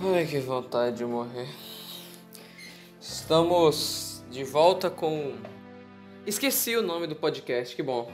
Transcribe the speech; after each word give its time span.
Ai, 0.00 0.26
que 0.26 0.38
vontade 0.38 0.98
de 0.98 1.04
morrer. 1.04 1.48
Estamos 3.00 4.22
de 4.30 4.44
volta 4.44 4.88
com. 4.88 5.34
Esqueci 6.24 6.76
o 6.76 6.82
nome 6.82 7.08
do 7.08 7.16
podcast, 7.16 7.74
que 7.74 7.82
bom. 7.82 8.08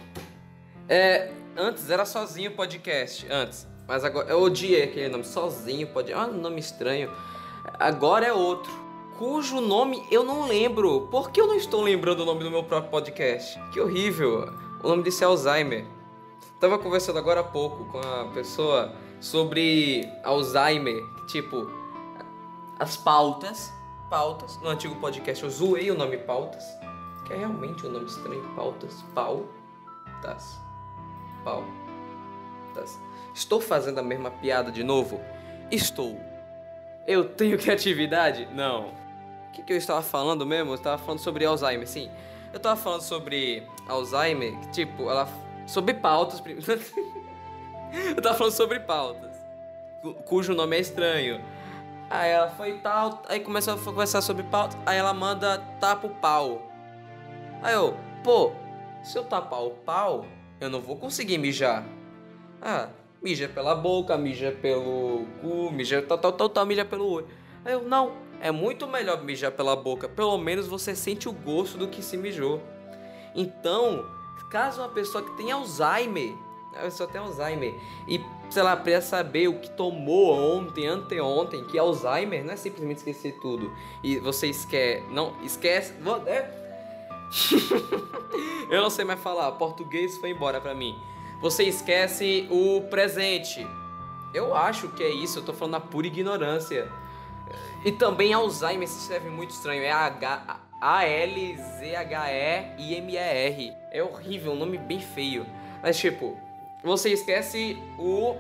É. 0.89 1.31
Antes 1.55 1.91
era 1.91 2.07
sozinho 2.07 2.53
podcast. 2.53 3.31
Antes. 3.31 3.67
Mas 3.87 4.03
agora. 4.03 4.31
Eu 4.31 4.41
odiei 4.41 4.85
aquele 4.85 5.11
nome. 5.11 5.25
Sozinho 5.25 5.87
podcast. 5.89 6.31
Ah, 6.31 6.33
nome 6.33 6.59
estranho. 6.59 7.11
Agora 7.79 8.25
é 8.25 8.33
outro. 8.33 8.73
Cujo 9.19 9.61
nome 9.61 10.03
eu 10.11 10.25
não 10.25 10.49
lembro. 10.49 11.09
Por 11.11 11.31
que 11.31 11.39
eu 11.39 11.47
não 11.47 11.55
estou 11.55 11.83
lembrando 11.83 12.21
o 12.21 12.25
nome 12.25 12.43
do 12.43 12.51
meu 12.51 12.65
próprio 12.65 12.91
podcast? 12.91 13.61
Que 13.75 13.79
horrível. 13.79 14.51
O 14.83 14.89
nome 14.89 15.03
desse 15.03 15.23
é 15.23 15.27
Alzheimer. 15.27 15.85
Tava 16.59 16.79
conversando 16.79 17.19
agora 17.19 17.41
há 17.41 17.45
pouco 17.45 17.85
com 17.93 17.99
a 17.99 18.31
pessoa 18.33 18.91
sobre 19.21 20.09
Alzheimer, 20.23 21.03
tipo 21.27 21.71
as 22.79 22.97
pautas, 22.97 23.73
pautas. 24.09 24.59
No 24.61 24.69
antigo 24.69 24.97
podcast 24.97 25.43
eu 25.43 25.51
zoei 25.51 25.91
o 25.91 25.95
nome 25.95 26.19
pautas, 26.19 26.65
que 27.27 27.33
é 27.33 27.37
realmente 27.37 27.87
um 27.87 27.91
nome 27.91 28.07
estranho, 28.07 28.43
pautas, 28.55 29.03
pautas, 29.15 30.61
pautas. 31.45 33.01
Estou 33.35 33.61
fazendo 33.61 33.99
a 33.99 34.03
mesma 34.03 34.31
piada 34.31 34.71
de 34.71 34.85
novo? 34.85 35.21
Estou. 35.71 36.19
Eu 37.07 37.29
tenho 37.29 37.59
criatividade? 37.59 38.49
Não. 38.53 38.89
O 39.49 39.53
que, 39.53 39.63
que 39.63 39.73
eu 39.73 39.77
estava 39.77 40.03
falando 40.03 40.45
mesmo? 40.45 40.73
Eu 40.73 40.77
estava 40.77 40.99
falando 40.99 41.21
sobre 41.21 41.45
Alzheimer, 41.45 41.87
sim. 41.87 42.11
Eu 42.53 42.59
estava 42.59 42.81
falando 42.81 43.03
sobre 43.03 43.67
Alzheimer, 43.89 44.57
tipo, 44.71 45.11
ela 45.11 45.29
sobre 45.67 45.95
pautas. 45.95 46.43
eu 48.17 48.23
tava 48.23 48.37
falando 48.37 48.53
sobre 48.53 48.81
pautas, 48.81 49.34
cujo 50.27 50.55
nome 50.55 50.77
é 50.77 50.81
estranho. 50.81 51.41
Aí 52.11 52.31
ela 52.31 52.51
foi 52.51 52.75
tal, 52.79 53.23
aí 53.29 53.41
começou 53.41 53.75
a 53.75 53.79
conversar 53.79 54.21
sobre 54.21 54.43
pautas, 54.45 54.79
aí 54.85 54.99
ela 54.99 55.13
manda 55.13 55.59
tapa 55.81 56.07
o 56.07 56.11
pau. 56.11 56.71
Aí 57.63 57.75
eu, 57.75 57.97
pô, 58.23 58.53
se 59.03 59.17
eu 59.17 59.25
tapar 59.25 59.63
o 59.63 59.71
pau, 59.71 60.27
eu 60.61 60.69
não 60.69 60.81
vou 60.81 60.97
conseguir 60.97 61.39
mijar. 61.39 61.85
Ah, 62.61 62.89
mija 63.23 63.49
pela 63.49 63.75
boca, 63.75 64.17
mija 64.17 64.53
pelo 64.53 65.27
cu, 65.41 65.71
mija 65.73 66.03
tal, 66.03 66.19
tal, 66.19 66.33
tal, 66.33 66.49
tal, 66.49 66.67
mija 66.67 66.85
pelo 66.85 67.09
olho. 67.09 67.29
Aí 67.65 67.73
eu, 67.73 67.83
não, 67.83 68.13
é 68.41 68.51
muito 68.51 68.87
melhor 68.87 69.23
mijar 69.25 69.53
pela 69.53 69.75
boca, 69.75 70.09
pelo 70.09 70.37
menos 70.37 70.67
você 70.67 70.95
sente 70.95 71.29
o 71.29 71.33
gosto 71.33 71.79
do 71.79 71.89
que 71.89 72.03
se 72.03 72.17
mijou. 72.17 72.63
Então, 73.35 74.05
Caso 74.55 74.83
uma 74.83 74.89
pessoa 74.89 75.25
que 75.25 75.33
tem 75.33 75.51
Alzheimer, 75.51 76.33
a 76.77 76.83
pessoa 76.83 77.09
tem 77.09 77.21
Alzheimer 77.21 77.75
e, 78.07 78.21
sei 78.51 78.63
lá, 78.63 78.77
precisa 78.77 79.07
saber 79.07 79.49
o 79.49 79.59
que 79.59 79.71
tomou 79.71 80.33
ontem, 80.33 80.87
anteontem, 80.87 81.65
que 81.65 81.79
Alzheimer 81.79 82.45
não 82.45 82.53
é 82.53 82.57
simplesmente 82.57 82.99
esquecer 82.99 83.39
tudo. 83.41 83.73
E 84.03 84.19
você 84.19 84.49
esquece, 84.49 85.05
não, 85.11 85.35
esquece, 85.43 85.95
é... 86.27 86.65
Eu 88.71 88.81
não 88.81 88.91
sei 88.91 89.05
mais 89.05 89.21
falar, 89.21 89.51
português 89.53 90.17
foi 90.19 90.31
embora 90.31 90.61
pra 90.61 90.75
mim. 90.75 90.99
Você 91.41 91.65
esquece 91.65 92.49
o 92.51 92.83
presente. 92.89 93.67
Eu 94.33 94.55
acho 94.55 94.89
que 94.89 95.03
é 95.03 95.11
isso, 95.11 95.39
eu 95.39 95.45
tô 95.45 95.53
falando 95.53 95.73
na 95.73 95.81
pura 95.81 96.07
ignorância. 96.07 96.91
E 97.85 97.93
também 97.93 98.33
Alzheimer 98.33 98.89
se 98.89 98.99
escreve 98.99 99.29
muito 99.29 99.51
estranho, 99.51 99.83
é 99.83 99.91
H 99.91 100.61
a-L-Z-H-E-I-M-E-R. 100.85 101.73
É 103.91 104.03
horrível, 104.03 104.53
um 104.53 104.57
nome 104.57 104.77
bem 104.77 105.01
feio. 105.01 105.47
Mas 105.83 105.97
tipo, 105.99 106.39
você 106.85 107.11
esquece 107.11 107.77
o 107.99 108.37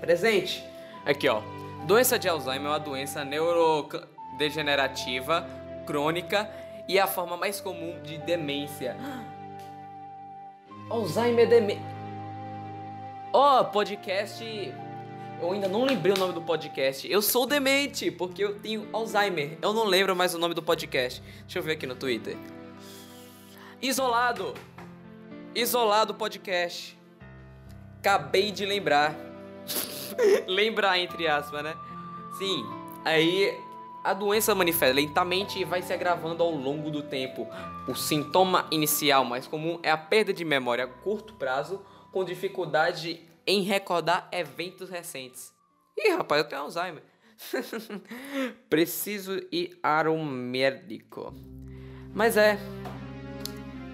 presente. 0.00 0.64
Aqui 1.04 1.28
ó. 1.28 1.42
Doença 1.86 2.18
de 2.18 2.28
Alzheimer 2.28 2.66
é 2.66 2.70
uma 2.70 2.78
doença 2.78 3.24
neurodegenerativa, 3.24 5.48
crônica 5.84 6.48
e 6.86 6.98
é 6.98 7.00
a 7.00 7.08
forma 7.08 7.36
mais 7.36 7.60
comum 7.60 8.00
de 8.02 8.18
demência. 8.18 8.96
Alzheimer 10.88 11.46
é 11.46 11.48
demência. 11.48 11.82
Ó, 13.32 13.60
oh, 13.60 13.64
podcast 13.64 14.72
eu 15.42 15.50
ainda 15.50 15.66
não 15.66 15.84
lembrei 15.84 16.14
o 16.14 16.16
nome 16.16 16.32
do 16.32 16.40
podcast. 16.40 17.10
Eu 17.10 17.20
sou 17.20 17.46
demente, 17.46 18.12
porque 18.12 18.44
eu 18.44 18.60
tenho 18.60 18.88
Alzheimer. 18.92 19.58
Eu 19.60 19.72
não 19.72 19.84
lembro 19.84 20.14
mais 20.14 20.36
o 20.36 20.38
nome 20.38 20.54
do 20.54 20.62
podcast. 20.62 21.20
Deixa 21.40 21.58
eu 21.58 21.62
ver 21.64 21.72
aqui 21.72 21.84
no 21.84 21.96
Twitter. 21.96 22.36
Isolado. 23.82 24.54
Isolado 25.52 26.14
podcast. 26.14 26.96
Acabei 28.02 28.50
de 28.50 28.66
lembrar. 28.66 29.14
Lembrar, 30.48 30.98
entre 30.98 31.28
aspas, 31.28 31.62
né? 31.62 31.76
Sim. 32.36 32.66
Aí 33.04 33.56
a 34.02 34.12
doença 34.12 34.52
manifesta 34.56 34.92
lentamente 34.92 35.60
e 35.60 35.64
vai 35.64 35.82
se 35.82 35.92
agravando 35.92 36.42
ao 36.42 36.50
longo 36.50 36.90
do 36.90 37.04
tempo. 37.04 37.46
O 37.86 37.94
sintoma 37.94 38.66
inicial 38.72 39.24
mais 39.24 39.46
comum 39.46 39.78
é 39.84 39.90
a 39.92 39.96
perda 39.96 40.32
de 40.32 40.44
memória 40.44 40.82
a 40.82 40.88
curto 40.88 41.34
prazo, 41.34 41.80
com 42.10 42.24
dificuldade 42.24 43.22
em 43.46 43.62
recordar 43.62 44.28
eventos 44.32 44.90
recentes. 44.90 45.54
Ih, 45.96 46.16
rapaz, 46.16 46.42
eu 46.42 46.48
tenho 46.48 46.62
Alzheimer. 46.62 47.04
Preciso 48.68 49.40
ir 49.52 49.78
a 49.80 50.02
um 50.10 50.24
médico. 50.24 51.32
Mas 52.12 52.36
é. 52.36 52.58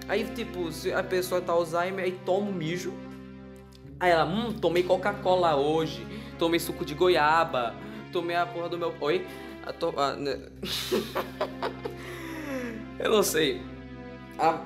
Aí, 0.07 0.23
tipo, 0.33 0.71
se 0.71 0.91
a 0.91 1.03
pessoa 1.03 1.39
tá 1.39 1.53
Alzheimer, 1.53 2.05
aí 2.05 2.19
toma 2.25 2.49
um 2.49 2.53
mijo. 2.53 2.91
Aí 3.99 4.11
ela, 4.11 4.25
hum, 4.25 4.53
tomei 4.53 4.83
Coca-Cola 4.83 5.55
hoje. 5.55 6.05
Tomei 6.37 6.59
suco 6.59 6.85
de 6.85 6.93
goiaba. 6.93 7.75
Tomei 8.11 8.35
a 8.35 8.45
porra 8.45 8.69
do 8.69 8.77
meu. 8.77 8.93
Oi? 9.01 9.25
A 9.65 9.73
to... 9.73 9.93
a... 9.97 10.15
Né? 10.15 10.39
eu 12.99 13.11
não 13.11 13.23
sei. 13.23 13.61
A 14.37 14.61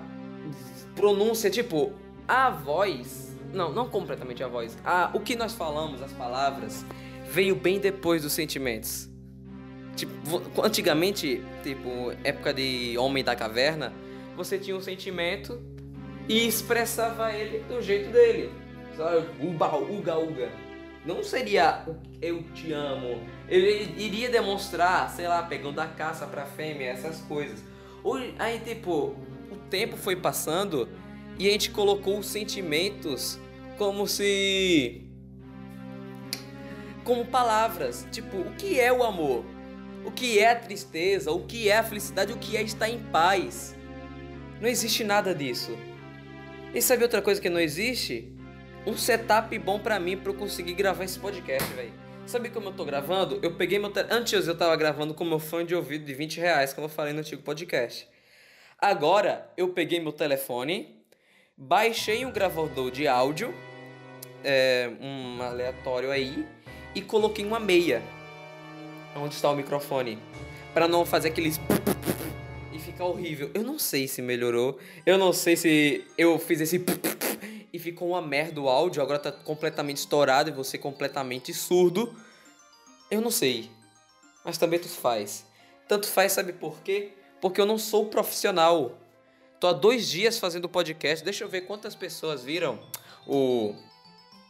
pronúncia, 0.95 1.49
tipo, 1.49 1.93
a 2.27 2.49
voz 2.49 3.23
não, 3.53 3.71
não 3.71 3.87
completamente 3.87 4.43
a 4.43 4.47
voz. 4.47 4.77
Ah, 4.83 5.11
o 5.13 5.19
que 5.19 5.35
nós 5.35 5.53
falamos, 5.53 6.01
as 6.01 6.11
palavras, 6.11 6.85
veio 7.29 7.55
bem 7.55 7.79
depois 7.79 8.23
dos 8.23 8.33
sentimentos. 8.33 9.09
Tipo, 9.95 10.11
antigamente, 10.63 11.43
tipo, 11.61 12.11
época 12.23 12.53
de 12.53 12.97
Homem 12.97 13.23
da 13.23 13.35
Caverna, 13.35 13.93
você 14.35 14.57
tinha 14.57 14.75
um 14.75 14.81
sentimento 14.81 15.61
e 16.27 16.47
expressava 16.47 17.31
ele 17.31 17.59
do 17.59 17.81
jeito 17.81 18.11
dele. 18.11 18.51
Sabe? 18.95 19.27
Uba, 19.39 19.75
uga, 19.77 20.17
uga. 20.17 20.51
Não 21.05 21.23
seria 21.23 21.85
eu 22.21 22.43
te 22.53 22.71
amo. 22.71 23.19
Ele 23.49 23.93
iria 23.97 24.29
demonstrar, 24.29 25.09
sei 25.09 25.27
lá, 25.27 25.43
pegando 25.43 25.79
a 25.79 25.87
caça 25.87 26.25
pra 26.25 26.45
fêmea, 26.45 26.91
essas 26.91 27.19
coisas. 27.21 27.63
Aí, 28.39 28.59
tipo, 28.59 29.15
o 29.51 29.55
tempo 29.69 29.97
foi 29.97 30.15
passando 30.15 30.87
e 31.37 31.47
a 31.47 31.51
gente 31.51 31.71
colocou 31.71 32.19
os 32.19 32.27
sentimentos 32.27 33.39
como 33.77 34.07
se. 34.07 35.01
como 37.03 37.25
palavras. 37.25 38.07
Tipo, 38.11 38.37
o 38.37 38.51
que 38.55 38.79
é 38.79 38.91
o 38.91 39.03
amor? 39.03 39.43
O 40.05 40.11
que 40.11 40.39
é 40.39 40.51
a 40.51 40.55
tristeza? 40.55 41.31
O 41.31 41.45
que 41.45 41.69
é 41.69 41.77
a 41.77 41.83
felicidade? 41.83 42.33
O 42.33 42.37
que 42.37 42.55
é 42.55 42.61
estar 42.61 42.89
em 42.89 42.99
paz? 42.99 43.75
Não 44.61 44.69
existe 44.69 45.03
nada 45.03 45.33
disso. 45.33 45.77
E 46.73 46.81
sabe 46.81 47.03
outra 47.03 47.21
coisa 47.21 47.41
que 47.41 47.49
não 47.49 47.59
existe? 47.59 48.32
Um 48.85 48.97
setup 48.97 49.57
bom 49.59 49.79
para 49.79 49.97
mim 49.97 50.17
para 50.17 50.29
eu 50.29 50.35
conseguir 50.35 50.73
gravar 50.73 51.05
esse 51.05 51.17
podcast, 51.17 51.71
velho. 51.73 51.93
Sabe 52.25 52.49
como 52.49 52.67
eu 52.67 52.73
tô 52.73 52.83
gravando? 52.83 53.39
Eu 53.41 53.55
peguei 53.55 53.79
meu. 53.79 53.89
Te... 53.89 54.05
Antes 54.09 54.45
eu 54.45 54.57
tava 54.57 54.75
gravando 54.75 55.13
com 55.13 55.23
meu 55.23 55.39
fone 55.39 55.65
de 55.65 55.73
ouvido 55.73 56.03
de 56.03 56.13
20 56.13 56.41
reais, 56.41 56.73
como 56.73 56.85
eu 56.85 56.89
falei 56.89 57.13
no 57.13 57.19
antigo 57.19 57.41
podcast. 57.41 58.05
Agora 58.77 59.49
eu 59.55 59.69
peguei 59.69 60.01
meu 60.01 60.11
telefone, 60.11 61.01
baixei 61.55 62.25
um 62.25 62.31
gravador 62.31 62.91
de 62.91 63.07
áudio, 63.07 63.53
é, 64.43 64.89
um 64.99 65.41
aleatório 65.41 66.11
aí, 66.11 66.45
e 66.93 67.01
coloquei 67.01 67.45
uma 67.45 67.61
meia 67.61 68.01
onde 69.15 69.33
está 69.33 69.49
o 69.49 69.55
microfone, 69.55 70.19
para 70.73 70.89
não 70.89 71.05
fazer 71.05 71.29
aqueles 71.29 71.57
e 72.73 72.79
ficar 72.79 73.05
horrível. 73.05 73.49
Eu 73.53 73.63
não 73.63 73.79
sei 73.79 74.09
se 74.09 74.21
melhorou, 74.21 74.77
eu 75.05 75.17
não 75.17 75.31
sei 75.31 75.55
se 75.55 76.05
eu 76.17 76.37
fiz 76.37 76.59
esse 76.59 76.79
ficou 77.83 78.09
uma 78.09 78.21
merda 78.21 78.61
o 78.61 78.69
áudio, 78.69 79.01
agora 79.01 79.19
tá 79.19 79.31
completamente 79.31 79.97
estourado 79.97 80.49
e 80.49 80.53
você 80.53 80.77
completamente 80.77 81.53
surdo. 81.53 82.15
Eu 83.11 83.21
não 83.21 83.29
sei, 83.29 83.69
mas 84.43 84.57
também 84.57 84.79
tanto 84.79 84.95
faz. 84.95 85.45
Tanto 85.87 86.07
faz, 86.07 86.31
sabe 86.31 86.53
por 86.53 86.79
quê? 86.81 87.13
Porque 87.41 87.59
eu 87.59 87.65
não 87.65 87.77
sou 87.77 88.05
profissional. 88.07 88.97
Tô 89.59 89.67
há 89.67 89.73
dois 89.73 90.09
dias 90.09 90.39
fazendo 90.39 90.67
podcast. 90.67 91.23
Deixa 91.23 91.43
eu 91.43 91.49
ver 91.49 91.61
quantas 91.61 91.95
pessoas 91.95 92.43
viram 92.43 92.79
o. 93.27 93.75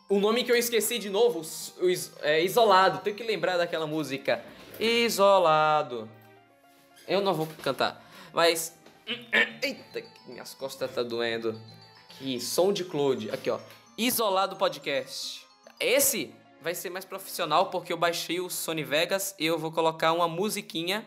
O 0.10 0.20
nome 0.20 0.44
que 0.44 0.52
eu 0.52 0.56
esqueci 0.56 1.00
de 1.00 1.10
novo, 1.10 1.42
é 2.22 2.44
Isolado. 2.44 3.00
Tenho 3.00 3.16
que 3.16 3.24
lembrar 3.24 3.58
daquela 3.58 3.88
música. 3.88 4.44
Isolado. 4.80 6.10
Eu 7.08 7.22
não 7.22 7.34
vou 7.34 7.48
cantar. 7.62 8.04
Mas. 8.32 8.78
Eita, 9.62 10.04
minhas 10.28 10.54
costas 10.54 10.94
tá 10.94 11.02
doendo. 11.02 11.60
Que 12.18 12.40
som 12.40 12.72
de 12.72 12.84
Claude. 12.84 13.30
Aqui, 13.32 13.50
ó. 13.50 13.60
Isolado 13.98 14.56
Podcast. 14.56 15.46
Esse 15.80 16.34
vai 16.62 16.74
ser 16.74 16.90
mais 16.90 17.06
profissional 17.06 17.70
porque 17.70 17.92
eu 17.92 17.98
baixei 17.98 18.40
o 18.40 18.50
Sony 18.50 18.84
Vegas 18.84 19.36
e 19.38 19.46
eu 19.46 19.58
vou 19.58 19.72
colocar 19.72 20.14
uma 20.14 20.28
musiquinha. 20.28 21.06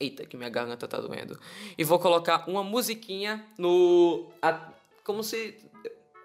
Eita, 0.00 0.24
que 0.24 0.36
minha 0.36 0.50
garganta 0.50 0.86
tá 0.86 1.00
doendo. 1.00 1.38
E 1.76 1.84
vou 1.84 1.98
colocar 1.98 2.48
uma 2.48 2.62
musiquinha 2.62 3.44
no. 3.56 4.30
A, 4.40 4.70
como 5.04 5.22
se. 5.22 5.58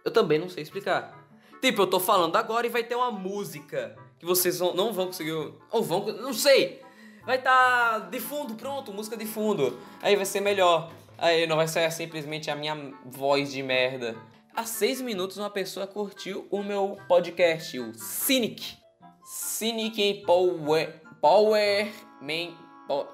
Eu 0.04 0.12
também 0.12 0.40
não 0.40 0.50
sei 0.50 0.64
explicar. 0.64 1.24
Tipo, 1.62 1.84
eu 1.84 1.88
tô 1.88 2.00
falando 2.00 2.36
agora 2.36 2.68
e 2.68 2.70
vai 2.70 2.84
ter 2.84 2.96
uma 2.96 3.12
música 3.12 3.98
que 4.20 4.26
vocês 4.26 4.60
vão, 4.60 4.74
não 4.74 4.92
vão 4.92 5.08
conseguir. 5.08 5.32
Ou 5.72 5.84
vão. 5.84 6.06
Não 6.08 6.34
sei! 6.34 6.82
Vai 7.26 7.38
estar 7.38 8.02
tá 8.02 8.10
de 8.10 8.20
fundo, 8.20 8.56
pronto, 8.56 8.92
música 8.92 9.16
de 9.16 9.26
fundo. 9.26 9.80
Aí 10.02 10.16
vai 10.16 10.26
ser 10.26 10.42
melhor. 10.42 10.92
Aí 11.24 11.48
não 11.48 11.56
vai 11.56 11.70
ser 11.70 11.90
simplesmente 11.90 12.52
a 12.52 12.56
minha 12.56 12.76
voz 13.06 13.50
de 13.50 13.64
merda. 13.64 14.14
Há 14.54 14.66
seis 14.66 15.00
minutos 15.00 15.38
uma 15.38 15.50
pessoa 15.50 15.88
curtiu 15.88 16.46
o 16.52 16.62
meu 16.62 16.98
podcast, 17.08 17.80
o 17.80 17.94
Cynic. 17.94 18.78
Cynic 19.24 20.26
Power... 20.26 21.02
Power... 21.22 21.90
Man... 22.22 22.58
Power, 22.90 23.08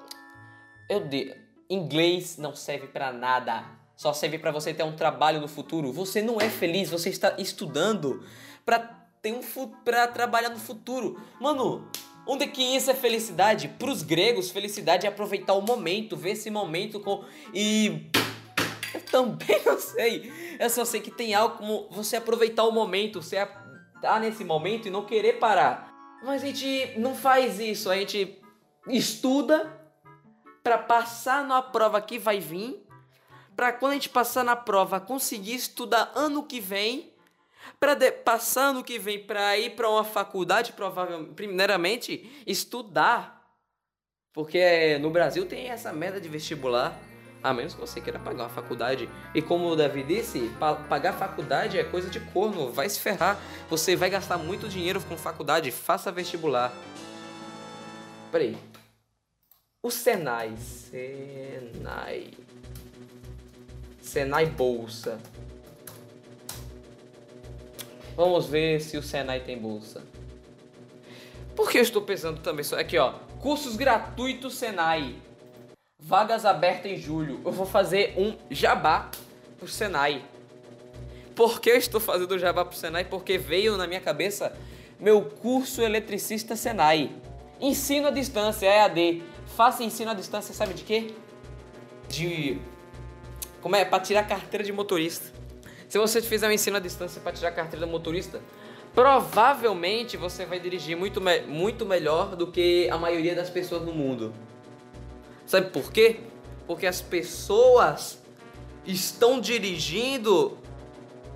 eu 0.88 1.06
de... 1.06 1.36
Inglês 1.70 2.36
não 2.36 2.52
serve 2.52 2.88
para 2.88 3.12
nada. 3.12 3.64
Só 3.94 4.12
serve 4.12 4.40
para 4.40 4.50
você 4.50 4.74
ter 4.74 4.82
um 4.82 4.96
trabalho 4.96 5.40
no 5.40 5.46
futuro. 5.46 5.92
Você 5.92 6.20
não 6.20 6.40
é 6.40 6.50
feliz, 6.50 6.90
você 6.90 7.10
está 7.10 7.36
estudando 7.38 8.26
para 8.66 8.80
ter 9.22 9.32
um 9.32 9.40
para 9.84 10.08
trabalhar 10.08 10.48
no 10.48 10.58
futuro. 10.58 11.22
Mano, 11.40 11.88
onde 12.26 12.46
que 12.46 12.62
isso 12.62 12.90
é 12.90 12.94
felicidade? 12.94 13.68
Para 13.68 13.90
os 13.90 14.02
gregos, 14.02 14.50
felicidade 14.50 15.06
é 15.06 15.08
aproveitar 15.08 15.54
o 15.54 15.62
momento, 15.62 16.16
ver 16.16 16.32
esse 16.32 16.50
momento 16.50 17.00
com 17.00 17.24
e 17.52 18.10
eu 18.94 19.00
também 19.02 19.62
não 19.64 19.78
sei. 19.78 20.32
Eu 20.58 20.70
só 20.70 20.84
sei 20.84 21.00
que 21.00 21.10
tem 21.10 21.34
algo 21.34 21.58
como 21.58 21.88
você 21.90 22.16
aproveitar 22.16 22.64
o 22.64 22.72
momento, 22.72 23.22
você 23.22 23.46
tá 24.00 24.18
nesse 24.18 24.44
momento 24.44 24.88
e 24.88 24.90
não 24.90 25.04
querer 25.04 25.34
parar. 25.38 25.90
Mas 26.22 26.42
a 26.42 26.46
gente 26.46 26.98
não 26.98 27.14
faz 27.14 27.58
isso, 27.58 27.90
a 27.90 27.96
gente 27.96 28.38
estuda 28.88 29.78
para 30.62 30.76
passar 30.76 31.44
na 31.44 31.62
prova 31.62 32.00
que 32.00 32.18
vai 32.18 32.38
vir, 32.38 32.86
para 33.56 33.72
quando 33.72 33.92
a 33.92 33.94
gente 33.94 34.08
passar 34.08 34.44
na 34.44 34.56
prova 34.56 35.00
conseguir 35.00 35.54
estudar 35.54 36.12
ano 36.14 36.42
que 36.42 36.60
vem, 36.60 37.09
para 37.80 37.96
passar 38.12 38.66
ano 38.66 38.84
que 38.84 38.98
vem 38.98 39.18
para 39.18 39.56
ir 39.56 39.70
para 39.70 39.88
uma 39.88 40.04
faculdade, 40.04 40.74
provavelmente, 40.74 41.32
primeiramente 41.32 42.30
estudar. 42.46 43.40
Porque 44.34 44.98
no 44.98 45.10
Brasil 45.10 45.46
tem 45.46 45.70
essa 45.70 45.90
merda 45.90 46.20
de 46.20 46.28
vestibular. 46.28 46.96
A 47.42 47.54
menos 47.54 47.72
que 47.72 47.80
você 47.80 48.02
queira 48.02 48.18
pagar 48.18 48.44
uma 48.44 48.50
faculdade. 48.50 49.08
E 49.34 49.40
como 49.40 49.66
o 49.66 49.74
Davi 49.74 50.02
disse, 50.02 50.50
pagar 50.90 51.14
faculdade 51.14 51.78
é 51.78 51.84
coisa 51.84 52.10
de 52.10 52.20
corno, 52.20 52.70
vai 52.70 52.86
se 52.86 53.00
ferrar. 53.00 53.40
Você 53.70 53.96
vai 53.96 54.10
gastar 54.10 54.36
muito 54.36 54.68
dinheiro 54.68 55.00
com 55.00 55.16
faculdade, 55.16 55.70
faça 55.70 56.12
vestibular. 56.12 56.70
Peraí. 58.30 58.58
O 59.82 59.90
Senai. 59.90 60.54
Senai. 60.58 62.30
Senai 64.02 64.44
Bolsa. 64.44 65.18
Vamos 68.16 68.46
ver 68.46 68.80
se 68.80 68.96
o 68.96 69.02
Senai 69.02 69.40
tem 69.40 69.58
bolsa. 69.58 70.02
Por 71.54 71.70
que 71.70 71.78
eu 71.78 71.82
estou 71.82 72.02
pensando 72.02 72.40
também? 72.40 72.64
Aqui, 72.78 72.98
ó. 72.98 73.14
Cursos 73.40 73.76
gratuitos 73.76 74.54
Senai. 74.54 75.16
Vagas 76.02 76.44
abertas 76.44 76.90
em 76.90 76.96
julho. 76.96 77.40
Eu 77.44 77.52
vou 77.52 77.66
fazer 77.66 78.14
um 78.16 78.36
jabá 78.50 79.10
pro 79.58 79.68
Senai. 79.68 80.24
Por 81.34 81.60
que 81.60 81.70
eu 81.70 81.76
estou 81.76 82.00
fazendo 82.00 82.38
jabá 82.38 82.64
pro 82.64 82.76
Senai? 82.76 83.04
Porque 83.04 83.38
veio 83.38 83.76
na 83.76 83.86
minha 83.86 84.00
cabeça 84.00 84.56
meu 84.98 85.22
curso 85.22 85.82
eletricista 85.82 86.56
Senai. 86.56 87.10
Ensino 87.60 88.08
à 88.08 88.10
distância, 88.10 88.66
EAD. 88.66 89.22
Faça 89.56 89.82
ensino 89.82 90.10
à 90.10 90.14
distância, 90.14 90.54
sabe 90.54 90.74
de 90.74 90.84
quê? 90.84 91.14
De. 92.08 92.58
Como 93.60 93.76
é? 93.76 93.84
Para 93.84 94.00
tirar 94.00 94.26
carteira 94.26 94.64
de 94.64 94.72
motorista. 94.72 95.32
Se 95.90 95.98
você 95.98 96.22
fizer 96.22 96.46
um 96.46 96.52
ensino 96.52 96.76
à 96.76 96.80
distância 96.80 97.20
para 97.20 97.32
tirar 97.32 97.50
carteira 97.50 97.84
de 97.84 97.90
motorista, 97.90 98.40
provavelmente 98.94 100.16
você 100.16 100.46
vai 100.46 100.60
dirigir 100.60 100.96
muito, 100.96 101.20
me 101.20 101.40
muito 101.40 101.84
melhor 101.84 102.36
do 102.36 102.46
que 102.46 102.88
a 102.88 102.96
maioria 102.96 103.34
das 103.34 103.50
pessoas 103.50 103.82
no 103.82 103.92
mundo. 103.92 104.32
Sabe 105.44 105.68
por 105.70 105.90
quê? 105.90 106.18
Porque 106.64 106.86
as 106.86 107.02
pessoas 107.02 108.22
estão 108.86 109.40
dirigindo. 109.40 110.56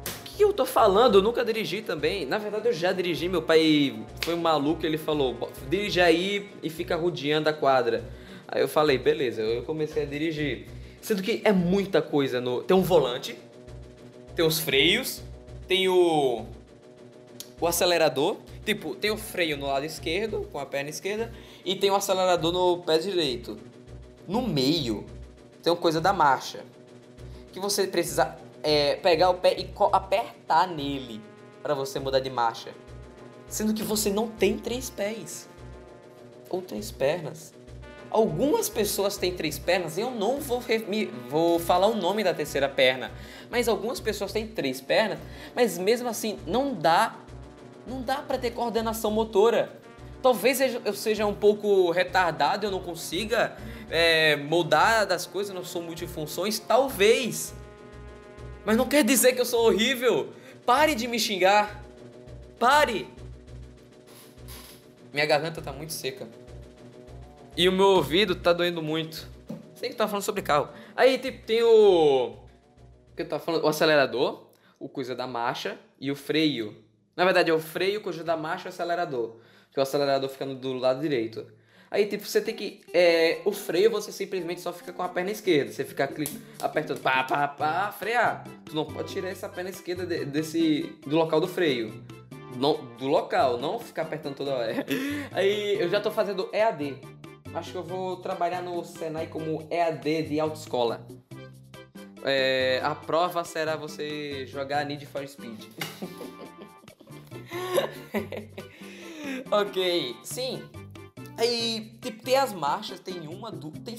O 0.06 0.22
que 0.24 0.44
eu 0.44 0.52
tô 0.52 0.64
falando? 0.64 1.18
Eu 1.18 1.22
nunca 1.22 1.44
dirigi 1.44 1.82
também. 1.82 2.24
Na 2.24 2.38
verdade, 2.38 2.68
eu 2.68 2.72
já 2.72 2.92
dirigi. 2.92 3.28
Meu 3.28 3.42
pai 3.42 4.04
foi 4.20 4.34
um 4.34 4.40
maluco. 4.40 4.86
Ele 4.86 4.98
falou: 4.98 5.50
dirige 5.68 6.00
aí 6.00 6.48
e 6.62 6.70
fica 6.70 6.94
rodeando 6.94 7.48
a 7.48 7.52
quadra. 7.52 8.04
Aí 8.46 8.62
eu 8.62 8.68
falei: 8.68 8.98
beleza. 8.98 9.42
Eu 9.42 9.64
comecei 9.64 10.04
a 10.04 10.06
dirigir. 10.06 10.68
Sendo 11.00 11.24
que 11.24 11.42
é 11.44 11.50
muita 11.50 12.00
coisa. 12.00 12.40
No... 12.40 12.62
Tem 12.62 12.76
um 12.76 12.82
volante, 12.82 13.36
tem 14.34 14.44
os 14.44 14.58
freios, 14.58 15.22
tem 15.66 15.88
o. 15.88 16.44
O 17.60 17.66
acelerador. 17.66 18.38
Tipo, 18.64 18.94
tem 18.94 19.10
o 19.10 19.16
freio 19.16 19.58
no 19.58 19.66
lado 19.66 19.84
esquerdo, 19.84 20.48
com 20.50 20.58
a 20.58 20.64
perna 20.64 20.88
esquerda, 20.88 21.31
e 21.64 21.76
tem 21.76 21.90
o 21.90 21.94
acelerador 21.94 22.50
no 22.50 22.82
pé 22.82 22.96
direito. 22.96 23.58
No 24.26 24.40
meio 24.40 25.04
tem 25.64 25.72
uma 25.72 25.78
coisa 25.78 25.98
da 25.98 26.12
marcha. 26.12 26.62
Que 27.52 27.58
você 27.58 27.86
precisa 27.86 28.36
é, 28.62 28.96
pegar 28.96 29.31
o 29.31 29.34
pé 29.34 29.58
e 29.58 29.70
apertar 29.92 30.69
nele 30.69 31.22
para 31.62 31.75
você 31.75 31.98
mudar 31.98 32.20
de 32.20 32.28
marcha. 32.28 32.75
Sendo 33.48 33.72
que 33.72 33.82
você 33.82 34.10
não 34.10 34.28
tem 34.28 34.58
três 34.58 34.90
pés. 34.90 35.48
Ou 36.50 36.60
três 36.60 36.90
pernas. 36.90 37.53
Algumas 38.14 38.69
pessoas 38.69 39.16
têm 39.16 39.34
três 39.34 39.58
pernas, 39.58 39.99
eu 39.99 40.08
não 40.08 40.38
vou, 40.38 40.62
me, 40.87 41.06
vou 41.28 41.58
falar 41.58 41.88
o 41.88 41.96
nome 41.96 42.22
da 42.22 42.32
terceira 42.32 42.69
perna, 42.69 43.11
mas 43.50 43.66
algumas 43.66 43.99
pessoas 43.99 44.31
têm 44.31 44.46
três 44.46 44.81
pernas, 44.81 45.19
mas 45.52 45.76
mesmo 45.76 46.08
assim 46.08 46.38
não 46.46 46.72
dá, 46.72 47.16
não 47.84 48.02
dá 48.02 48.19
para 48.19 48.38
ter 48.38 48.52
coordenação 48.52 49.11
motora. 49.11 49.81
Talvez 50.22 50.61
eu 50.61 50.94
seja 50.94 51.26
um 51.26 51.34
pouco 51.34 51.90
retardado, 51.90 52.64
eu 52.64 52.70
não 52.70 52.78
consiga 52.78 53.56
é, 53.90 54.37
mudar 54.37 55.06
das 55.06 55.26
coisas, 55.26 55.52
não 55.52 55.64
sou 55.64 55.82
multifunções, 55.82 56.61
talvez. 56.61 57.52
Mas 58.64 58.76
não 58.76 58.87
quer 58.87 59.02
dizer 59.02 59.32
que 59.32 59.40
eu 59.40 59.44
sou 59.44 59.66
horrível. 59.66 60.32
Pare 60.64 60.94
de 60.94 61.08
me 61.08 61.19
xingar. 61.19 61.82
Pare. 62.61 63.08
Minha 65.12 65.26
garganta 65.26 65.61
tá 65.61 65.72
muito 65.72 65.93
seca. 65.93 66.44
E 67.56 67.68
o 67.68 67.73
meu 67.73 67.87
ouvido 67.87 68.34
tá 68.34 68.52
doendo 68.52 68.82
muito. 68.82 69.28
Sei 69.75 69.88
que 69.88 69.96
tá 69.96 70.08
falando 70.08 70.25
sobre 70.25 70.42
carro. 70.42 70.68
Aí 70.96 71.18
tipo, 71.18 71.46
tem 71.46 71.62
o. 71.62 72.37
que 73.16 73.23
eu 73.23 73.28
tava 73.28 73.42
falando? 73.42 73.64
O 73.64 73.68
acelerador, 73.68 74.49
o 74.78 74.88
coisa 74.88 75.14
da 75.14 75.26
marcha 75.26 75.78
e 76.00 76.11
o 76.11 76.16
freio. 76.16 76.76
Na 77.16 77.25
verdade, 77.25 77.50
é 77.50 77.54
o 77.54 77.61
freio, 77.61 78.00
coisa 78.00 78.25
da 78.25 78.37
marcha 78.37 78.66
e 78.66 78.70
o 78.70 78.73
acelerador 78.73 79.37
que 79.75 79.80
o 79.80 79.82
acelerador 79.82 80.30
fica 80.30 80.46
do 80.46 80.73
lado 80.75 81.00
direito. 81.00 81.44
Aí, 81.90 82.06
tipo, 82.06 82.25
você 82.25 82.40
tem 82.40 82.54
que. 82.54 82.80
É, 82.92 83.40
o 83.44 83.52
freio 83.52 83.90
você 83.90 84.11
simplesmente 84.11 84.61
só 84.61 84.73
fica 84.73 84.92
com 84.92 85.02
a 85.02 85.08
perna 85.08 85.32
esquerda. 85.32 85.73
Você 85.73 85.84
fica 85.84 86.08
apertando 86.62 87.00
pá, 87.00 87.25
pá, 87.25 87.46
pá, 87.49 87.92
frear. 87.92 88.44
Tu 88.64 88.75
não 88.75 88.84
pode 88.84 89.12
tirar 89.12 89.28
essa 89.28 89.49
perna 89.49 89.70
esquerda 89.70 90.06
de, 90.06 90.25
desse. 90.25 90.92
do 91.06 91.16
local 91.16 91.40
do 91.40 91.49
freio. 91.49 91.92
Não, 92.56 92.84
do 92.99 93.06
local, 93.06 93.58
não 93.58 93.80
ficar 93.80 94.02
apertando 94.02 94.37
toda 94.37 94.54
hora. 94.54 94.87
Aí 95.32 95.80
eu 95.80 95.88
já 95.88 96.00
tô 96.00 96.11
fazendo 96.11 96.49
EAD. 96.52 96.96
Acho 97.54 97.70
que 97.70 97.78
eu 97.78 97.84
vou 97.84 98.16
trabalhar 98.16 98.61
no 98.62 98.84
Senai 98.84 99.28
como 99.28 99.66
EAD 99.70 100.23
de 100.25 100.40
autoescola. 100.40 101.06
É, 102.25 102.80
a 102.82 102.94
prova 102.94 103.44
será 103.44 103.76
você 103.76 104.44
jogar 104.46 104.84
Need 104.84 105.06
for 105.06 105.26
Speed. 105.28 105.64
ok, 109.52 110.16
sim. 110.25 110.62
Aí, 111.37 111.96
tipo, 112.00 112.25
tem 112.25 112.37
as 112.37 112.52
marchas, 112.52 112.99
tem 112.99 113.28
uma, 113.28 113.52
duas, 113.52 113.78
tem... 113.78 113.96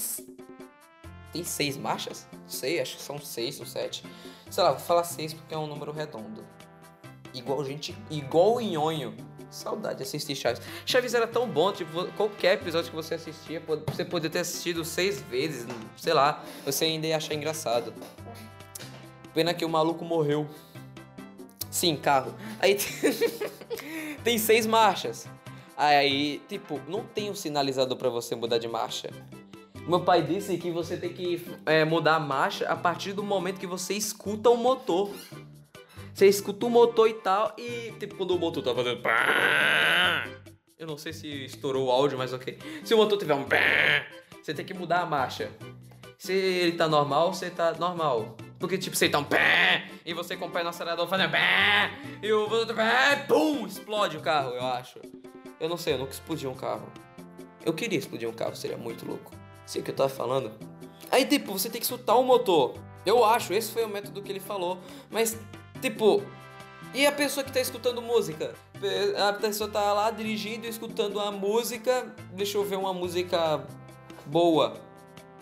Tem 1.32 1.44
seis 1.44 1.78
marchas? 1.78 2.28
Sei, 2.48 2.80
acho 2.80 2.98
que 2.98 3.04
são 3.04 3.20
seis 3.20 3.60
ou 3.60 3.66
sete. 3.66 4.04
Sei 4.50 4.64
lá, 4.64 4.72
vou 4.72 4.80
falar 4.80 5.04
seis 5.04 5.34
porque 5.34 5.54
é 5.54 5.58
um 5.58 5.68
número 5.68 5.92
redondo. 5.92 6.46
Igual 7.34 7.64
gente, 7.66 7.96
igual 8.10 8.56
o 8.56 8.62
Nhonho. 8.62 9.16
Saudade 9.56 9.98
de 9.98 10.04
assistir 10.04 10.36
Chaves. 10.36 10.62
Chaves 10.86 11.14
era 11.14 11.26
tão 11.26 11.48
bom, 11.48 11.72
tipo, 11.72 12.06
qualquer 12.14 12.56
episódio 12.56 12.90
que 12.90 12.96
você 12.96 13.16
assistia, 13.16 13.62
você 13.88 14.04
poderia 14.04 14.30
ter 14.30 14.40
assistido 14.40 14.84
seis 14.84 15.22
vezes, 15.22 15.66
sei 15.98 16.14
lá, 16.14 16.44
você 16.66 16.86
ainda 16.86 17.08
ia 17.08 17.18
achar 17.18 17.34
engraçado. 17.34 17.94
Pena 19.34 19.54
que 19.54 19.66
o 19.66 19.70
maluco 19.70 20.04
morreu. 20.04 20.48
Sim, 21.72 21.96
carro. 21.96 22.34
Aí 22.60 22.78
tem 24.24 24.38
seis 24.38 24.66
marchas. 24.66 25.28
Aí, 25.78 26.42
tipo, 26.48 26.80
não 26.88 27.04
tem 27.04 27.30
um 27.30 27.36
sinalizador 27.36 27.98
para 27.98 28.10
você 28.10 28.36
mudar 28.36 28.58
de 28.58 28.68
marcha. 28.68 29.10
Meu 29.88 30.00
pai 30.00 30.24
disse 30.24 30.58
que 30.58 30.72
você 30.72 30.98
tem 30.98 31.14
que 31.14 31.46
é, 31.66 31.86
mudar 31.86 32.16
a 32.16 32.20
marcha 32.20 32.68
a 32.68 32.76
partir 32.76 33.14
do 33.14 33.22
momento 33.22 33.60
que 33.60 33.68
você 33.68 33.94
escuta 33.94 34.50
o 34.50 34.58
motor. 34.58 35.12
Você 36.16 36.28
escuta 36.28 36.66
o 36.66 36.70
motor 36.70 37.10
e 37.10 37.14
tal, 37.16 37.54
e 37.58 37.92
tipo, 38.00 38.16
quando 38.16 38.32
o 38.32 38.40
motor 38.40 38.64
tá 38.64 38.74
fazendo. 38.74 39.02
Eu 40.80 40.88
não 40.88 40.98
sei 40.98 41.12
se 41.12 41.28
estourou 41.44 41.88
o 41.88 41.92
áudio, 41.92 42.18
mas 42.18 42.32
ok. 42.32 42.58
Se 42.86 42.94
o 42.94 42.98
motor 42.98 43.18
tiver 43.18 43.34
um. 43.34 43.46
Você 44.42 44.54
tem 44.54 44.66
que 44.66 44.74
mudar 44.74 45.02
a 45.02 45.06
marcha. 45.06 45.52
Se 46.18 46.32
ele 46.32 46.72
tá 46.78 46.88
normal, 46.88 47.34
você 47.34 47.50
tá 47.50 47.74
normal. 47.74 48.38
Porque, 48.58 48.78
tipo, 48.78 48.96
você 48.96 49.10
tá 49.10 49.20
um 49.20 49.26
e 50.06 50.14
você 50.14 50.38
pé 50.38 50.64
no 50.64 50.70
acelerador 50.70 51.06
fazendo 51.06 51.32
e 52.24 52.32
o 52.32 52.48
pé, 52.74 53.26
pum, 53.28 53.68
explode 53.68 54.16
o 54.16 54.22
carro, 54.22 54.52
eu 54.52 54.66
acho. 54.66 55.02
Eu 55.60 55.68
não 55.68 55.76
sei, 55.76 55.96
eu 55.96 55.98
nunca 55.98 56.14
explodi 56.14 56.48
um 56.48 56.56
carro. 56.56 56.90
Eu 57.66 57.74
queria 57.74 58.00
explodir 58.00 58.30
um 58.30 58.34
carro, 58.34 58.56
seria 58.56 58.78
muito 58.78 59.06
louco. 59.06 59.34
Sei 59.66 59.82
o 59.82 59.84
que 59.84 59.92
eu 59.92 59.96
tava 59.96 60.08
falando. 60.08 60.54
Aí, 61.12 61.26
tipo, 61.26 61.52
você 61.52 61.70
tem 61.70 61.82
que 61.82 61.88
soltar 61.88 62.18
o 62.18 62.24
motor. 62.24 62.74
Eu 63.06 63.26
acho, 63.26 63.52
esse 63.54 63.70
foi 63.70 63.84
o 63.84 63.90
método 63.90 64.22
que 64.22 64.32
ele 64.32 64.40
falou. 64.40 64.80
Mas, 65.12 65.38
tipo, 65.90 66.24
e 66.94 67.06
a 67.06 67.12
pessoa 67.12 67.44
que 67.44 67.52
tá 67.52 67.60
escutando 67.60 68.02
música? 68.02 68.56
A 69.28 69.34
pessoa 69.34 69.70
tá 69.70 69.94
lá 69.94 70.10
dirigindo, 70.10 70.66
escutando 70.66 71.20
a 71.20 71.32
música. 71.32 72.12
Deixa 72.32 72.58
eu 72.58 72.64
ver 72.64 72.78
uma 72.78 72.94
música 72.94 73.64
boa 74.26 74.74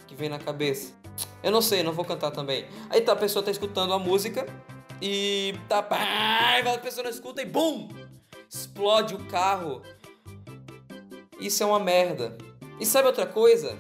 que 0.06 0.16
vem 0.16 0.28
na 0.28 0.40
cabeça. 0.40 0.94
Eu 1.42 1.52
não 1.52 1.62
sei, 1.62 1.82
não 1.82 1.94
vou 1.94 2.04
cantar 2.04 2.32
também. 2.32 2.68
Aí 2.90 3.02
tá, 3.02 3.14
a 3.14 3.16
pessoa 3.16 3.44
tá 3.44 3.52
escutando 3.52 3.94
a 3.94 4.00
música 4.00 4.46
e 5.02 5.56
tá. 5.70 5.80
A 5.80 6.78
pessoa 6.80 7.04
não 7.04 7.12
escuta 7.12 7.42
e 7.42 7.46
BUM! 7.46 7.90
Explode 8.50 9.16
o 9.16 9.26
carro. 9.26 9.82
Isso 11.40 11.64
é 11.64 11.66
uma 11.66 11.80
merda. 11.80 12.38
E 12.80 12.86
sabe 12.86 13.08
outra 13.08 13.26
coisa? 13.26 13.78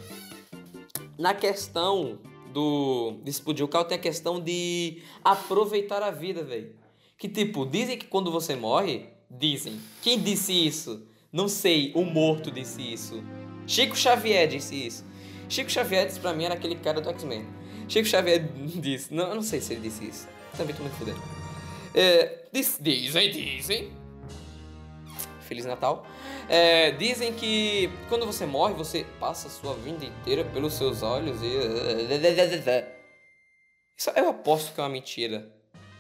Na 1.17 1.33
questão 1.33 2.19
do 2.53 3.19
de 3.23 3.29
explodir 3.29 3.65
o 3.65 3.67
carro 3.67 3.85
tem 3.85 3.97
a 3.97 4.01
questão 4.01 4.39
de 4.39 5.01
aproveitar 5.23 6.03
a 6.03 6.11
vida, 6.11 6.43
velho. 6.43 6.75
Que 7.17 7.27
tipo, 7.27 7.65
dizem 7.65 7.97
que 7.97 8.05
quando 8.05 8.31
você 8.31 8.55
morre, 8.55 9.07
dizem. 9.29 9.79
Quem 10.01 10.19
disse 10.19 10.53
isso? 10.53 11.07
Não 11.31 11.47
sei, 11.47 11.91
o 11.95 12.05
morto 12.05 12.51
disse 12.51 12.81
isso. 12.81 13.23
Chico 13.65 13.95
Xavier 13.95 14.47
disse 14.47 14.75
isso. 14.75 15.05
Chico 15.49 15.71
Xavier 15.71 16.05
disse 16.05 16.19
pra 16.19 16.33
mim 16.33 16.45
era 16.45 16.53
aquele 16.53 16.75
cara 16.75 17.01
do 17.01 17.09
X-Men. 17.09 17.45
Chico 17.87 18.07
Xavier 18.07 18.47
disse, 18.79 19.13
não, 19.13 19.29
eu 19.29 19.35
não 19.35 19.41
sei 19.41 19.59
se 19.59 19.73
ele 19.73 19.81
disse 19.81 20.05
isso. 20.05 20.27
Também 20.55 20.75
tô 20.75 20.83
muito 20.83 20.95
fudendo. 20.95 21.21
É, 21.93 22.45
diz, 22.51 22.77
dizem, 22.79 23.31
dizem. 23.31 24.02
Feliz 25.43 25.65
Natal. 25.65 26.05
É, 26.49 26.91
dizem 26.91 27.33
que 27.33 27.89
quando 28.09 28.25
você 28.25 28.45
morre, 28.45 28.73
você 28.73 29.05
passa 29.19 29.47
a 29.47 29.51
sua 29.51 29.73
vida 29.75 30.05
inteira 30.05 30.43
pelos 30.45 30.73
seus 30.73 31.03
olhos 31.03 31.41
e. 31.41 31.47
Isso 33.95 34.09
eu 34.15 34.29
aposto 34.29 34.73
que 34.73 34.79
é 34.79 34.83
uma 34.83 34.89
mentira. 34.89 35.51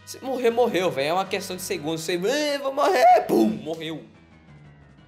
Se 0.05 0.21
morrer, 0.23 0.49
morreu, 0.49 0.91
velho. 0.91 1.09
É 1.09 1.13
uma 1.13 1.25
questão 1.25 1.55
de 1.55 1.61
segundos. 1.61 2.01
Você, 2.01 2.17
vou 2.17 2.73
morrer, 2.73 3.21
pum, 3.27 3.47
morreu. 3.47 4.03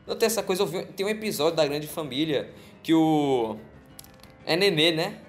Não 0.07 0.15
tem 0.15 0.27
essa 0.27 0.43
coisa. 0.43 0.65
Tem 0.95 1.05
um 1.05 1.09
episódio 1.09 1.55
da 1.55 1.65
Grande 1.65 1.87
Família 1.87 2.49
que 2.81 2.93
o. 2.93 3.57
É 4.45 4.55
Nenê, 4.55 4.91
né? 4.91 5.19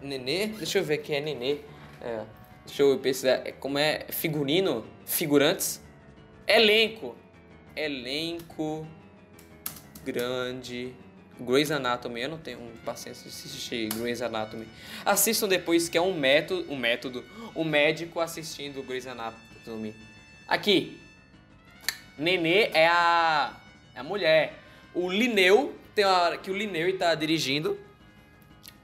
Nenê? 0.00 0.46
Deixa 0.46 0.78
eu 0.78 0.84
ver 0.84 0.98
quem 0.98 1.16
é 1.16 1.20
Nenê. 1.20 1.58
É, 2.00 2.24
deixa 2.66 2.82
eu 2.82 2.98
pesquisar. 2.98 3.46
É, 3.46 3.52
como 3.52 3.78
é? 3.78 4.06
Figurino? 4.08 4.84
Figurantes? 5.04 5.80
Elenco. 6.46 7.14
Elenco. 7.76 8.86
Grande. 10.04 10.94
Grey's 11.40 11.70
Anatomy, 11.70 12.20
eu 12.20 12.28
não 12.28 12.38
tenho 12.38 12.58
paciência 12.84 13.22
de 13.24 13.28
assistir 13.28 13.88
Grey's 13.88 14.22
Anatomy. 14.22 14.66
Assistam 15.04 15.48
depois 15.48 15.88
que 15.88 15.98
é 15.98 16.00
um 16.00 16.16
método, 16.16 16.70
um 16.72 16.76
método, 16.76 17.24
um 17.54 17.64
médico 17.64 18.20
assistindo 18.20 18.82
Grey's 18.82 19.06
Anatomy. 19.06 19.94
Aqui, 20.46 21.00
Nenê 22.16 22.70
é 22.72 22.86
a, 22.86 23.56
é 23.94 24.00
a 24.00 24.04
mulher. 24.04 24.58
O 24.94 25.10
Lineu, 25.10 25.74
tem 25.94 26.04
uma 26.04 26.18
hora 26.18 26.38
que 26.38 26.50
o 26.50 26.56
Lineu 26.56 26.88
está 26.88 27.14
dirigindo. 27.14 27.78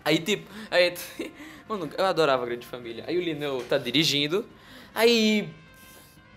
Aí 0.04 0.18
tipo, 0.18 0.50
aí, 0.71 0.95
mano, 1.68 1.90
eu 1.97 2.04
adorava 2.04 2.42
a 2.42 2.47
Grande 2.47 2.66
Família. 2.66 3.04
Aí 3.07 3.16
o 3.16 3.21
Lineu 3.21 3.64
tá 3.68 3.76
dirigindo. 3.76 4.49
Aí 4.95 5.49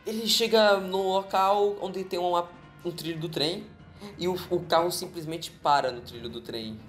ele 0.06 0.28
chega 0.28 0.78
no 0.78 1.14
local 1.14 1.78
onde 1.82 2.04
tem 2.04 2.20
uma, 2.20 2.50
um 2.84 2.92
trilho 2.92 3.20
do 3.20 3.30
trem 3.30 3.66
e 4.18 4.28
o, 4.28 4.36
o 4.50 4.60
carro 4.62 4.92
simplesmente 4.92 5.52
para 5.52 5.92
no 5.92 6.02
trilho 6.02 6.30
do 6.30 6.42
trem. 6.42 6.80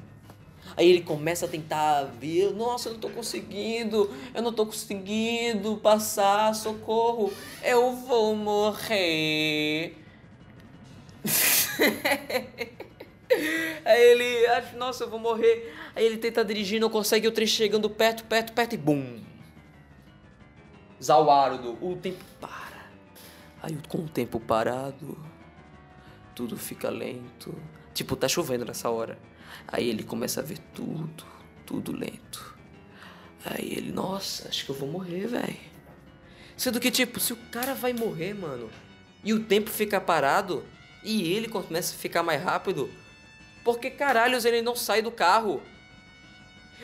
Aí 0.77 0.89
ele 0.89 1.03
começa 1.03 1.45
a 1.47 1.49
tentar 1.49 2.05
ver, 2.05 2.53
nossa, 2.55 2.89
eu 2.89 2.95
não 2.95 3.01
tô 3.01 3.11
conseguindo, 3.11 4.11
eu 4.33 4.43
não 4.43 4.53
tô 4.53 4.65
conseguindo 4.65 5.77
passar, 5.77 6.55
socorro, 6.55 7.33
eu 7.63 7.93
vou 7.93 8.35
morrer. 8.35 9.97
Aí 13.85 14.03
ele 14.03 14.47
acha, 14.47 14.77
nossa, 14.77 15.05
eu 15.05 15.11
vou 15.11 15.19
morrer. 15.19 15.75
Aí 15.97 16.05
ele 16.05 16.19
tenta 16.19 16.45
dirigir, 16.45 16.81
não 16.81 16.89
consegue, 16.89 17.27
o 17.27 17.33
trem 17.33 17.47
chegando 17.47 17.91
perto, 17.91 18.25
perto, 18.25 18.53
perto 18.53 18.75
e 18.75 18.79
bum. 18.79 19.21
Zauarudo, 21.03 21.77
o 21.81 21.97
tempo 21.97 22.25
para. 22.41 22.62
Aí 23.63 23.79
com 23.89 23.99
o 23.99 24.09
tempo 24.09 24.41
parado, 24.41 25.17
tudo 26.35 26.57
fica 26.57 26.91
lento. 26.91 27.55
Tipo, 27.95 28.17
tá 28.17 28.27
chovendo 28.27 28.65
nessa 28.65 28.91
hora. 28.91 29.17
Aí 29.69 29.89
ele 29.89 30.03
começa 30.03 30.41
a 30.41 30.43
ver 30.43 30.59
tudo, 30.75 31.25
tudo 31.65 31.93
lento. 31.93 32.57
Aí 33.45 33.73
ele, 33.73 33.93
nossa, 33.93 34.49
acho 34.49 34.65
que 34.65 34.71
eu 34.71 34.75
vou 34.75 34.89
morrer, 34.89 35.29
velho. 35.29 35.73
Sendo 36.57 36.81
que, 36.81 36.91
tipo, 36.91 37.21
se 37.21 37.33
o 37.33 37.37
cara 37.51 37.75
vai 37.75 37.93
morrer, 37.93 38.35
mano, 38.35 38.69
e 39.23 39.33
o 39.33 39.45
tempo 39.45 39.71
fica 39.71 40.01
parado, 40.01 40.65
e 41.05 41.33
ele 41.33 41.49
começa 41.49 41.95
a 41.95 41.99
ficar 41.99 42.23
mais 42.23 42.43
rápido, 42.43 42.91
porque 43.65 43.91
caralhos 43.91 44.45
ele 44.45 44.63
não 44.63 44.75
sai 44.75 45.03
do 45.03 45.11
carro? 45.11 45.63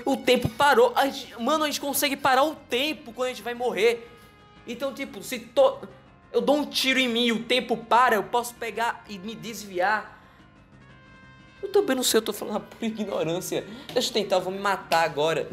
O 0.04 0.16
tempo 0.16 0.49
parou. 0.49 0.92
A 0.97 1.06
gente, 1.08 1.40
mano, 1.40 1.64
a 1.64 1.66
gente 1.66 1.80
consegue 1.80 2.16
parar 2.16 2.44
o 2.44 2.54
tempo 2.54 3.12
quando 3.12 3.26
a 3.26 3.32
gente 3.32 3.42
vai 3.42 3.54
morrer. 3.54 4.08
Então, 4.66 4.94
tipo, 4.94 5.23
se 5.23 5.40
to 5.40 5.80
eu 6.32 6.40
dou 6.40 6.56
um 6.56 6.64
tiro 6.66 6.99
em 6.99 7.08
mim 7.08 7.32
o 7.32 7.44
tempo 7.44 7.76
para, 7.76 8.14
eu 8.14 8.23
posso 8.25 8.54
pegar 8.54 9.04
e 9.08 9.18
me 9.18 9.35
desviar. 9.35 10.16
Eu 11.62 11.70
também 11.70 11.97
não 11.97 12.02
sei, 12.02 12.18
eu 12.18 12.23
tô 12.23 12.32
falando 12.32 12.61
por 12.68 12.85
ignorância. 12.85 13.64
Deixa 13.92 14.11
eu 14.11 14.12
tentar, 14.12 14.37
eu 14.37 14.42
vou 14.42 14.52
me 14.52 14.58
matar 14.58 15.04
agora. 15.04 15.49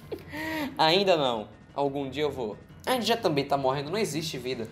Ainda 0.76 1.16
não. 1.16 1.48
Algum 1.74 2.08
dia 2.08 2.24
eu 2.24 2.30
vou. 2.30 2.56
A 2.86 2.92
gente 2.92 3.06
já 3.06 3.16
também 3.16 3.44
tá 3.44 3.56
morrendo, 3.56 3.90
não 3.90 3.98
existe 3.98 4.38
vida. 4.38 4.68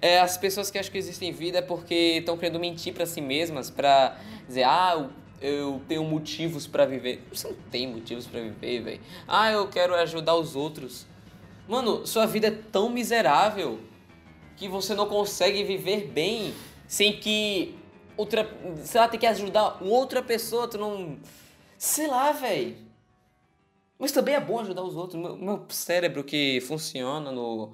É, 0.00 0.20
as 0.20 0.36
pessoas 0.36 0.70
que 0.70 0.78
acham 0.78 0.92
que 0.92 0.98
existem 0.98 1.32
vida 1.32 1.58
é 1.58 1.62
porque 1.62 2.18
estão 2.18 2.38
querendo 2.38 2.60
mentir 2.60 2.94
para 2.94 3.04
si 3.04 3.20
mesmas, 3.20 3.68
para 3.68 4.16
dizer, 4.46 4.62
ah, 4.62 5.08
eu 5.40 5.82
tenho 5.88 6.04
motivos 6.04 6.68
para 6.68 6.86
viver. 6.86 7.26
Você 7.32 7.48
não 7.48 7.56
tem 7.70 7.86
motivos 7.86 8.26
para 8.26 8.40
viver, 8.40 8.80
velho. 8.80 9.00
Ah, 9.26 9.50
eu 9.50 9.66
quero 9.68 9.94
ajudar 9.96 10.36
os 10.36 10.54
outros. 10.54 11.04
Mano, 11.66 12.06
sua 12.06 12.26
vida 12.26 12.46
é 12.46 12.50
tão 12.50 12.88
miserável 12.88 13.80
que 14.58 14.68
você 14.68 14.94
não 14.94 15.08
consegue 15.08 15.62
viver 15.62 16.08
bem 16.08 16.52
sem 16.86 17.18
que 17.18 17.78
outra, 18.16 18.48
sei 18.82 19.00
lá, 19.00 19.08
tem 19.08 19.20
que 19.20 19.26
ajudar 19.26 19.82
outra 19.82 20.22
pessoa, 20.22 20.68
tu 20.68 20.78
não, 20.78 21.18
sei 21.78 22.08
lá, 22.08 22.32
velho. 22.32 22.76
Mas 23.98 24.12
também 24.12 24.34
é 24.34 24.40
bom 24.40 24.58
ajudar 24.60 24.82
os 24.82 24.96
outros. 24.96 25.20
Meu, 25.20 25.36
meu 25.36 25.66
cérebro 25.68 26.24
que 26.24 26.60
funciona 26.62 27.30
no 27.30 27.72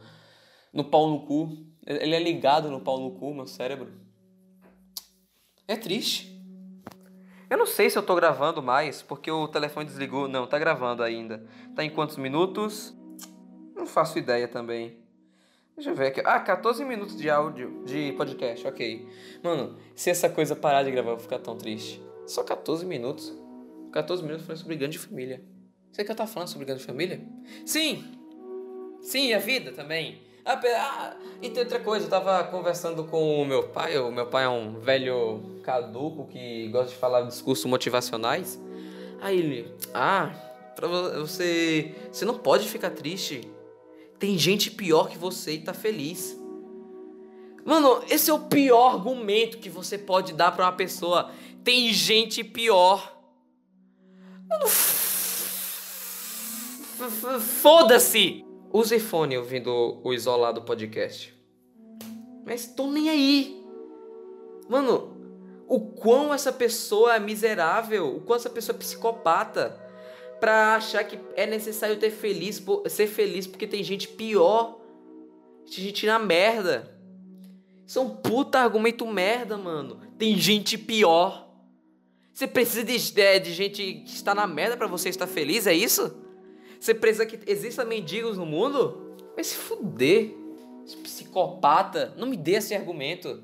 no 0.73 0.85
pau 0.85 1.09
no 1.09 1.21
cu, 1.25 1.57
ele 1.87 2.17
é 2.17 2.19
ligado 2.19 2.69
no 2.69 2.81
pau 2.81 2.99
no 2.99 3.12
cu, 3.12 3.33
meu 3.33 3.47
cérebro. 3.47 3.93
É 5.69 5.76
triste. 5.76 6.35
Eu 7.49 7.57
não 7.57 7.67
sei 7.67 7.88
se 7.88 7.97
eu 7.97 8.03
tô 8.03 8.17
gravando 8.17 8.61
mais, 8.61 9.00
porque 9.00 9.31
o 9.31 9.47
telefone 9.47 9.87
desligou. 9.87 10.26
Não, 10.26 10.49
tá 10.49 10.59
gravando 10.59 11.03
ainda. 11.03 11.47
Tá 11.76 11.85
em 11.85 11.91
quantos 11.91 12.17
minutos? 12.17 12.93
Não 13.76 13.87
faço 13.87 14.19
ideia 14.19 14.49
também. 14.49 15.03
Deixa 15.76 15.90
eu 15.90 15.95
ver 15.95 16.09
aqui. 16.09 16.23
Ah, 16.25 16.38
14 16.38 16.85
minutos 16.85 17.16
de 17.16 17.28
áudio, 17.28 17.83
de 17.85 18.12
podcast, 18.12 18.66
ok. 18.66 19.09
Mano, 19.43 19.76
se 19.95 20.09
essa 20.09 20.28
coisa 20.28 20.54
parar 20.54 20.85
de 20.85 20.90
gravar, 20.90 21.11
eu 21.11 21.16
vou 21.16 21.23
ficar 21.23 21.38
tão 21.40 21.57
triste. 21.57 22.00
Só 22.26 22.45
14 22.45 22.87
minutos. 22.87 23.33
14 23.93 24.23
minutos 24.23 24.47
falando 24.47 24.61
sobre 24.61 24.76
grande 24.76 24.99
família. 24.99 25.43
Você 25.90 26.04
que 26.04 26.14
tava 26.14 26.31
falando 26.31 26.49
sobre 26.49 26.66
grande 26.66 26.83
família? 26.83 27.21
Sim! 27.66 28.04
Sim, 29.00 29.33
a 29.33 29.38
vida 29.38 29.73
também. 29.73 30.23
Ah, 30.45 30.61
ah, 30.62 31.16
e 31.40 31.49
tem 31.50 31.62
outra 31.62 31.81
coisa, 31.81 32.07
eu 32.07 32.11
tava 32.11 32.45
conversando 32.45 33.04
com 33.04 33.43
o 33.43 33.45
meu 33.45 33.69
pai. 33.69 33.99
O 33.99 34.12
meu 34.12 34.26
pai 34.26 34.45
é 34.45 34.49
um 34.49 34.78
velho 34.78 35.61
caduco 35.62 36.26
que 36.26 36.69
gosta 36.69 36.90
de 36.90 36.97
falar 36.97 37.23
discursos 37.23 37.64
motivacionais. 37.64 38.61
Aí 39.21 39.38
ele, 39.38 39.75
ah, 39.93 40.31
pra 40.76 40.87
você. 40.87 41.95
Você 42.12 42.25
não 42.25 42.38
pode 42.38 42.69
ficar 42.69 42.90
triste. 42.90 43.49
Tem 44.25 44.38
gente 44.38 44.71
pior 44.71 45.11
que 45.11 45.19
você 45.19 45.52
e 45.52 45.59
tá 45.59 45.75
feliz. 45.75 46.35
Mano, 47.62 48.02
esse 48.09 48.31
é 48.31 48.33
o 48.33 48.49
pior 48.49 48.95
argumento 48.95 49.59
que 49.59 49.69
você 49.69 49.99
pode 49.99 50.33
dar 50.33 50.50
para 50.52 50.64
uma 50.64 50.73
pessoa. 50.73 51.31
Tem 51.62 51.93
gente 51.93 52.43
pior. 52.43 53.21
Mano, 54.49 54.66
foda-se! 57.38 58.43
Use 58.73 58.99
fone 58.99 59.37
ouvindo 59.37 60.00
o 60.02 60.14
isolado 60.14 60.62
podcast. 60.62 61.38
Mas 62.47 62.66
tô 62.66 62.87
nem 62.87 63.11
aí. 63.11 63.62
Mano, 64.71 65.19
o 65.69 65.81
quão 65.81 66.33
essa 66.33 66.50
pessoa 66.50 67.16
é 67.16 67.21
miserável, 67.21 68.16
o 68.16 68.23
quão 68.23 68.37
essa 68.37 68.49
pessoa 68.49 68.75
é 68.75 68.78
psicopata 68.78 69.84
pra 70.44 70.74
achar 70.74 71.02
que 71.04 71.18
é 71.36 71.46
necessário 71.46 71.96
ter 71.96 72.10
feliz, 72.10 72.62
ser 72.90 73.06
feliz 73.06 73.46
porque 73.46 73.66
tem 73.66 73.82
gente 73.82 74.06
pior. 74.06 74.78
Tem 75.64 75.82
gente 75.82 76.04
na 76.04 76.18
merda. 76.18 76.94
Isso 77.86 77.98
é 77.98 78.02
um 78.02 78.10
puta 78.10 78.58
argumento 78.58 79.06
merda, 79.06 79.56
mano. 79.56 79.98
Tem 80.18 80.36
gente 80.36 80.76
pior. 80.76 81.50
Você 82.30 82.46
precisa 82.46 82.84
de, 82.84 82.98
de, 82.98 83.40
de 83.40 83.54
gente 83.54 84.02
que 84.04 84.14
está 84.14 84.34
na 84.34 84.46
merda 84.46 84.76
para 84.76 84.86
você 84.86 85.08
estar 85.08 85.26
feliz, 85.26 85.66
é 85.66 85.72
isso? 85.72 86.14
Você 86.78 86.92
precisa 86.92 87.24
que 87.24 87.40
existam 87.50 87.86
mendigos 87.86 88.36
no 88.36 88.44
mundo? 88.44 89.16
Vai 89.34 89.44
se 89.44 89.54
fuder. 89.54 90.30
Esse 90.84 90.98
psicopata. 90.98 92.12
Não 92.18 92.28
me 92.28 92.36
dê 92.36 92.56
esse 92.56 92.74
argumento. 92.74 93.42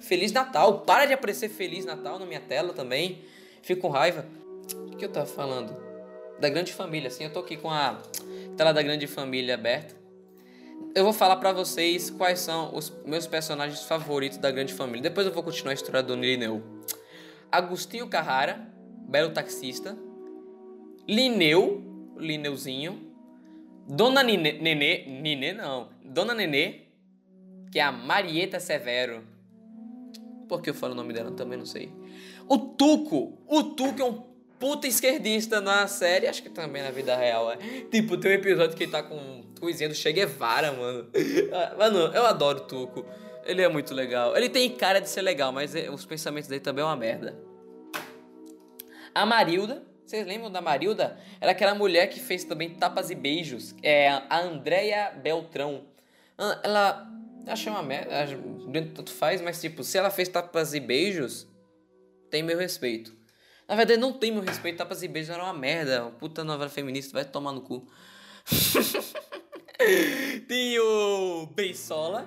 Feliz 0.00 0.32
Natal. 0.32 0.80
Para 0.80 1.06
de 1.06 1.14
aparecer 1.14 1.48
Feliz 1.48 1.86
Natal 1.86 2.18
na 2.18 2.26
minha 2.26 2.40
tela 2.40 2.74
também. 2.74 3.24
Fico 3.62 3.80
com 3.80 3.88
raiva. 3.88 4.26
O 4.92 4.98
que 4.98 5.04
eu 5.06 5.08
tava 5.08 5.24
falando? 5.24 5.81
Da 6.42 6.48
grande 6.48 6.72
família, 6.72 7.06
assim. 7.06 7.22
Eu 7.22 7.32
tô 7.32 7.38
aqui 7.38 7.56
com 7.56 7.70
a 7.70 8.02
tela 8.56 8.72
da 8.72 8.82
grande 8.82 9.06
família 9.06 9.54
aberta. 9.54 9.94
Eu 10.92 11.04
vou 11.04 11.12
falar 11.12 11.36
para 11.36 11.52
vocês 11.52 12.10
quais 12.10 12.40
são 12.40 12.74
os 12.74 12.90
meus 13.06 13.28
personagens 13.28 13.84
favoritos 13.84 14.38
da 14.38 14.50
grande 14.50 14.74
família. 14.74 15.02
Depois 15.02 15.24
eu 15.24 15.32
vou 15.32 15.44
continuar 15.44 15.70
a 15.70 15.74
história 15.74 16.02
do 16.02 16.16
Lineu. 16.16 16.60
Agostinho 17.50 18.08
Carrara, 18.08 18.60
belo 19.08 19.30
taxista. 19.30 19.96
Lineu, 21.08 22.12
Lineuzinho. 22.16 23.14
Dona 23.86 24.24
Nene, 24.24 24.54
Nenê, 24.54 25.04
Nenê 25.06 25.52
não, 25.52 25.90
Dona 26.04 26.34
Nenê, 26.34 26.86
que 27.70 27.78
é 27.78 27.82
a 27.82 27.92
Marieta 27.92 28.58
Severo. 28.58 29.22
Por 30.48 30.60
que 30.60 30.70
eu 30.70 30.74
falo 30.74 30.92
o 30.92 30.96
nome 30.96 31.12
dela? 31.12 31.30
Também 31.30 31.56
não 31.56 31.66
sei. 31.66 31.92
O 32.48 32.58
Tuco, 32.58 33.38
o 33.46 33.62
Tuco 33.62 34.02
é 34.02 34.04
um 34.04 34.31
puta 34.62 34.86
esquerdista 34.86 35.60
na 35.60 35.88
série, 35.88 36.28
acho 36.28 36.40
que 36.40 36.48
também 36.48 36.84
na 36.84 36.92
vida 36.92 37.16
real, 37.16 37.50
é. 37.50 37.56
Tipo, 37.90 38.16
tem 38.16 38.30
um 38.30 38.34
episódio 38.34 38.76
que 38.76 38.84
ele 38.84 38.92
tá 38.92 39.02
com 39.02 39.42
coisinha 39.58 39.88
do 39.88 39.94
Che 39.96 40.12
Guevara, 40.12 40.70
mano. 40.70 41.10
Ah, 41.52 41.74
mano, 41.76 41.98
eu 42.14 42.24
adoro 42.24 42.60
Tuco. 42.60 43.04
Ele 43.44 43.60
é 43.60 43.68
muito 43.68 43.92
legal. 43.92 44.36
Ele 44.36 44.48
tem 44.48 44.70
cara 44.70 45.00
de 45.00 45.08
ser 45.08 45.20
legal, 45.22 45.50
mas 45.50 45.74
é, 45.74 45.90
os 45.90 46.06
pensamentos 46.06 46.48
dele 46.48 46.60
também 46.60 46.80
é 46.80 46.86
uma 46.86 46.94
merda. 46.94 47.36
A 49.12 49.26
Marilda, 49.26 49.82
vocês 50.06 50.24
lembram 50.24 50.48
da 50.48 50.60
Marilda? 50.60 51.18
Era 51.40 51.50
aquela 51.50 51.74
mulher 51.74 52.06
que 52.06 52.20
fez 52.20 52.44
também 52.44 52.70
Tapas 52.70 53.10
e 53.10 53.16
Beijos. 53.16 53.74
É 53.82 54.10
a 54.10 54.42
Andrea 54.42 55.10
Beltrão. 55.10 55.86
Ah, 56.38 56.60
ela. 56.62 57.08
Achei 57.48 57.72
uma 57.72 57.82
merda. 57.82 58.10
Tanto 58.94 59.12
faz, 59.12 59.40
mas 59.40 59.60
tipo, 59.60 59.82
se 59.82 59.98
ela 59.98 60.08
fez 60.08 60.28
Tapas 60.28 60.72
e 60.72 60.78
Beijos, 60.78 61.48
tem 62.30 62.44
meu 62.44 62.56
respeito. 62.56 63.21
Na 63.68 63.74
verdade, 63.74 64.00
não 64.00 64.12
tem 64.12 64.32
meu 64.32 64.42
respeito. 64.42 64.78
Tapas 64.78 65.02
e 65.02 65.08
Beijos 65.08 65.30
era 65.30 65.42
uma 65.42 65.54
merda. 65.54 66.12
Puta 66.18 66.44
novela 66.44 66.70
feminista. 66.70 67.14
Vai 67.14 67.24
tomar 67.24 67.52
no 67.52 67.60
cu. 67.60 67.86
tem 70.48 70.78
o 70.78 71.46
Beisola 71.54 72.26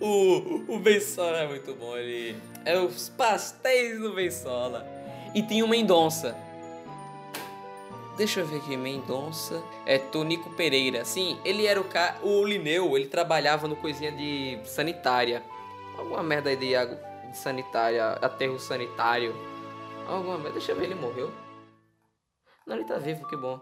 o, 0.00 0.64
o 0.68 0.78
Bensola 0.78 1.38
é 1.38 1.46
muito 1.46 1.74
bom, 1.74 1.96
ele. 1.96 2.36
É 2.64 2.76
os 2.76 3.08
pastéis 3.08 4.00
do 4.00 4.12
Bensola. 4.12 4.86
E 5.34 5.42
tem 5.42 5.62
o 5.62 5.68
Mendonça. 5.68 6.36
Deixa 8.16 8.40
eu 8.40 8.46
ver 8.46 8.58
aqui, 8.58 8.76
Mendonça. 8.76 9.62
É 9.86 9.98
Tonico 9.98 10.50
Pereira. 10.50 11.04
Sim, 11.04 11.38
ele 11.44 11.66
era 11.66 11.80
o 11.80 11.84
cara. 11.84 12.16
O 12.22 12.44
Lineu, 12.44 12.96
ele 12.96 13.06
trabalhava 13.06 13.66
no 13.66 13.76
coisinha 13.76 14.12
de 14.12 14.58
sanitária. 14.64 15.42
Alguma 15.96 16.22
merda 16.22 16.50
aí 16.50 16.56
de, 16.56 16.74
água, 16.74 17.00
de 17.30 17.38
sanitária, 17.38 18.12
aterro 18.20 18.58
sanitário. 18.58 19.34
Alguma 20.06 20.36
merda. 20.36 20.52
Deixa 20.52 20.72
eu 20.72 20.76
ver, 20.76 20.84
ele 20.84 20.94
morreu. 20.94 21.32
Não, 22.66 22.76
ele 22.76 22.84
tá 22.84 22.98
vivo, 22.98 23.26
que 23.28 23.36
bom. 23.36 23.60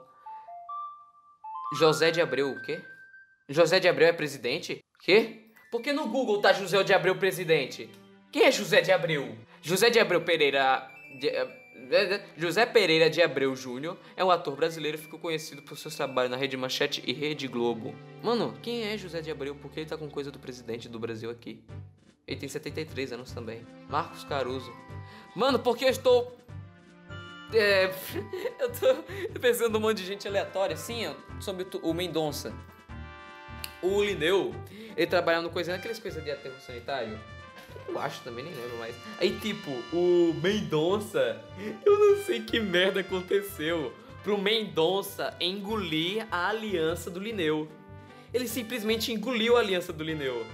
José 1.78 2.10
de 2.10 2.20
Abreu, 2.20 2.50
o 2.50 2.62
quê? 2.62 2.82
José 3.48 3.78
de 3.78 3.88
Abreu 3.88 4.08
é 4.08 4.12
presidente? 4.12 4.80
Quê? 5.00 5.50
Porque 5.70 5.92
no 5.92 6.08
Google 6.08 6.40
tá 6.40 6.52
José 6.52 6.82
de 6.82 6.92
Abreu 6.92 7.16
presidente. 7.16 7.88
Quem 8.32 8.44
é 8.44 8.50
José 8.50 8.80
de 8.80 8.90
Abreu? 8.90 9.36
José 9.62 9.88
de 9.90 9.98
Abreu 9.98 10.20
Pereira. 10.22 10.88
De, 11.18 11.28
eh, 11.28 11.48
eh, 11.90 12.24
José 12.36 12.66
Pereira 12.66 13.08
de 13.08 13.22
Abreu 13.22 13.54
Júnior 13.54 13.96
é 14.16 14.24
um 14.24 14.30
ator 14.30 14.56
brasileiro 14.56 14.98
e 14.98 15.00
ficou 15.00 15.18
conhecido 15.18 15.62
por 15.62 15.76
seus 15.78 15.94
trabalhos 15.94 16.30
na 16.30 16.36
Rede 16.36 16.56
Manchete 16.56 17.02
e 17.06 17.12
Rede 17.12 17.46
Globo. 17.46 17.94
Mano, 18.22 18.56
quem 18.62 18.84
é 18.84 18.98
José 18.98 19.20
de 19.20 19.30
Abreu? 19.30 19.54
Porque 19.54 19.80
ele 19.80 19.88
tá 19.88 19.96
com 19.96 20.08
coisa 20.08 20.30
do 20.30 20.38
presidente 20.38 20.88
do 20.88 20.98
Brasil 20.98 21.30
aqui. 21.30 21.62
Ele 22.26 22.38
tem 22.38 22.48
73 22.48 23.12
anos 23.12 23.32
também. 23.32 23.66
Marcos 23.88 24.24
Caruso. 24.24 24.72
Mano, 25.34 25.58
porque 25.58 25.84
eu 25.84 25.88
estou. 25.88 26.36
É, 27.52 27.92
eu 28.58 28.70
tô 28.72 29.38
pensando 29.40 29.76
um 29.76 29.80
monte 29.80 29.98
de 29.98 30.06
gente 30.06 30.26
aleatória. 30.26 30.76
Sim, 30.76 31.14
sobre 31.40 31.66
o 31.82 31.92
Mendonça. 31.92 32.52
O 33.82 34.02
Lineu, 34.02 34.54
ele 34.96 35.06
trabalhava 35.06 35.42
no 35.42 35.50
coisa, 35.50 35.72
naquelas 35.72 35.98
coisas 35.98 36.22
de 36.22 36.30
aterro 36.30 36.54
sanitário. 36.60 37.18
Eu 37.88 37.98
acho 37.98 38.22
também, 38.22 38.44
nem 38.44 38.54
lembro 38.54 38.76
mais. 38.78 38.94
Aí, 39.18 39.38
tipo, 39.38 39.70
o 39.92 40.34
Mendonça, 40.42 41.42
eu 41.84 41.98
não 41.98 42.24
sei 42.24 42.40
que 42.40 42.60
merda 42.60 43.00
aconteceu 43.00 43.92
pro 44.22 44.38
Mendonça 44.38 45.34
engolir 45.40 46.26
a 46.30 46.48
aliança 46.48 47.10
do 47.10 47.18
Lineu. 47.18 47.68
Ele 48.32 48.46
simplesmente 48.46 49.12
engoliu 49.12 49.56
a 49.56 49.60
aliança 49.60 49.92
do 49.92 50.04
Lineu. 50.04 50.46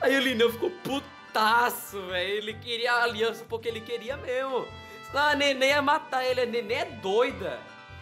Aí 0.00 0.16
o 0.16 0.20
Lineu 0.20 0.52
ficou 0.52 0.70
putaço, 0.70 2.00
velho. 2.06 2.34
Ele 2.34 2.54
queria 2.54 2.92
a 2.92 3.02
aliança 3.02 3.44
porque 3.48 3.68
ele 3.68 3.80
queria 3.80 4.16
mesmo. 4.16 4.66
A 5.14 5.34
Nenê 5.34 5.68
ia 5.68 5.82
matar 5.82 6.24
ele. 6.24 6.42
A 6.42 6.46
Nenê 6.46 6.74
é 6.74 6.84
doida. 6.84 7.58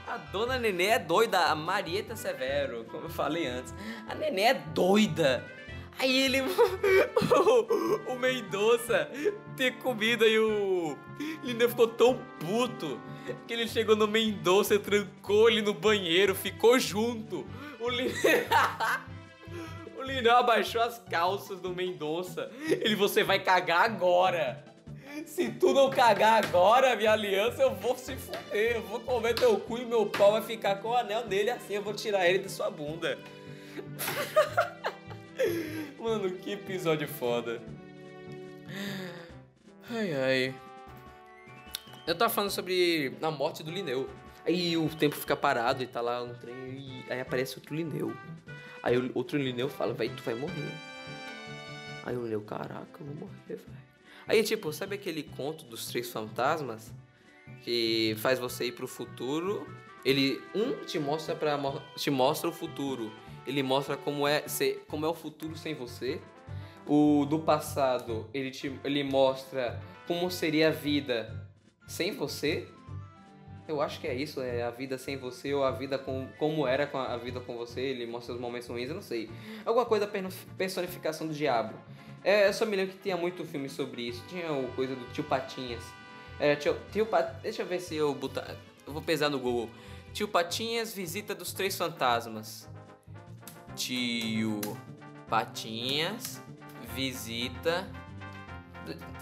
A 0.07 0.17
dona 0.17 0.59
Nenê 0.59 0.87
é 0.87 0.99
doida, 0.99 1.39
a 1.39 1.55
Marieta 1.55 2.17
Severo, 2.17 2.85
como 2.85 3.05
eu 3.05 3.11
falei 3.11 3.47
antes. 3.47 3.75
A 4.09 4.15
Nenê 4.15 4.43
é 4.43 4.55
doida. 4.55 5.45
Aí 5.99 6.17
ele. 6.17 6.43
o, 8.07 8.15
Mendonça 8.15 9.11
ter 9.57 9.73
comido 9.79 10.25
aí 10.25 10.39
o. 10.39 10.97
Lineu 11.43 11.69
ficou 11.69 11.89
tão 11.89 12.21
puto 12.39 13.01
que 13.47 13.53
ele 13.53 13.67
chegou 13.67 13.97
no 13.97 14.07
Mendonça, 14.07 14.79
trancou 14.79 15.51
ele 15.51 15.61
no 15.61 15.75
banheiro, 15.75 16.35
ficou 16.35 16.79
junto. 16.79 17.45
O 17.81 17.89
Lineu. 17.89 18.15
o 19.99 20.31
abaixou 20.31 20.81
as 20.81 21.01
calças 21.11 21.61
do 21.61 21.75
Mendonça. 21.75 22.51
Ele, 22.69 22.95
você 22.95 23.25
vai 23.25 23.41
cagar 23.41 23.85
agora. 23.85 24.65
Se 25.27 25.51
tu 25.51 25.73
não 25.73 25.91
cagar 25.91 26.45
agora, 26.45 26.97
minha 26.97 27.13
aliança, 27.13 27.63
eu 27.63 27.75
vou 27.75 27.97
se 27.97 28.17
fuder. 28.17 28.77
Eu 28.77 28.83
vou 28.83 29.01
comer 29.01 29.35
teu 29.35 29.59
cu 29.59 29.79
e 29.79 29.85
meu 29.85 30.07
pau 30.07 30.33
vai 30.33 30.43
ficar 30.43 30.77
com 30.77 30.89
o 30.89 30.97
anel 30.97 31.27
dele 31.27 31.51
assim. 31.51 31.75
Eu 31.75 31.83
vou 31.83 31.93
tirar 31.93 32.29
ele 32.29 32.41
da 32.41 32.49
sua 32.49 32.71
bunda. 32.71 33.19
Mano, 35.99 36.31
que 36.31 36.53
episódio 36.53 37.09
foda. 37.09 37.61
Ai, 39.91 40.13
ai. 40.15 40.55
Eu 42.07 42.15
tava 42.15 42.33
falando 42.33 42.51
sobre 42.51 43.15
a 43.21 43.31
morte 43.31 43.63
do 43.63 43.71
Lineu. 43.71 44.09
Aí 44.45 44.77
o 44.77 44.89
tempo 44.89 45.15
fica 45.15 45.37
parado 45.37 45.83
e 45.83 45.87
tá 45.87 46.01
lá 46.01 46.23
um 46.23 46.33
trem 46.35 46.55
e 46.55 47.05
aí 47.11 47.21
aparece 47.21 47.57
outro 47.59 47.75
Lineu. 47.75 48.15
Aí 48.83 49.11
outro 49.15 49.37
Lineu 49.37 49.69
fala, 49.69 49.93
vai, 49.93 50.09
tu 50.09 50.23
vai 50.23 50.35
morrer. 50.35 50.73
Aí 52.05 52.17
o 52.17 52.23
Lineu, 52.23 52.41
caraca, 52.41 53.01
eu 53.01 53.07
vou 53.07 53.15
morrer, 53.15 53.57
velho. 53.57 53.88
Aí, 54.29 54.43
tipo, 54.43 54.71
sabe 54.75 54.95
aquele 54.95 55.23
conto 55.23 55.65
dos 55.65 55.87
três 55.87 56.13
fantasmas? 56.13 56.93
Que 57.63 58.15
faz 58.19 58.39
você 58.39 58.67
ir 58.67 58.73
pro 58.73 58.87
futuro. 58.87 59.67
Ele, 60.05 60.41
um, 60.55 60.85
te 60.85 60.99
mostra, 60.99 61.35
pra, 61.35 61.59
te 61.97 62.11
mostra 62.11 62.49
o 62.49 62.53
futuro. 62.53 63.11
Ele 63.47 63.63
mostra 63.63 63.97
como 63.97 64.29
é, 64.29 64.47
ser, 64.47 64.85
como 64.87 65.07
é 65.07 65.09
o 65.09 65.15
futuro 65.15 65.57
sem 65.57 65.75
você. 65.75 66.21
O 66.87 67.25
do 67.25 67.39
passado, 67.39 68.29
ele, 68.33 68.51
te, 68.51 68.79
ele 68.85 69.03
mostra 69.03 69.81
como 70.07 70.31
seria 70.31 70.69
a 70.69 70.71
vida 70.71 71.49
sem 71.87 72.13
você. 72.13 72.69
Eu 73.67 73.81
acho 73.83 74.01
que 74.01 74.07
é 74.07 74.15
isso, 74.15 74.41
é 74.41 74.63
a 74.63 74.71
vida 74.71 74.97
sem 74.97 75.17
você 75.17 75.53
ou 75.53 75.65
a 75.65 75.71
vida 75.71 75.99
com 75.99 76.27
como 76.39 76.67
era 76.67 76.87
com 76.87 76.99
a, 76.99 77.15
a 77.15 77.17
vida 77.17 77.41
com 77.41 77.57
você. 77.57 77.81
Ele 77.81 78.07
mostra 78.07 78.35
os 78.35 78.41
momentos 78.41 78.69
ruins, 78.69 78.89
eu 78.89 78.95
não 78.95 79.03
sei. 79.03 79.31
Alguma 79.65 79.87
coisa 79.87 80.07
da 80.07 80.13
personificação 80.57 81.27
do 81.27 81.35
diabo. 81.35 81.75
É, 82.29 82.47
eu 82.47 82.53
só 82.53 82.67
me 82.67 82.77
lembro 82.77 82.95
que 82.95 83.01
tinha 83.05 83.17
muito 83.17 83.43
filme 83.47 83.71
sobre 83.71 84.03
isso. 84.03 84.23
Tinha 84.29 84.53
o 84.53 84.71
coisa 84.73 84.95
do 84.95 85.11
tio 85.15 85.25
Patinhas. 85.25 85.83
Era 86.39 86.55
tio, 86.57 86.77
tio 86.93 87.07
Pat... 87.07 87.41
Deixa 87.41 87.63
eu 87.63 87.67
ver 87.67 87.81
se 87.81 87.97
eu 87.97 88.15
botar. 88.15 88.55
Eu 88.87 88.93
vou 88.93 89.01
pesar 89.01 89.31
no 89.31 89.39
Google. 89.39 89.71
Tio 90.13 90.29
Patinhas, 90.29 90.93
visita 90.93 91.35
dos 91.35 91.55
três 91.55 91.75
fantasmas. 91.75 92.69
Tio 93.75 94.61
Patinhas, 95.27 96.43
visita. 96.95 97.91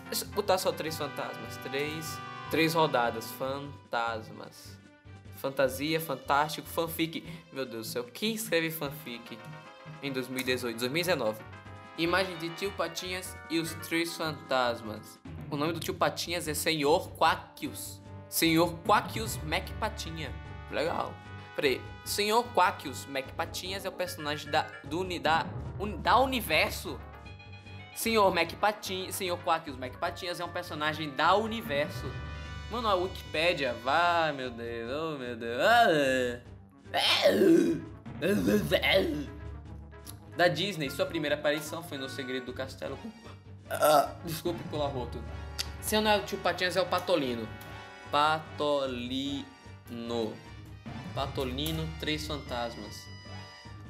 Deixa 0.07 0.25
eu 0.25 0.29
botar 0.31 0.59
só 0.59 0.73
três 0.73 0.97
fantasmas. 0.97 1.59
Três. 1.59 2.19
Três 2.51 2.75
rodadas. 2.75 3.31
Fantasmas. 3.31 4.77
fantasia, 5.37 6.01
fantástico, 6.01 6.66
fanfic. 6.66 7.23
Meu 7.53 7.64
Deus 7.64 7.87
do 7.87 7.92
céu, 7.92 8.03
quem 8.03 8.35
escreve 8.35 8.69
fanfic 8.69 9.38
em 10.03 10.11
2018, 10.11 10.77
2019? 10.77 11.56
Imagem 11.98 12.37
de 12.37 12.50
Tio 12.50 12.70
Patinhas 12.72 13.35
e 13.48 13.59
os 13.59 13.72
Três 13.87 14.14
Fantasmas. 14.14 15.18
O 15.50 15.56
nome 15.56 15.72
do 15.72 15.80
Tio 15.80 15.94
Patinhas 15.94 16.46
é 16.46 16.52
Senhor 16.52 17.11
Quaquius. 17.16 18.02
Senhor 18.28 18.78
Quaquius 18.80 19.38
Mac 19.44 19.66
Patinha. 19.80 20.30
Legal. 20.70 21.14
Peraí, 21.54 21.80
Senhor 22.04 22.44
Quaquius 22.52 23.06
Mac 23.06 23.24
Patinhas 23.35 23.87
é 23.87 23.88
o 23.88 23.92
personagem 23.92 24.50
da, 24.50 24.66
do, 24.85 25.02
da, 25.18 25.46
un, 25.80 25.96
da 25.96 26.18
universo. 26.18 27.00
Senhor 27.94 28.35
Mac 28.35 28.52
Patinhas, 28.52 29.14
Senhor 29.14 29.38
Quaquius 29.38 29.78
Mac 29.78 29.96
Patinhas 29.96 30.38
é 30.38 30.44
um 30.44 30.52
personagem 30.52 31.09
da 31.12 31.35
universo. 31.35 32.12
Mano, 32.70 32.88
a 32.88 32.94
Wikipédia, 32.94 33.72
vai, 33.82 34.32
meu 34.32 34.50
Deus, 34.50 34.90
oh 34.92 35.16
meu 35.16 35.35
Deus. 35.35 36.42
Da 40.37 40.49
Disney, 40.49 40.90
sua 40.90 41.07
primeira 41.07 41.35
aparição 41.35 41.83
foi 41.83 41.99
no 41.99 42.09
Segredo 42.09 42.46
do 42.46 42.53
Castelo. 42.53 42.99
Desculpe 44.25 44.62
pelo 44.64 44.83
arroto. 44.83 45.22
Seu 45.81 46.01
não 46.01 46.11
é 46.11 46.16
o 46.18 46.25
tio 46.25 46.38
Patinhas, 46.38 46.77
é 46.77 46.83
o 46.83 46.87
Patolino. 46.87 47.49
Patolino. 48.11 49.46
Patolino, 51.14 51.88
Três 51.99 52.27
Fantasmas. 52.27 53.07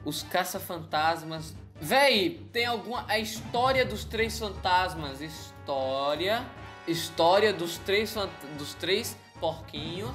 Os 0.04 0.22
Caça-Fantasmas. 0.22 1.54
Véi, 1.80 2.46
tem 2.52 2.64
alguma. 2.64 3.04
A 3.09 3.18
história 3.18 3.85
dos 3.85 4.04
Três 4.04 4.38
Fantasmas. 4.38 5.20
História 5.20 6.46
História 6.87 7.52
dos 7.52 7.78
três, 7.78 8.14
dos 8.56 8.74
três 8.74 9.16
porquinhos 9.40 10.14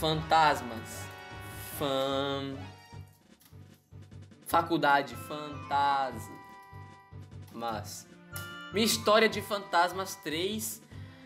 fantasmas. 0.00 1.06
Fan... 1.78 2.56
Faculdade 4.52 5.16
fantasmas. 5.16 6.36
Minha 8.70 8.84
história 8.84 9.26
de 9.26 9.40
fantasmas 9.40 10.14
3 10.16 10.82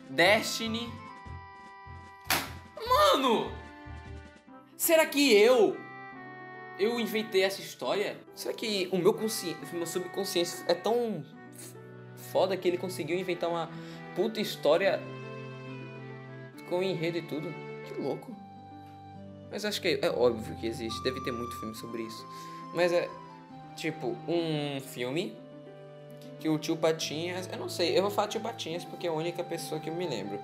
Destiny. 0.08 0.88
Mano! 2.88 3.50
Será 4.76 5.04
que 5.06 5.32
eu 5.32 5.76
eu 6.78 7.00
inventei 7.00 7.42
essa 7.42 7.60
história? 7.60 8.16
Será 8.32 8.54
que 8.54 8.88
o 8.92 8.96
meu 8.96 9.12
consciente, 9.12 9.58
o 9.72 9.76
meu 9.76 9.88
subconsciente 9.88 10.62
é 10.68 10.74
tão 10.74 11.24
foda 12.30 12.56
que 12.56 12.68
ele 12.68 12.78
conseguiu 12.78 13.18
inventar 13.18 13.50
uma 13.50 13.68
puta 14.14 14.40
história 14.40 15.02
com 16.68 16.80
enredo 16.80 17.18
e 17.18 17.22
tudo. 17.22 17.52
Que 17.88 18.00
louco. 18.00 18.32
Mas 19.50 19.64
acho 19.64 19.82
que 19.82 19.98
é 20.00 20.10
óbvio 20.10 20.54
que 20.60 20.68
existe, 20.68 21.02
deve 21.02 21.20
ter 21.24 21.32
muito 21.32 21.58
filme 21.58 21.74
sobre 21.74 22.02
isso. 22.02 22.24
Mas 22.76 22.92
é 22.92 23.08
tipo 23.74 24.14
um 24.28 24.78
filme 24.80 25.34
que 26.38 26.48
o 26.48 26.58
tio 26.58 26.76
Patinhas, 26.76 27.48
eu 27.50 27.58
não 27.58 27.70
sei, 27.70 27.96
eu 27.96 28.02
vou 28.02 28.10
falar 28.10 28.28
tio 28.28 28.40
Patinhas 28.40 28.84
porque 28.84 29.06
é 29.06 29.10
a 29.10 29.12
única 29.12 29.42
pessoa 29.42 29.80
que 29.80 29.88
eu 29.88 29.94
me 29.94 30.06
lembro. 30.06 30.38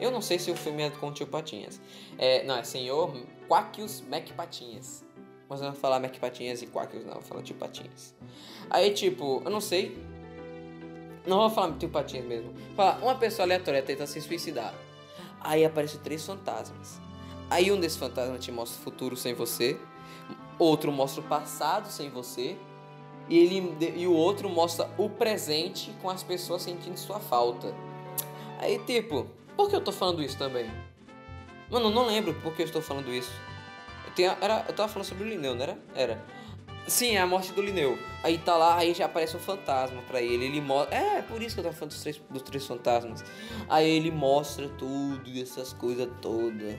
Eu 0.00 0.12
não 0.12 0.22
sei 0.22 0.38
se 0.38 0.48
o 0.48 0.56
filme 0.56 0.84
é 0.84 0.90
com 0.90 1.08
o 1.08 1.12
tio 1.12 1.26
Patinhas. 1.26 1.80
É, 2.16 2.44
não, 2.44 2.56
é 2.56 2.62
Senhor 2.62 3.12
Quaquius 3.48 4.00
Mac 4.08 4.30
Patinhas. 4.30 5.04
Mas 5.48 5.60
eu 5.60 5.66
não 5.66 5.72
vou 5.72 5.80
falar 5.80 5.98
Mac 5.98 6.16
Patinhas 6.18 6.62
e 6.62 6.68
Quaquius, 6.68 7.04
não, 7.04 7.14
eu 7.14 7.20
vou 7.20 7.28
falar 7.28 7.42
tio 7.42 7.56
Patinhas. 7.56 8.14
Aí, 8.70 8.94
tipo, 8.94 9.42
eu 9.44 9.50
não 9.50 9.60
sei 9.60 9.98
não 11.26 11.38
vou 11.38 11.50
falar 11.50 11.76
tio 11.78 11.88
Patinhas 11.88 12.26
mesmo. 12.26 12.54
Fala, 12.76 13.02
uma 13.02 13.16
pessoa 13.16 13.44
aleatória 13.44 13.82
tenta 13.82 14.06
se 14.06 14.20
suicidar. 14.20 14.72
Aí 15.40 15.64
aparecem 15.64 16.00
três 16.00 16.24
fantasmas. 16.24 17.00
Aí 17.50 17.70
um 17.70 17.78
desses 17.78 17.98
fantasmas 17.98 18.44
te 18.44 18.50
mostra 18.50 18.80
o 18.80 18.84
futuro 18.84 19.16
sem 19.16 19.34
você. 19.34 19.78
Outro 20.62 20.92
mostra 20.92 21.20
o 21.20 21.24
passado 21.24 21.88
sem 21.88 22.08
você. 22.08 22.56
E, 23.28 23.36
ele, 23.36 23.76
e 23.96 24.06
o 24.06 24.12
outro 24.12 24.48
mostra 24.48 24.88
o 24.96 25.10
presente 25.10 25.92
com 26.00 26.08
as 26.08 26.22
pessoas 26.22 26.62
sentindo 26.62 26.96
sua 26.96 27.18
falta. 27.18 27.74
Aí, 28.60 28.78
tipo, 28.78 29.26
por 29.56 29.68
que 29.68 29.74
eu 29.74 29.80
tô 29.80 29.90
falando 29.90 30.22
isso 30.22 30.38
também? 30.38 30.70
Mano, 31.68 31.90
não 31.90 32.06
lembro 32.06 32.32
por 32.34 32.54
que 32.54 32.62
eu 32.62 32.66
estou 32.66 32.80
falando 32.80 33.12
isso. 33.12 33.32
Eu, 34.06 34.12
tenho, 34.12 34.36
era, 34.40 34.64
eu 34.68 34.72
tava 34.72 34.88
falando 34.88 35.08
sobre 35.08 35.24
o 35.24 35.28
Lineu, 35.28 35.52
não 35.56 35.62
era? 35.64 35.78
Era. 35.96 36.24
Sim, 36.86 37.16
é 37.16 37.20
a 37.20 37.26
morte 37.26 37.52
do 37.52 37.60
Lineu. 37.60 37.98
Aí 38.22 38.38
tá 38.38 38.56
lá, 38.56 38.76
aí 38.76 38.94
já 38.94 39.06
aparece 39.06 39.36
um 39.36 39.40
fantasma 39.40 40.00
pra 40.02 40.22
ele. 40.22 40.44
Ele 40.44 40.60
mostra. 40.60 40.94
É, 40.94 41.22
por 41.22 41.42
isso 41.42 41.56
que 41.56 41.60
eu 41.60 41.64
tava 41.64 41.74
falando 41.74 41.90
dos 41.90 42.02
três, 42.02 42.20
dos 42.30 42.42
três 42.42 42.64
fantasmas. 42.64 43.24
Aí 43.68 43.90
ele 43.90 44.12
mostra 44.12 44.68
tudo 44.78 45.28
essas 45.40 45.72
coisas 45.72 46.08
todas. 46.20 46.76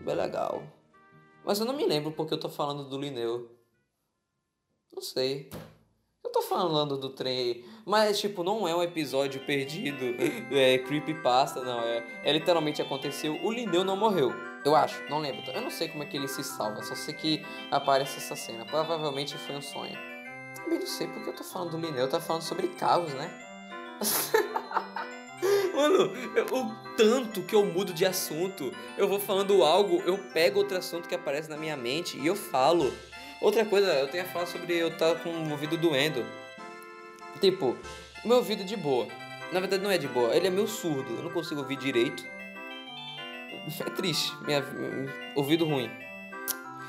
Bem 0.00 0.14
legal. 0.14 0.62
Mas 1.46 1.60
eu 1.60 1.64
não 1.64 1.74
me 1.74 1.86
lembro 1.86 2.10
porque 2.10 2.34
eu 2.34 2.40
tô 2.40 2.48
falando 2.48 2.88
do 2.88 2.98
Lineu. 2.98 3.48
Não 4.92 5.00
sei. 5.00 5.48
Eu 6.24 6.32
tô 6.32 6.42
falando 6.42 6.96
do 6.96 7.10
trem. 7.10 7.64
Mas, 7.84 8.18
tipo, 8.18 8.42
não 8.42 8.66
é 8.66 8.74
um 8.74 8.82
episódio 8.82 9.40
perdido. 9.46 10.04
É 10.50 10.78
creepypasta, 10.78 11.62
não. 11.62 11.80
É, 11.80 12.22
é 12.24 12.32
literalmente 12.32 12.82
aconteceu. 12.82 13.40
O 13.44 13.52
Lineu 13.52 13.84
não 13.84 13.96
morreu. 13.96 14.32
Eu 14.64 14.74
acho, 14.74 15.00
não 15.08 15.20
lembro. 15.20 15.48
Eu 15.52 15.60
não 15.60 15.70
sei 15.70 15.86
como 15.86 16.02
é 16.02 16.06
que 16.06 16.16
ele 16.16 16.26
se 16.26 16.42
salva, 16.42 16.82
só 16.82 16.96
sei 16.96 17.14
que 17.14 17.46
aparece 17.70 18.16
essa 18.16 18.34
cena. 18.34 18.66
Provavelmente 18.66 19.38
foi 19.38 19.54
um 19.54 19.62
sonho. 19.62 19.96
Também 20.56 20.80
não 20.80 20.86
sei 20.86 21.06
porque 21.06 21.30
eu 21.30 21.36
tô 21.36 21.44
falando 21.44 21.70
do 21.70 21.78
Lineu, 21.78 22.00
eu 22.00 22.10
tô 22.10 22.20
falando 22.20 22.42
sobre 22.42 22.66
caos, 22.70 23.14
né? 23.14 23.30
Mano, 25.74 26.12
o 26.52 26.96
tanto 26.96 27.42
que 27.42 27.54
eu 27.54 27.64
mudo 27.66 27.92
de 27.92 28.06
assunto, 28.06 28.72
eu 28.96 29.06
vou 29.06 29.20
falando 29.20 29.62
algo, 29.62 30.02
eu 30.06 30.16
pego 30.32 30.58
outro 30.58 30.78
assunto 30.78 31.08
que 31.08 31.14
aparece 31.14 31.50
na 31.50 31.56
minha 31.56 31.76
mente 31.76 32.18
e 32.18 32.26
eu 32.26 32.34
falo. 32.34 32.92
Outra 33.40 33.64
coisa, 33.64 33.92
eu 33.92 34.08
tenho 34.08 34.24
a 34.24 34.26
falar 34.28 34.46
sobre 34.46 34.74
eu 34.74 34.88
estar 34.88 35.14
tá 35.14 35.20
com 35.20 35.28
o 35.28 35.50
ouvido 35.50 35.76
doendo. 35.76 36.24
Tipo, 37.40 37.76
meu 38.24 38.38
ouvido 38.38 38.64
de 38.64 38.76
boa. 38.76 39.06
Na 39.52 39.60
verdade 39.60 39.82
não 39.82 39.90
é 39.90 39.98
de 39.98 40.08
boa, 40.08 40.34
ele 40.34 40.46
é 40.46 40.50
meio 40.50 40.66
surdo, 40.66 41.14
eu 41.14 41.22
não 41.22 41.30
consigo 41.30 41.60
ouvir 41.60 41.76
direito. 41.76 42.24
É 43.84 43.90
triste, 43.90 44.32
minha, 44.44 44.62
ouvido 45.34 45.64
ruim. 45.64 45.90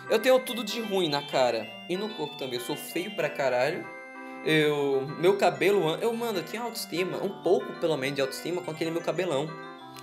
Eu 0.10 0.20
tenho 0.20 0.40
tudo 0.40 0.64
de 0.64 0.80
ruim 0.80 1.10
na 1.10 1.22
cara 1.22 1.68
e 1.90 1.98
no 1.98 2.08
corpo 2.10 2.38
também. 2.38 2.60
Eu 2.60 2.66
sou 2.66 2.76
feio 2.76 3.12
pra 3.16 3.30
caralho. 3.30 3.86
Eu, 4.46 5.08
meu 5.20 5.38
cabelo, 5.38 5.90
eu, 6.02 6.14
mano, 6.14 6.40
eu 6.40 6.44
tinha 6.44 6.62
autoestima, 6.62 7.18
um 7.22 7.42
pouco 7.42 7.74
pelo 7.80 7.98
menos 7.98 8.16
de 8.16 8.22
autoestima 8.22 8.62
com 8.62 8.72
aquele 8.72 8.92
meu 8.92 9.02
cabelão. 9.02 9.50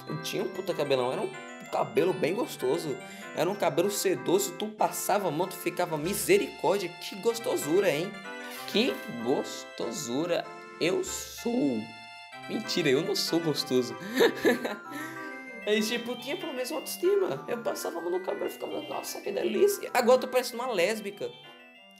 Eu 0.07 0.23
tinha 0.23 0.43
um 0.43 0.49
puta 0.49 0.75
cabelão, 0.75 1.13
era 1.13 1.21
um 1.21 1.31
cabelo 1.73 2.13
bem 2.13 2.35
gostoso. 2.35 2.97
Era 3.37 3.51
um 3.51 3.55
cabelo 3.55 3.91
sedoso, 3.91 4.55
tu 4.59 4.69
passava 4.69 5.29
a 5.29 5.31
mão, 5.31 5.49
tu 5.49 5.57
ficava 5.57 5.97
misericórdia. 5.97 6.89
Que 6.89 7.17
gostosura, 7.17 7.91
hein? 7.91 8.13
Que 8.69 8.95
gostosura 9.25 10.45
eu 10.81 11.03
sou. 11.03 11.81
Mentira, 12.49 12.91
eu 12.91 13.03
não 13.03 13.17
sou 13.17 13.41
gostoso. 13.41 13.97
Aí, 15.67 15.81
tipo, 15.81 16.15
tinha 16.17 16.37
pelo 16.37 16.53
menos 16.53 16.71
autoestima. 16.71 17.45
Eu 17.49 17.59
passava 17.59 17.99
a 17.99 18.03
mão 18.03 18.11
no 18.11 18.21
cabelo 18.21 18.47
e 18.47 18.51
ficava, 18.51 18.83
nossa, 18.83 19.21
que 19.21 19.33
delícia. 19.33 19.91
Agora 19.95 20.17
eu 20.17 20.21
tô 20.21 20.29
parecendo 20.29 20.63
uma 20.63 20.73
lésbica. 20.73 21.31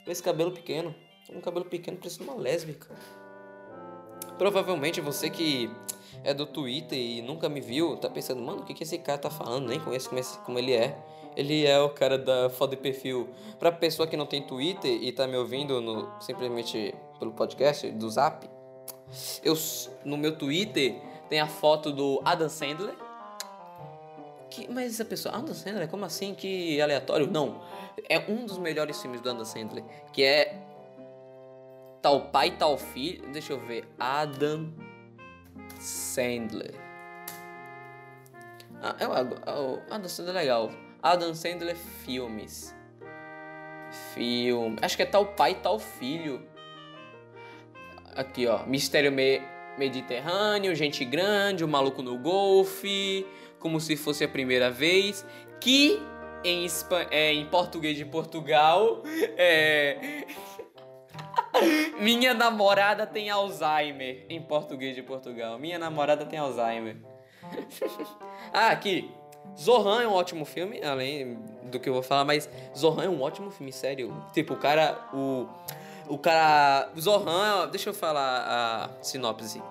Com 0.05 0.11
esse 0.11 0.23
cabelo 0.23 0.53
pequeno. 0.53 0.95
Um 1.31 1.41
cabelo 1.41 1.65
pequeno, 1.65 1.97
parecendo 1.97 2.31
uma 2.31 2.41
lésbica. 2.41 2.95
Provavelmente 4.39 5.01
você 5.01 5.31
que 5.31 5.71
é 6.23 6.35
do 6.35 6.47
Twitter 6.47 6.99
e 6.99 7.23
nunca 7.23 7.49
me 7.49 7.61
viu, 7.61 7.97
tá 7.97 8.09
pensando, 8.09 8.43
mano, 8.43 8.63
o 8.63 8.65
que, 8.65 8.75
que 8.75 8.83
esse 8.83 8.99
cara 8.99 9.19
tá 9.19 9.31
falando? 9.31 9.69
Nem 9.69 9.81
conheço 9.81 10.09
como, 10.09 10.21
esse, 10.21 10.39
como 10.41 10.59
ele 10.59 10.73
é. 10.73 10.99
Ele 11.37 11.67
é 11.67 11.81
o 11.81 11.91
cara 11.91 12.17
da 12.17 12.49
foto 12.51 12.71
de 12.71 12.77
perfil. 12.77 13.29
Pra 13.59 13.73
pessoa 13.73 14.07
que 14.07 14.17
não 14.17 14.27
tem 14.27 14.43
Twitter 14.43 15.03
e 15.03 15.11
tá 15.13 15.27
me 15.27 15.37
ouvindo 15.37 15.81
no, 15.81 16.21
simplesmente 16.21 16.95
pelo 17.19 17.33
podcast 17.33 17.91
do 17.93 18.09
Zap, 18.09 18.49
eu, 19.43 19.55
no 20.05 20.17
meu 20.17 20.37
Twitter 20.37 21.01
tem 21.29 21.41
a 21.41 21.47
foto 21.47 21.91
do 21.91 22.21
Adam 22.25 22.49
Sandler 22.49 22.95
que, 24.55 24.71
mas 24.71 24.95
essa 24.95 25.05
pessoa, 25.05 25.35
Adam 25.35 25.53
Sandler, 25.53 25.89
como 25.89 26.05
assim? 26.05 26.33
Que 26.33 26.81
aleatório? 26.81 27.27
Não. 27.27 27.61
É 28.09 28.21
um 28.31 28.47
dos 28.47 28.57
melhores 28.57 29.01
filmes 29.03 29.21
do 29.21 29.29
Adam 29.29 29.45
Sandler, 29.45 29.85
que 30.13 30.23
é 30.23 30.64
Tal 32.05 32.21
Pai, 32.21 32.51
Tal 32.51 32.77
Filho. 32.77 33.27
Deixa 33.33 33.55
eu 33.55 33.59
ver. 33.59 33.89
Adam 33.99 34.71
Sandler. 35.81 36.75
Ah, 38.83 38.95
é 39.01 39.09
o, 39.09 39.13
o 39.13 39.83
Adam 39.91 40.07
Sandler 40.11 40.37
é 40.37 40.41
legal. 40.41 40.71
Adam 41.03 41.35
Sandler 41.35 41.75
Filmes. 41.75 42.77
Filme. 44.13 44.77
Acho 44.83 44.99
que 44.99 45.03
é 45.03 45.07
Tal 45.07 45.25
Pai, 45.25 45.55
Tal 45.55 45.79
Filho. 45.79 46.47
Aqui, 48.15 48.47
ó. 48.47 48.67
Mistério 48.67 49.11
Me 49.11 49.41
Mediterrâneo, 49.79 50.75
Gente 50.75 51.07
Grande, 51.07 51.65
O 51.65 51.69
Maluco 51.69 52.03
no 52.03 52.19
Golfe 52.19 53.27
como 53.59 53.81
se 53.81 53.97
fosse 53.97 54.23
a 54.23 54.29
primeira 54.29 54.71
vez, 54.71 55.25
que 55.59 55.99
em, 56.45 56.67
é, 57.11 57.33
em 57.33 57.47
português 57.47 57.97
de 57.97 58.05
Portugal 58.05 59.03
é. 59.39 60.27
Minha 62.01 62.35
namorada 62.35 63.07
tem 63.07 63.31
Alzheimer. 63.31 64.27
Em 64.29 64.41
português 64.41 64.95
de 64.95 65.03
Portugal. 65.03 65.59
Minha 65.59 65.79
namorada 65.79 66.25
tem 66.27 66.39
Alzheimer. 66.39 66.97
ah, 68.53 68.69
aqui. 68.69 69.11
Zohan 69.59 70.03
é 70.03 70.09
um 70.09 70.13
ótimo 70.13 70.45
filme, 70.45 70.83
além 70.83 71.39
do 71.65 71.79
que 71.79 71.89
eu 71.89 71.93
vou 71.93 72.03
falar, 72.03 72.25
mas 72.25 72.49
Zohan 72.77 73.05
é 73.05 73.09
um 73.09 73.21
ótimo 73.21 73.51
filme, 73.51 73.73
sério. 73.73 74.15
Tipo, 74.33 74.55
o 74.55 74.57
cara. 74.57 75.09
O. 75.13 75.47
O 76.09 76.19
cara. 76.19 76.91
Zohan. 76.99 77.69
Deixa 77.69 77.91
eu 77.91 77.95
falar 77.95 78.45
a 78.47 79.03
sinopse. 79.03 79.63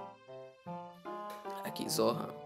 Aqui, 1.64 1.90
Zohan. 1.90 2.43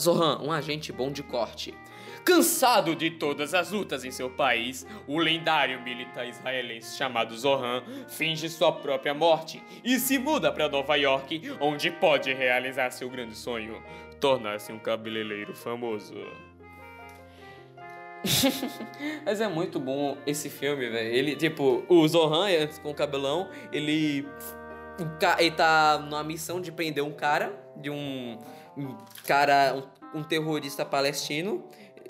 Zohan, 0.00 0.40
um 0.42 0.52
agente 0.52 0.92
bom 0.92 1.10
de 1.10 1.22
corte. 1.22 1.74
Cansado 2.24 2.96
de 2.96 3.10
todas 3.10 3.52
as 3.52 3.70
lutas 3.70 4.02
em 4.02 4.10
seu 4.10 4.30
país, 4.30 4.86
o 5.06 5.18
lendário 5.18 5.82
militar 5.82 6.26
israelense 6.26 6.96
chamado 6.96 7.36
Zohan 7.36 7.82
finge 8.08 8.48
sua 8.48 8.72
própria 8.72 9.12
morte 9.12 9.62
e 9.84 9.98
se 9.98 10.18
muda 10.18 10.50
para 10.50 10.68
Nova 10.68 10.96
York, 10.96 11.42
onde 11.60 11.90
pode 11.90 12.32
realizar 12.32 12.90
seu 12.90 13.10
grande 13.10 13.34
sonho: 13.34 13.82
tornar-se 14.20 14.72
um 14.72 14.78
cabeleireiro 14.78 15.54
famoso. 15.54 16.14
Mas 19.24 19.40
é 19.40 19.48
muito 19.48 19.78
bom 19.78 20.16
esse 20.26 20.48
filme, 20.48 20.88
velho. 20.88 21.14
Ele, 21.14 21.36
tipo, 21.36 21.84
o 21.88 22.08
Zohan, 22.08 22.46
com 22.82 22.90
o 22.90 22.94
cabelão, 22.94 23.50
ele. 23.70 24.26
Ele 25.38 25.50
tá 25.50 25.98
numa 25.98 26.22
missão 26.22 26.60
de 26.60 26.70
prender 26.70 27.02
um 27.02 27.12
cara, 27.12 27.52
de 27.76 27.90
um 27.90 28.38
cara, 29.26 29.88
um, 30.14 30.20
um 30.20 30.22
terrorista 30.22 30.84
palestino. 30.84 31.68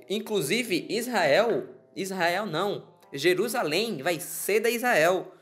Inclusive, 0.09 0.87
Israel, 0.89 1.69
Israel 1.97 2.47
não, 2.47 2.87
Jerusalém 3.13 4.03
vai 4.03 4.21
ser 4.21 4.61
da 4.61 4.71
Israel. 4.71 5.33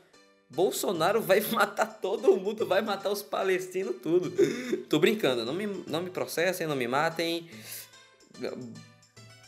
Bolsonaro 0.49 1.19
vai 1.19 1.41
matar 1.51 1.87
todo 1.87 2.37
mundo, 2.37 2.65
vai 2.65 2.81
matar 2.81 3.09
os 3.09 3.21
palestinos 3.21 3.95
tudo. 4.01 4.31
Tô 4.87 4.99
brincando, 4.99 5.43
não 5.43 5.53
me, 5.53 5.67
não 5.87 6.01
me 6.01 6.09
processem, 6.09 6.67
não 6.67 6.75
me 6.75 6.87
matem. 6.87 7.49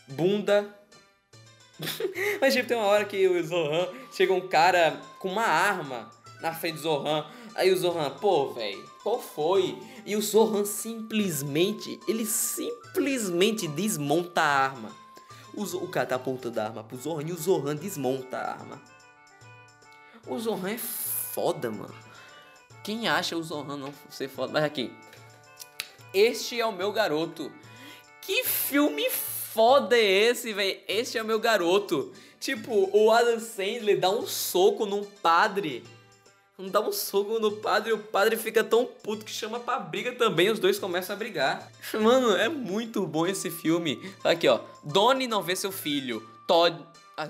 Bunda. 0.07 0.67
Mas 2.41 2.53
tipo, 2.53 2.67
tem 2.67 2.77
uma 2.77 2.85
hora 2.85 3.05
que 3.05 3.27
o 3.27 3.43
Zohan 3.43 3.87
chega 4.11 4.33
um 4.33 4.47
cara 4.47 4.99
com 5.19 5.29
uma 5.29 5.45
arma 5.45 6.09
na 6.41 6.53
frente 6.53 6.75
do 6.75 6.81
Zohan. 6.81 7.25
Aí 7.53 7.71
o 7.71 7.77
Zohan, 7.77 8.09
pô, 8.11 8.53
velho, 8.53 8.83
qual 9.05 9.21
foi? 9.21 9.77
E 10.03 10.15
o 10.15 10.21
Zohan 10.21 10.65
simplesmente, 10.65 11.99
ele 12.07 12.25
simplesmente 12.25 13.67
desmonta 13.67 14.41
a 14.41 14.63
arma. 14.65 14.91
O, 15.53 15.61
o 15.61 15.87
cara 15.87 16.07
tá 16.07 16.15
apontando 16.15 16.59
a 16.59 16.63
arma 16.63 16.83
pro 16.83 16.97
Zohan 16.97 17.21
e 17.21 17.31
o 17.31 17.37
Zohan 17.37 17.75
desmonta 17.75 18.35
a 18.35 18.51
arma. 18.53 18.81
O 20.25 20.39
Zohan 20.39 20.71
é 20.71 20.77
foda, 20.79 21.69
mano. 21.69 21.93
Quem 22.83 23.07
acha 23.07 23.37
o 23.37 23.43
Zohan 23.43 23.77
não 23.77 23.93
ser 24.09 24.27
foda? 24.27 24.51
Mas 24.51 24.63
aqui. 24.63 24.91
Este 26.11 26.59
é 26.59 26.65
o 26.65 26.71
meu 26.71 26.91
garoto. 26.91 27.51
Que 28.23 28.43
filme 28.43 29.07
foda 29.11 29.95
é 29.95 30.03
esse, 30.03 30.51
velho? 30.51 30.79
Este 30.87 31.19
é 31.19 31.21
o 31.21 31.25
meu 31.25 31.39
garoto. 31.39 32.11
Tipo, 32.39 32.89
o 32.91 33.11
Adam 33.11 33.39
Sandler 33.39 33.99
dá 33.99 34.09
um 34.09 34.25
soco 34.25 34.87
num 34.87 35.03
padre 35.03 35.83
dá 36.57 36.79
um 36.79 36.91
soco 36.91 37.39
no 37.39 37.51
padre 37.51 37.91
e 37.91 37.93
o 37.93 37.99
padre 37.99 38.37
fica 38.37 38.63
tão 38.63 38.85
puto 38.85 39.25
que 39.25 39.31
chama 39.31 39.59
pra 39.59 39.79
briga 39.79 40.13
também. 40.13 40.49
Os 40.49 40.59
dois 40.59 40.79
começam 40.79 41.15
a 41.15 41.19
brigar. 41.19 41.69
Mano, 41.93 42.35
é 42.35 42.47
muito 42.47 43.05
bom 43.05 43.27
esse 43.27 43.49
filme. 43.49 44.13
Aqui, 44.23 44.47
ó. 44.47 44.59
Donnie 44.83 45.27
não 45.27 45.41
vê 45.41 45.55
seu 45.55 45.71
filho. 45.71 46.27
Todd. 46.47 46.79
Ah, 47.17 47.29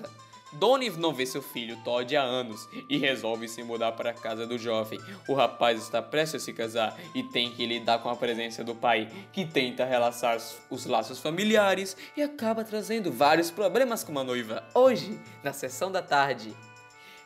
Donnie 0.53 0.89
não 0.91 1.13
vê 1.13 1.25
seu 1.25 1.41
filho 1.41 1.77
Todd 1.83 2.15
há 2.15 2.21
anos 2.21 2.67
e 2.89 2.97
resolve 2.97 3.47
se 3.47 3.61
mudar 3.61 3.91
para 3.91 4.11
a 4.11 4.13
casa 4.13 4.47
do 4.47 4.57
jovem. 4.57 4.99
O 5.27 5.33
rapaz 5.33 5.81
está 5.81 6.01
prestes 6.01 6.41
a 6.41 6.45
se 6.45 6.53
casar 6.53 6.97
e 7.13 7.23
tem 7.23 7.51
que 7.51 7.65
lidar 7.65 7.99
com 7.99 8.09
a 8.09 8.15
presença 8.15 8.63
do 8.63 8.73
pai, 8.73 9.09
que 9.33 9.45
tenta 9.45 9.83
relaxar 9.83 10.37
os 10.69 10.85
laços 10.85 11.19
familiares 11.19 11.97
e 12.15 12.21
acaba 12.21 12.63
trazendo 12.63 13.11
vários 13.11 13.51
problemas 13.51 14.03
com 14.03 14.17
a 14.17 14.23
noiva. 14.23 14.63
Hoje, 14.73 15.19
na 15.43 15.51
sessão 15.51 15.91
da 15.91 16.01
tarde, 16.01 16.55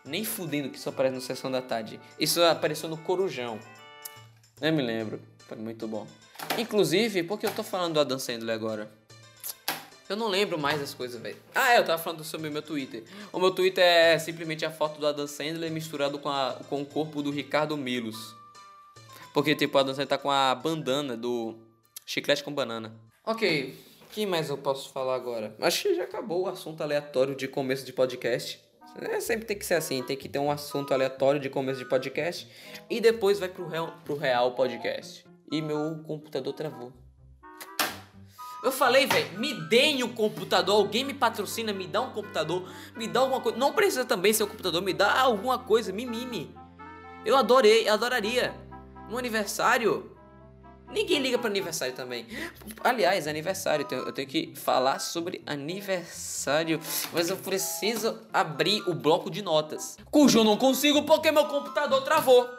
nem 0.03 0.23
fudendo 0.23 0.69
que 0.69 0.77
isso 0.77 0.89
aparece 0.89 1.15
no 1.15 1.21
Sessão 1.21 1.51
da 1.51 1.61
Tarde. 1.61 1.99
Isso 2.19 2.41
apareceu 2.43 2.89
no 2.89 2.97
Corujão. 2.97 3.59
Eu 4.61 4.73
me 4.73 4.81
lembro. 4.81 5.21
Foi 5.47 5.57
muito 5.57 5.87
bom. 5.87 6.05
Inclusive, 6.57 7.23
por 7.23 7.39
que 7.39 7.45
eu 7.45 7.53
tô 7.53 7.63
falando 7.63 7.95
do 7.95 7.99
Adam 7.99 8.19
Sandler 8.19 8.55
agora? 8.55 8.91
Eu 10.07 10.15
não 10.15 10.27
lembro 10.27 10.57
mais 10.57 10.79
das 10.79 10.93
coisas, 10.93 11.21
velho. 11.21 11.37
Ah, 11.53 11.73
é, 11.73 11.77
eu 11.77 11.85
tava 11.85 12.01
falando 12.01 12.23
sobre 12.23 12.49
o 12.49 12.51
meu 12.51 12.61
Twitter. 12.61 13.03
O 13.31 13.39
meu 13.39 13.51
Twitter 13.51 13.83
é 13.83 14.17
simplesmente 14.17 14.65
a 14.65 14.71
foto 14.71 14.99
do 14.99 15.05
Adam 15.05 15.27
Sandler 15.27 15.71
misturado 15.71 16.17
com, 16.17 16.29
a, 16.29 16.59
com 16.67 16.81
o 16.81 16.85
corpo 16.85 17.21
do 17.21 17.29
Ricardo 17.29 17.77
Milos. 17.77 18.35
Porque, 19.33 19.55
tipo, 19.55 19.77
o 19.77 19.79
Adam 19.79 19.93
Sandler 19.93 20.07
tá 20.07 20.17
com 20.17 20.31
a 20.31 20.55
bandana 20.55 21.15
do 21.15 21.55
Chiclete 22.05 22.43
com 22.43 22.51
Banana. 22.51 22.91
Ok, 23.23 23.77
o 24.01 24.07
que 24.07 24.25
mais 24.25 24.49
eu 24.49 24.57
posso 24.57 24.89
falar 24.89 25.13
agora? 25.13 25.55
Acho 25.61 25.83
que 25.83 25.95
já 25.95 26.03
acabou 26.03 26.43
o 26.43 26.47
assunto 26.47 26.81
aleatório 26.81 27.35
de 27.35 27.47
começo 27.47 27.85
de 27.85 27.93
podcast. 27.93 28.59
É, 28.95 29.19
sempre 29.19 29.45
tem 29.45 29.57
que 29.57 29.65
ser 29.65 29.75
assim, 29.75 30.03
tem 30.03 30.17
que 30.17 30.27
ter 30.27 30.39
um 30.39 30.51
assunto 30.51 30.93
aleatório 30.93 31.39
de 31.39 31.49
começo 31.49 31.79
de 31.79 31.85
podcast 31.85 32.47
e 32.89 32.99
depois 32.99 33.39
vai 33.39 33.47
pro 33.47 33.67
real, 33.67 33.93
pro 34.03 34.15
real 34.15 34.53
podcast. 34.55 35.25
E 35.51 35.61
meu 35.61 36.03
computador 36.05 36.53
travou. 36.53 36.93
Eu 38.61 38.71
falei, 38.73 39.05
velho, 39.05 39.39
me 39.39 39.53
deem 39.69 40.03
o 40.03 40.09
computador, 40.09 40.75
alguém 40.75 41.05
me 41.05 41.13
patrocina, 41.13 41.71
me 41.71 41.87
dá 41.87 42.01
um 42.01 42.11
computador, 42.11 42.69
me 42.95 43.07
dá 43.07 43.21
alguma 43.21 43.39
coisa. 43.39 43.57
Não 43.57 43.73
precisa 43.73 44.03
também 44.03 44.33
ser 44.33 44.43
o 44.43 44.47
computador, 44.47 44.81
me 44.81 44.93
dá 44.93 45.21
alguma 45.21 45.57
coisa, 45.57 45.93
me 45.93 46.05
mime. 46.05 46.53
Eu 47.25 47.37
adorei, 47.37 47.87
adoraria. 47.87 48.53
No 49.09 49.17
aniversário, 49.17 50.15
Ninguém 50.91 51.19
liga 51.19 51.37
para 51.37 51.49
aniversário 51.49 51.93
também. 51.93 52.25
Aliás, 52.83 53.27
aniversário, 53.27 53.85
eu 53.91 54.11
tenho 54.11 54.27
que 54.27 54.53
falar 54.55 54.99
sobre 54.99 55.41
aniversário, 55.45 56.79
mas 57.13 57.29
eu 57.29 57.37
preciso 57.37 58.19
abrir 58.33 58.81
o 58.87 58.93
bloco 58.93 59.29
de 59.29 59.41
notas, 59.41 59.97
cujo 60.09 60.39
eu 60.39 60.43
não 60.43 60.57
consigo 60.57 61.03
porque 61.03 61.31
meu 61.31 61.45
computador 61.45 62.01
travou. 62.03 62.49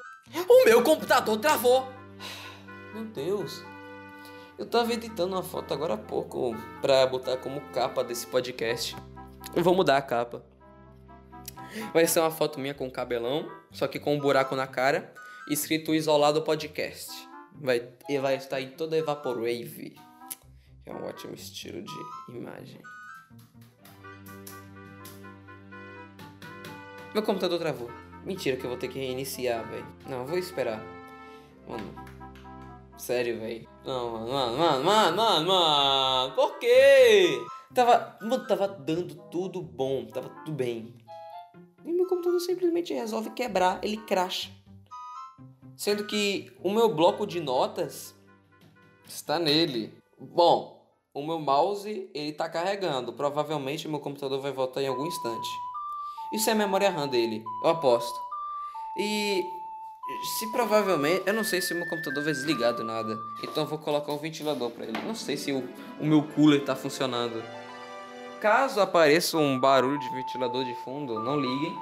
O 0.49 0.65
meu 0.65 0.83
computador 0.83 1.39
travou. 1.39 1.89
Meu 2.95 3.05
Deus. 3.05 3.65
Eu 4.57 4.67
tava 4.67 4.93
editando 4.93 5.35
uma 5.35 5.43
foto 5.43 5.75
agora 5.75 5.95
há 5.95 5.97
pouco 5.97 6.55
pra 6.81 7.07
botar 7.07 7.37
como 7.39 7.61
capa 7.73 8.05
desse 8.05 8.27
podcast. 8.27 8.97
Eu 9.57 9.65
vou 9.65 9.75
mudar 9.75 9.97
a 9.97 10.03
capa. 10.03 10.45
Vai 11.93 12.07
ser 12.07 12.21
uma 12.21 12.31
foto 12.31 12.61
minha 12.61 12.75
com 12.75 12.91
cabelão, 12.91 13.51
só 13.73 13.89
que 13.89 13.99
com 13.99 14.15
um 14.15 14.21
buraco 14.21 14.55
na 14.55 14.67
cara, 14.67 15.13
escrito 15.49 15.95
isolado 15.95 16.43
podcast. 16.43 17.30
Vai, 17.55 17.89
vai 18.21 18.37
estar 18.37 18.61
em 18.61 18.71
toda 18.71 19.03
Vaporwave, 19.05 19.97
que 20.83 20.91
é 20.91 20.93
um 20.93 21.05
ótimo 21.05 21.35
estilo 21.35 21.83
de 21.83 22.37
imagem. 22.37 22.81
Meu 27.13 27.23
computador 27.23 27.59
travou. 27.59 27.91
Mentira 28.25 28.57
que 28.57 28.65
eu 28.65 28.71
vou 28.71 28.79
ter 28.79 28.89
que 28.89 28.99
reiniciar, 28.99 29.69
velho. 29.69 29.87
Não, 30.09 30.27
vou 30.27 30.39
esperar. 30.39 30.81
Mano. 31.67 31.95
Sério, 32.97 33.41
velho. 33.41 33.69
Não, 33.85 34.13
mano, 34.13 34.29
mano, 34.29 34.59
mano, 34.59 34.85
mano, 34.85 35.17
mano, 35.17 35.47
mano. 35.47 36.35
Por 36.35 36.59
quê? 36.59 37.41
Tava, 37.75 38.19
mano, 38.21 38.47
tava 38.47 38.69
dando 38.69 39.15
tudo 39.31 39.63
bom, 39.63 40.05
tava 40.07 40.29
tudo 40.29 40.53
bem. 40.53 40.95
E 41.85 41.93
meu 41.93 42.07
computador 42.07 42.41
simplesmente 42.41 42.93
resolve 42.93 43.31
quebrar, 43.31 43.81
ele 43.83 43.97
cracha. 43.97 44.51
Sendo 45.81 46.05
que 46.05 46.53
o 46.63 46.71
meu 46.71 46.95
bloco 46.95 47.27
de 47.27 47.41
notas 47.41 48.15
está 49.09 49.39
nele. 49.39 49.91
Bom, 50.21 50.79
o 51.15 51.27
meu 51.27 51.39
mouse 51.39 52.11
ele 52.13 52.33
está 52.33 52.51
carregando. 52.51 53.15
Provavelmente 53.15 53.89
meu 53.89 53.99
computador 53.99 54.43
vai 54.43 54.53
voltar 54.53 54.83
em 54.83 54.89
algum 54.89 55.07
instante. 55.07 55.49
Isso 56.35 56.51
é 56.51 56.53
a 56.53 56.57
memória 56.57 56.91
RAM 56.91 57.09
dele, 57.09 57.43
eu 57.65 57.71
aposto. 57.71 58.21
E 58.95 59.43
se 60.39 60.53
provavelmente, 60.53 61.23
eu 61.25 61.33
não 61.33 61.43
sei 61.43 61.63
se 61.63 61.73
o 61.73 61.77
meu 61.77 61.89
computador 61.89 62.25
vai 62.25 62.35
desligar 62.35 62.75
do 62.75 62.85
nada. 62.85 63.19
Então 63.43 63.63
eu 63.63 63.67
vou 63.67 63.79
colocar 63.79 64.13
um 64.13 64.19
ventilador 64.19 64.71
para 64.73 64.85
ele. 64.85 65.01
Não 65.01 65.15
sei 65.15 65.39
se 65.39 65.51
o, 65.51 65.67
o 65.99 66.05
meu 66.05 66.23
cooler 66.35 66.61
está 66.61 66.77
funcionando. 66.77 67.43
Caso 68.39 68.83
apareça 68.83 69.39
um 69.39 69.59
barulho 69.59 69.99
de 69.99 70.11
ventilador 70.11 70.63
de 70.63 70.75
fundo, 70.85 71.19
não 71.21 71.41
liguem 71.41 71.75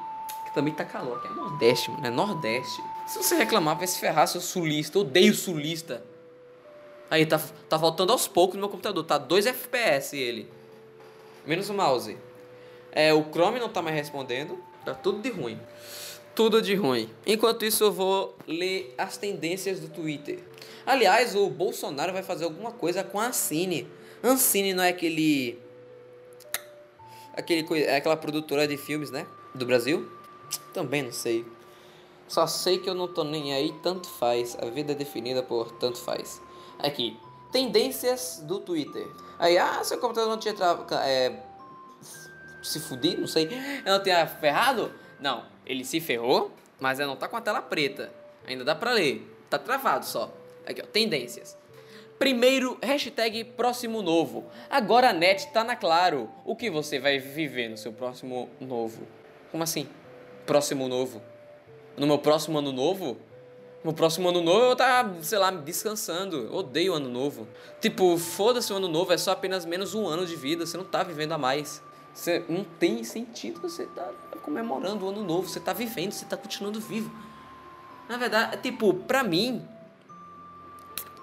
que 0.45 0.55
também 0.55 0.73
tá 0.73 0.85
calor, 0.85 1.21
que 1.21 1.27
é 1.27 1.31
Nordeste, 1.31 1.91
mano, 1.91 2.07
é 2.07 2.11
Nordeste. 2.11 2.81
Se 3.09 3.17
você 3.17 3.37
reclamar, 3.37 3.79
vai 3.79 3.87
se 3.87 3.99
ferrar, 3.99 4.29
seu 4.29 4.41
sulista, 4.41 4.99
eu 4.99 5.03
odeio 5.03 5.35
sulista. 5.35 6.05
Aí 7.11 7.25
tá, 7.25 7.41
tá 7.67 7.79
faltando 7.79 8.13
aos 8.13 8.29
poucos 8.29 8.57
no 8.57 8.61
meu 8.61 8.69
computador, 8.69 9.03
tá 9.03 9.17
2 9.17 9.47
FPS 9.47 10.15
ele. 10.15 10.47
Menos 11.47 11.71
o 11.71 11.75
mouse. 11.75 12.19
É, 12.93 13.15
o 13.15 13.25
Chrome 13.31 13.59
não 13.59 13.71
tá 13.71 13.81
mais 13.81 13.97
respondendo, 13.97 14.63
tá 14.85 14.93
tudo 14.93 15.23
de 15.23 15.31
ruim. 15.31 15.59
Tudo 16.35 16.61
de 16.61 16.75
ruim. 16.75 17.09
Enquanto 17.27 17.65
isso, 17.65 17.83
eu 17.85 17.91
vou 17.91 18.37
ler 18.47 18.95
as 18.99 19.17
tendências 19.17 19.81
do 19.81 19.89
Twitter. 19.89 20.41
Aliás, 20.85 21.35
o 21.35 21.49
Bolsonaro 21.49 22.13
vai 22.13 22.23
fazer 22.23 22.45
alguma 22.45 22.73
coisa 22.73 23.03
com 23.03 23.19
a 23.19 23.29
Ancine. 23.29 23.89
Ancine 24.23 24.75
não 24.75 24.85
é 24.85 24.91
aquele. 24.91 25.59
aquele 27.35 27.85
é 27.85 27.97
aquela 27.97 28.19
produtora 28.19 28.69
de 28.69 28.77
filmes, 28.77 29.11
né? 29.11 29.27
Do 29.55 29.65
Brasil? 29.65 30.07
Também 30.75 31.03
não 31.03 31.13
sei. 31.13 31.45
Só 32.29 32.47
sei 32.47 32.79
que 32.79 32.89
eu 32.89 32.95
não 32.95 33.09
tô 33.09 33.25
nem 33.25 33.55
aí, 33.55 33.73
tanto 33.83 34.09
faz. 34.09 34.57
A 34.61 34.67
vida 34.67 34.93
é 34.93 34.95
definida 34.95 35.43
por 35.43 35.73
tanto 35.73 35.99
faz. 35.99 36.41
Aqui. 36.79 37.19
tendências 37.51 38.43
do 38.47 38.61
Twitter. 38.61 39.09
Aí, 39.39 39.57
ah, 39.57 39.83
seu 39.83 39.99
computador 39.99 40.29
não 40.29 40.39
tinha 40.39 40.53
tra... 40.53 40.79
é, 41.05 41.43
se 42.63 42.79
fudir, 42.81 43.19
não 43.19 43.27
sei. 43.27 43.49
Eu 43.85 43.97
não 43.97 44.03
tinha 44.03 44.27
ferrado? 44.27 44.93
Não, 45.19 45.45
ele 45.65 45.85
se 45.85 46.01
ferrou, 46.01 46.51
mas 46.79 47.01
ela 47.01 47.09
não 47.09 47.17
tá 47.17 47.27
com 47.27 47.37
a 47.37 47.41
tela 47.41 47.63
preta. 47.63 48.13
Ainda 48.47 48.65
dá 48.65 48.75
pra 48.75 48.93
ler. 48.93 49.35
Tá 49.49 49.59
travado 49.59 50.05
só. 50.05 50.33
Aqui, 50.67 50.83
ó, 50.83 50.87
tendências. 50.87 51.57
Primeiro, 52.19 52.77
hashtag 52.83 53.45
próximo 53.45 54.03
novo. 54.03 54.45
Agora 54.69 55.11
a 55.11 55.13
net 55.13 55.51
tá 55.53 55.63
na 55.63 55.77
claro. 55.77 56.29
O 56.45 56.57
que 56.57 56.69
você 56.69 56.99
vai 56.99 57.19
viver 57.19 57.69
no 57.69 57.77
seu 57.77 57.93
próximo 57.93 58.51
novo? 58.61 59.07
Como 59.51 59.63
assim? 59.63 59.89
Próximo 60.45 60.89
novo? 60.89 61.23
No 61.99 62.07
meu 62.07 62.19
próximo 62.19 62.59
ano 62.59 62.73
novo? 62.73 63.17
No 63.85 63.93
próximo 63.93 64.29
ano 64.29 64.41
novo 64.41 64.67
eu 64.67 64.77
tá, 64.77 65.09
sei 65.23 65.39
lá, 65.39 65.51
descansando. 65.51 66.37
Eu 66.37 66.55
odeio 66.55 66.93
o 66.93 66.97
ano 66.97 67.09
novo. 67.09 67.47
Tipo, 67.81 68.17
foda-se 68.19 68.73
o 68.73 68.77
ano 68.77 68.89
novo, 68.89 69.13
é 69.13 69.19
só 69.19 69.33
apenas 69.33 69.65
menos 69.65 69.95
um 69.95 70.07
ano 70.07 70.27
de 70.27 70.37
vida. 70.37 70.67
Você 70.67 70.77
não 70.77 70.85
tá 70.85 71.03
vivendo 71.03 71.33
a 71.33 71.39
mais. 71.39 71.83
Você 72.13 72.45
não 72.49 72.65
tem 72.65 73.05
sentido 73.05 73.61
você 73.61 73.87
tá 73.87 74.11
comemorando 74.43 75.05
o 75.07 75.09
ano 75.09 75.23
novo. 75.23 75.49
Você 75.49 75.61
tá 75.61 75.73
vivendo, 75.73 76.13
você 76.13 76.25
tá 76.25 76.37
continuando 76.37 76.81
vivo. 76.81 77.11
Na 78.09 78.17
verdade, 78.17 78.57
tipo, 78.63 78.95
pra 78.95 79.23
mim, 79.23 79.67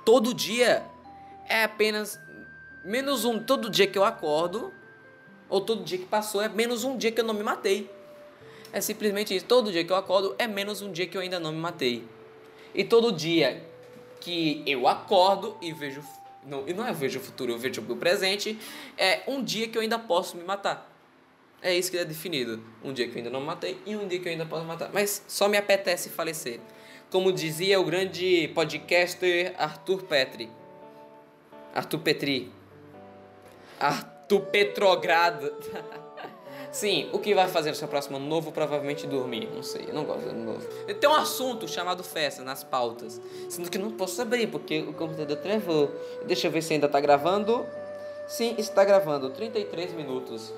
todo 0.06 0.34
dia 0.34 0.86
é 1.50 1.64
apenas 1.64 2.20
menos 2.84 3.26
um. 3.26 3.40
Todo 3.40 3.70
dia 3.70 3.88
que 3.88 3.98
eu 3.98 4.06
acordo, 4.06 4.72
ou 5.50 5.60
todo 5.60 5.84
dia 5.84 5.98
que 5.98 6.06
passou, 6.06 6.42
é 6.42 6.48
menos 6.48 6.84
um 6.84 6.96
dia 6.98 7.12
que 7.12 7.20
eu 7.20 7.26
não 7.26 7.34
me 7.34 7.44
matei. 7.44 7.92
É 8.76 8.82
simplesmente 8.82 9.34
isso. 9.34 9.46
Todo 9.46 9.72
dia 9.72 9.86
que 9.86 9.92
eu 9.94 9.96
acordo 9.96 10.36
é 10.38 10.46
menos 10.46 10.82
um 10.82 10.92
dia 10.92 11.08
que 11.08 11.16
eu 11.16 11.22
ainda 11.22 11.40
não 11.40 11.54
me 11.54 11.58
matei. 11.58 12.04
E 12.74 12.84
todo 12.84 13.10
dia 13.10 13.66
que 14.20 14.62
eu 14.68 14.86
acordo 14.86 15.56
e 15.62 15.72
vejo. 15.72 16.04
Não, 16.46 16.68
e 16.68 16.74
não 16.74 16.86
é 16.86 16.92
vejo 16.92 17.20
o 17.20 17.22
futuro, 17.22 17.54
eu 17.54 17.58
vejo 17.58 17.82
o 17.88 17.96
presente, 17.96 18.60
é 18.98 19.22
um 19.28 19.42
dia 19.42 19.70
que 19.70 19.78
eu 19.78 19.82
ainda 19.82 19.98
posso 19.98 20.36
me 20.36 20.44
matar. 20.44 20.92
É 21.62 21.74
isso 21.74 21.90
que 21.90 21.98
é 21.98 22.04
definido. 22.04 22.62
Um 22.84 22.92
dia 22.92 23.08
que 23.08 23.14
eu 23.14 23.20
ainda 23.20 23.30
não 23.30 23.40
me 23.40 23.46
matei 23.46 23.80
e 23.86 23.96
um 23.96 24.10
dia 24.10 24.20
que 24.20 24.28
eu 24.28 24.32
ainda 24.34 24.46
posso 24.46 24.66
matar. 24.66 24.90
Mas 24.94 25.24
só 25.26 25.48
me 25.48 25.56
apetece 25.56 26.10
falecer. 26.10 26.60
Como 27.10 27.32
dizia 27.32 27.80
o 27.80 27.86
grande 27.86 28.50
podcaster 28.54 29.56
Arthur 29.58 30.04
Petri. 30.04 30.50
Arthur 31.74 32.00
Petri. 32.00 32.52
Arthur 33.80 34.42
Petrogrado. 34.42 35.54
Sim, 36.76 37.10
o 37.14 37.20
que 37.20 37.34
vai 37.34 37.48
fazer 37.48 37.70
no 37.70 37.76
seu 37.78 37.88
próximo 37.88 38.18
ano 38.18 38.28
novo? 38.28 38.52
Provavelmente 38.52 39.08
dormir. 39.08 39.50
Não 39.56 39.64
sei, 39.64 39.86
eu 39.88 39.94
não 39.94 40.04
gosto 40.04 40.24
de 40.24 40.30
ano 40.32 40.44
novo. 40.44 40.68
Tem 41.00 41.10
um 41.10 41.16
assunto 41.16 41.70
chamado 41.70 42.04
festa 42.04 42.44
nas 42.44 42.66
pautas. 42.66 43.22
Sendo 43.48 43.72
que 43.72 43.78
não 43.78 43.92
posso 43.92 44.22
abrir 44.22 44.48
porque 44.48 44.82
o 44.82 44.92
computador 44.92 45.38
travou. 45.38 45.90
Deixa 46.26 46.48
eu 46.48 46.52
ver 46.52 46.62
se 46.62 46.74
ainda 46.74 46.90
tá 46.90 47.00
gravando. 47.00 47.66
Sim, 48.28 48.56
está 48.58 48.84
gravando. 48.84 49.30
33 49.30 49.94
minutos. 49.94 50.54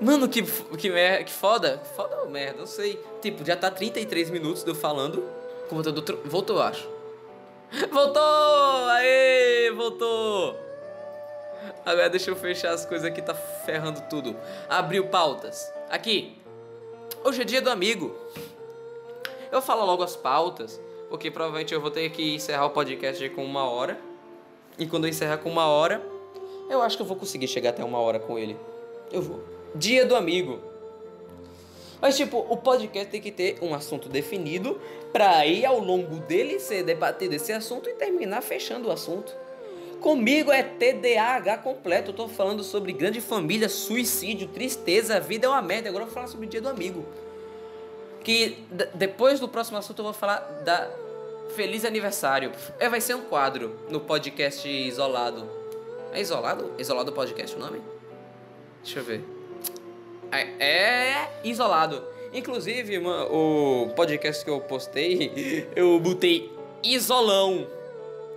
Mano, 0.00 0.28
que, 0.28 0.42
que, 0.42 0.90
mer 0.90 1.24
que 1.24 1.30
foda. 1.30 1.80
Foda 1.94 2.22
ou 2.22 2.28
merda, 2.28 2.58
não 2.58 2.66
sei. 2.66 3.00
Tipo, 3.22 3.44
já 3.44 3.54
tá 3.54 3.70
33 3.70 4.30
minutos 4.30 4.64
de 4.64 4.70
eu 4.70 4.74
falando. 4.74 5.22
O 5.66 5.68
computador 5.68 6.18
voltou, 6.24 6.60
acho. 6.60 6.88
Voltou! 7.92 8.88
Aê, 8.88 9.70
voltou! 9.70 10.67
Agora 11.84 12.10
deixa 12.10 12.30
eu 12.30 12.36
fechar 12.36 12.72
as 12.72 12.84
coisas 12.84 13.06
aqui, 13.06 13.22
tá 13.22 13.34
ferrando 13.34 14.02
tudo. 14.10 14.36
Abriu 14.68 15.06
pautas. 15.06 15.72
Aqui. 15.88 16.36
Hoje 17.24 17.42
é 17.42 17.44
dia 17.44 17.62
do 17.62 17.70
amigo. 17.70 18.14
Eu 19.50 19.62
falo 19.62 19.84
logo 19.84 20.02
as 20.02 20.14
pautas, 20.14 20.80
porque 21.08 21.30
provavelmente 21.30 21.72
eu 21.72 21.80
vou 21.80 21.90
ter 21.90 22.10
que 22.10 22.34
encerrar 22.34 22.66
o 22.66 22.70
podcast 22.70 23.28
com 23.30 23.44
uma 23.44 23.68
hora. 23.68 23.98
E 24.78 24.86
quando 24.86 25.04
eu 25.04 25.10
encerrar 25.10 25.38
com 25.38 25.50
uma 25.50 25.66
hora, 25.66 26.02
eu 26.68 26.82
acho 26.82 26.96
que 26.96 27.02
eu 27.02 27.06
vou 27.06 27.16
conseguir 27.16 27.48
chegar 27.48 27.70
até 27.70 27.82
uma 27.82 27.98
hora 27.98 28.18
com 28.18 28.38
ele. 28.38 28.56
Eu 29.10 29.22
vou. 29.22 29.42
Dia 29.74 30.04
do 30.04 30.14
amigo. 30.14 30.60
Mas, 32.00 32.16
tipo, 32.16 32.38
o 32.48 32.56
podcast 32.56 33.10
tem 33.10 33.20
que 33.20 33.32
ter 33.32 33.58
um 33.60 33.74
assunto 33.74 34.08
definido 34.08 34.80
para 35.12 35.36
aí, 35.36 35.64
ao 35.64 35.80
longo 35.80 36.16
dele, 36.20 36.60
ser 36.60 36.84
debatido 36.84 37.34
esse 37.34 37.52
assunto 37.52 37.88
e 37.88 37.94
terminar 37.94 38.42
fechando 38.42 38.88
o 38.88 38.92
assunto. 38.92 39.34
Comigo 40.00 40.52
é 40.52 40.62
TDAH 40.62 41.58
completo. 41.58 42.10
Eu 42.10 42.14
tô 42.14 42.28
falando 42.28 42.62
sobre 42.62 42.92
grande 42.92 43.20
família, 43.20 43.68
suicídio, 43.68 44.48
tristeza, 44.48 45.16
a 45.16 45.20
vida 45.20 45.46
é 45.46 45.48
uma 45.48 45.60
merda. 45.60 45.88
Agora 45.88 46.04
eu 46.04 46.06
vou 46.06 46.14
falar 46.14 46.28
sobre 46.28 46.46
o 46.46 46.48
dia 46.48 46.60
do 46.60 46.68
amigo. 46.68 47.04
Que 48.22 48.58
depois 48.94 49.40
do 49.40 49.48
próximo 49.48 49.76
assunto 49.78 49.98
eu 49.98 50.04
vou 50.04 50.12
falar 50.12 50.38
da 50.64 50.88
feliz 51.56 51.84
aniversário. 51.84 52.52
É, 52.78 52.88
vai 52.88 53.00
ser 53.00 53.14
um 53.14 53.22
quadro 53.22 53.76
no 53.90 54.00
podcast 54.00 54.68
isolado. 54.68 55.48
É 56.12 56.20
isolado? 56.20 56.72
Isolado 56.78 57.12
podcast 57.12 57.56
o 57.56 57.58
nome? 57.58 57.82
Deixa 58.82 59.00
eu 59.00 59.04
ver. 59.04 59.24
É, 60.30 60.64
é 60.64 61.40
isolado. 61.42 62.04
Inclusive, 62.32 62.98
o 62.98 63.90
podcast 63.96 64.44
que 64.44 64.50
eu 64.50 64.60
postei, 64.60 65.66
eu 65.74 65.98
botei 65.98 66.52
isolão 66.84 67.66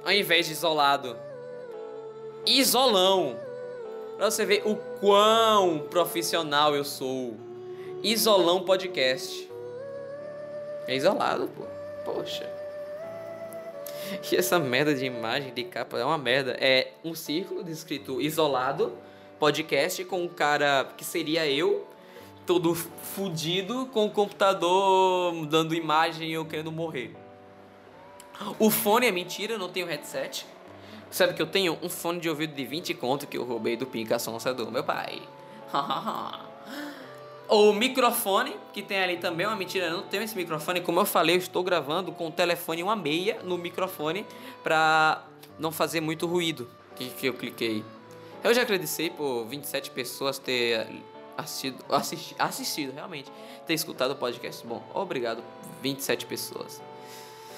ao 0.04 0.12
invés 0.12 0.48
de 0.48 0.54
isolado 0.54 1.16
isolão. 2.46 3.38
Pra 4.18 4.30
você 4.30 4.46
ver 4.46 4.64
o 4.66 4.76
quão 4.76 5.80
profissional 5.90 6.76
eu 6.76 6.84
sou. 6.84 7.36
Isolão 8.04 8.64
Podcast. 8.64 9.50
É 10.88 10.96
isolado, 10.96 11.48
pô. 11.50 11.64
Poxa. 12.04 12.50
E 14.32 14.36
essa 14.36 14.60
merda 14.60 14.94
de 14.94 15.06
imagem 15.06 15.54
de 15.54 15.64
capa 15.64 15.98
é 15.98 16.04
uma 16.04 16.18
merda. 16.18 16.58
É 16.60 16.92
um 17.04 17.16
círculo 17.16 17.64
descrito 17.64 18.22
isolado, 18.22 18.94
podcast, 19.40 20.04
com 20.06 20.24
um 20.24 20.28
cara 20.28 20.90
que 20.98 21.06
seria 21.06 21.48
eu, 21.48 21.88
todo 22.46 22.76
fudido, 22.76 23.88
com 23.88 24.06
o 24.06 24.12
computador 24.12 25.46
dando 25.46 25.74
imagem 25.74 26.30
e 26.30 26.34
eu 26.34 26.46
querendo 26.46 26.72
morrer. 26.72 27.16
O 28.60 28.70
fone 28.70 29.06
é 29.08 29.12
mentira, 29.12 29.58
não 29.58 29.70
tenho 29.70 29.86
headset. 29.86 30.46
Sabe 31.12 31.34
que 31.34 31.42
eu 31.42 31.48
tenho 31.48 31.78
um 31.84 31.90
fone 31.90 32.22
de 32.22 32.30
ouvido 32.30 32.56
de 32.56 32.66
20 32.66 32.94
conto 32.94 33.28
que 33.28 33.38
eu 33.38 33.44
roubei 33.44 33.76
do 33.76 33.86
Pica 33.86 34.18
Sonsa 34.18 34.54
do 34.54 34.72
meu 34.72 34.84
pai. 34.84 35.22
o 37.50 37.74
microfone, 37.74 38.56
que 38.72 38.82
tem 38.82 38.98
ali 38.98 39.18
também, 39.18 39.46
uma 39.46 39.58
mentira, 39.58 39.88
eu 39.88 39.98
não 39.98 40.04
tenho 40.04 40.24
esse 40.24 40.36
microfone. 40.38 40.80
Como 40.80 41.02
eu 41.02 41.06
falei, 41.06 41.36
eu 41.36 41.40
estou 41.40 41.64
gravando 41.64 42.14
com 42.14 42.28
o 42.28 42.32
telefone 42.32 42.82
uma 42.82 42.96
meia 42.96 43.42
no 43.44 43.58
microfone 43.58 44.26
pra 44.64 45.26
não 45.60 45.70
fazer 45.70 46.00
muito 46.00 46.26
ruído 46.26 46.70
que, 46.96 47.10
que 47.10 47.28
eu 47.28 47.34
cliquei. 47.34 47.84
Eu 48.42 48.54
já 48.54 48.62
agradeci 48.62 49.10
por 49.10 49.46
27 49.46 49.92
pessoas 49.92 50.40
ter 50.40 50.88
assistido, 51.38 51.84
assisti, 51.90 52.36
assistido, 52.40 52.94
realmente, 52.94 53.30
ter 53.68 53.74
escutado 53.74 54.12
o 54.12 54.16
podcast. 54.16 54.66
Bom, 54.66 54.82
obrigado, 54.94 55.44
27 55.82 56.26
pessoas. 56.26 56.82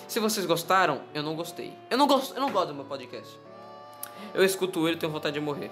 Se 0.08 0.20
vocês 0.20 0.46
gostaram, 0.46 1.02
eu 1.14 1.24
não 1.24 1.36
gostei. 1.36 1.74
Eu 1.90 1.98
não 1.98 2.08
gosto, 2.08 2.34
eu 2.34 2.42
não 2.42 2.52
gosto 2.52 2.70
do 2.70 2.76
meu 2.76 2.86
podcast. 2.86 3.43
Eu 4.34 4.44
escuto 4.44 4.88
ele 4.88 4.96
e 4.96 5.00
tenho 5.00 5.12
vontade 5.12 5.34
de 5.34 5.40
morrer. 5.40 5.72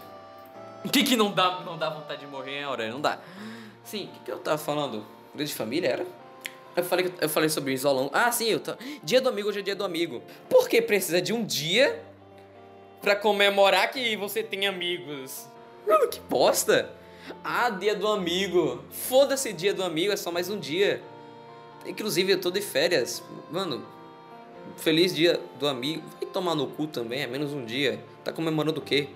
O 0.83 0.89
que 0.89 1.03
que 1.03 1.15
não 1.15 1.31
dá, 1.31 1.61
não 1.61 1.77
dá 1.77 1.89
vontade 1.89 2.21
de 2.21 2.27
morrer, 2.27 2.65
hora? 2.65 2.89
Não 2.89 2.99
dá. 2.99 3.19
Sim, 3.83 4.05
o 4.05 4.07
que, 4.07 4.19
que 4.25 4.31
eu 4.31 4.39
tava 4.39 4.57
falando? 4.57 5.05
Grande 5.33 5.53
família 5.53 5.89
era? 5.89 6.05
Eu 6.75 6.83
falei, 6.83 7.13
eu 7.19 7.29
falei 7.29 7.49
sobre 7.49 7.73
isolão. 7.73 8.09
Ah, 8.13 8.31
sim, 8.31 8.45
eu 8.45 8.59
tô... 8.59 8.73
dia 9.03 9.19
do 9.19 9.29
amigo 9.29 9.49
hoje 9.49 9.59
é 9.59 9.61
dia 9.61 9.75
do 9.75 9.83
amigo. 9.83 10.23
Por 10.49 10.69
que 10.69 10.81
precisa 10.81 11.21
de 11.21 11.33
um 11.33 11.43
dia 11.43 12.03
para 13.01 13.15
comemorar 13.15 13.91
que 13.91 14.15
você 14.15 14.41
tem 14.41 14.67
amigos? 14.67 15.47
Mano, 15.87 16.07
que 16.07 16.19
bosta! 16.21 16.89
Ah, 17.43 17.69
dia 17.69 17.95
do 17.95 18.07
amigo. 18.07 18.83
Foda-se 18.91 19.53
dia 19.53 19.73
do 19.73 19.83
amigo, 19.83 20.11
é 20.11 20.17
só 20.17 20.31
mais 20.31 20.49
um 20.49 20.59
dia. 20.59 21.01
Inclusive, 21.85 22.33
eu 22.33 22.41
tô 22.41 22.49
de 22.49 22.61
férias. 22.61 23.23
Mano, 23.51 23.85
Feliz 24.77 25.13
dia 25.13 25.39
do 25.59 25.67
amigo. 25.67 26.03
Vai 26.19 26.29
tomar 26.29 26.55
no 26.55 26.67
cu 26.67 26.87
também, 26.87 27.21
é 27.21 27.27
menos 27.27 27.53
um 27.53 27.65
dia. 27.65 27.99
Tá 28.23 28.31
comemorando 28.31 28.79
o 28.79 28.83
quê? 28.83 29.09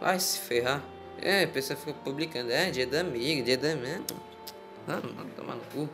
Vai 0.00 0.18
se 0.18 0.38
ferrar. 0.40 0.82
É, 1.20 1.44
a 1.44 1.48
pessoa 1.48 1.76
fica 1.76 1.92
publicando. 2.04 2.50
É, 2.50 2.70
dia 2.70 2.86
do 2.86 2.96
amigo, 2.96 3.42
dia 3.42 3.56
do 3.56 3.66
amigo. 3.66 4.04
Ah, 4.88 5.00
mano, 5.02 5.30
tomar 5.36 5.54
no 5.54 5.62
cu. 5.72 5.88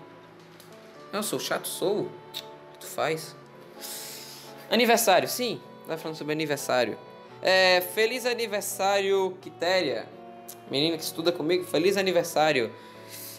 Eu 1.13 1.23
sou 1.23 1.39
chato, 1.39 1.67
sou. 1.67 2.03
O 2.03 2.11
que 2.73 2.79
tu 2.81 2.87
faz? 2.87 3.35
Aniversário, 4.71 5.29
sim. 5.29 5.61
Tá 5.87 5.97
falando 5.97 6.17
sobre 6.17 6.33
aniversário. 6.33 6.97
É, 7.43 7.81
feliz 7.81 8.27
aniversário, 8.27 9.37
Quitéria. 9.41 10.07
Menina 10.71 10.97
que 10.97 11.03
estuda 11.03 11.33
comigo, 11.33 11.65
feliz 11.65 11.97
aniversário. 11.97 12.73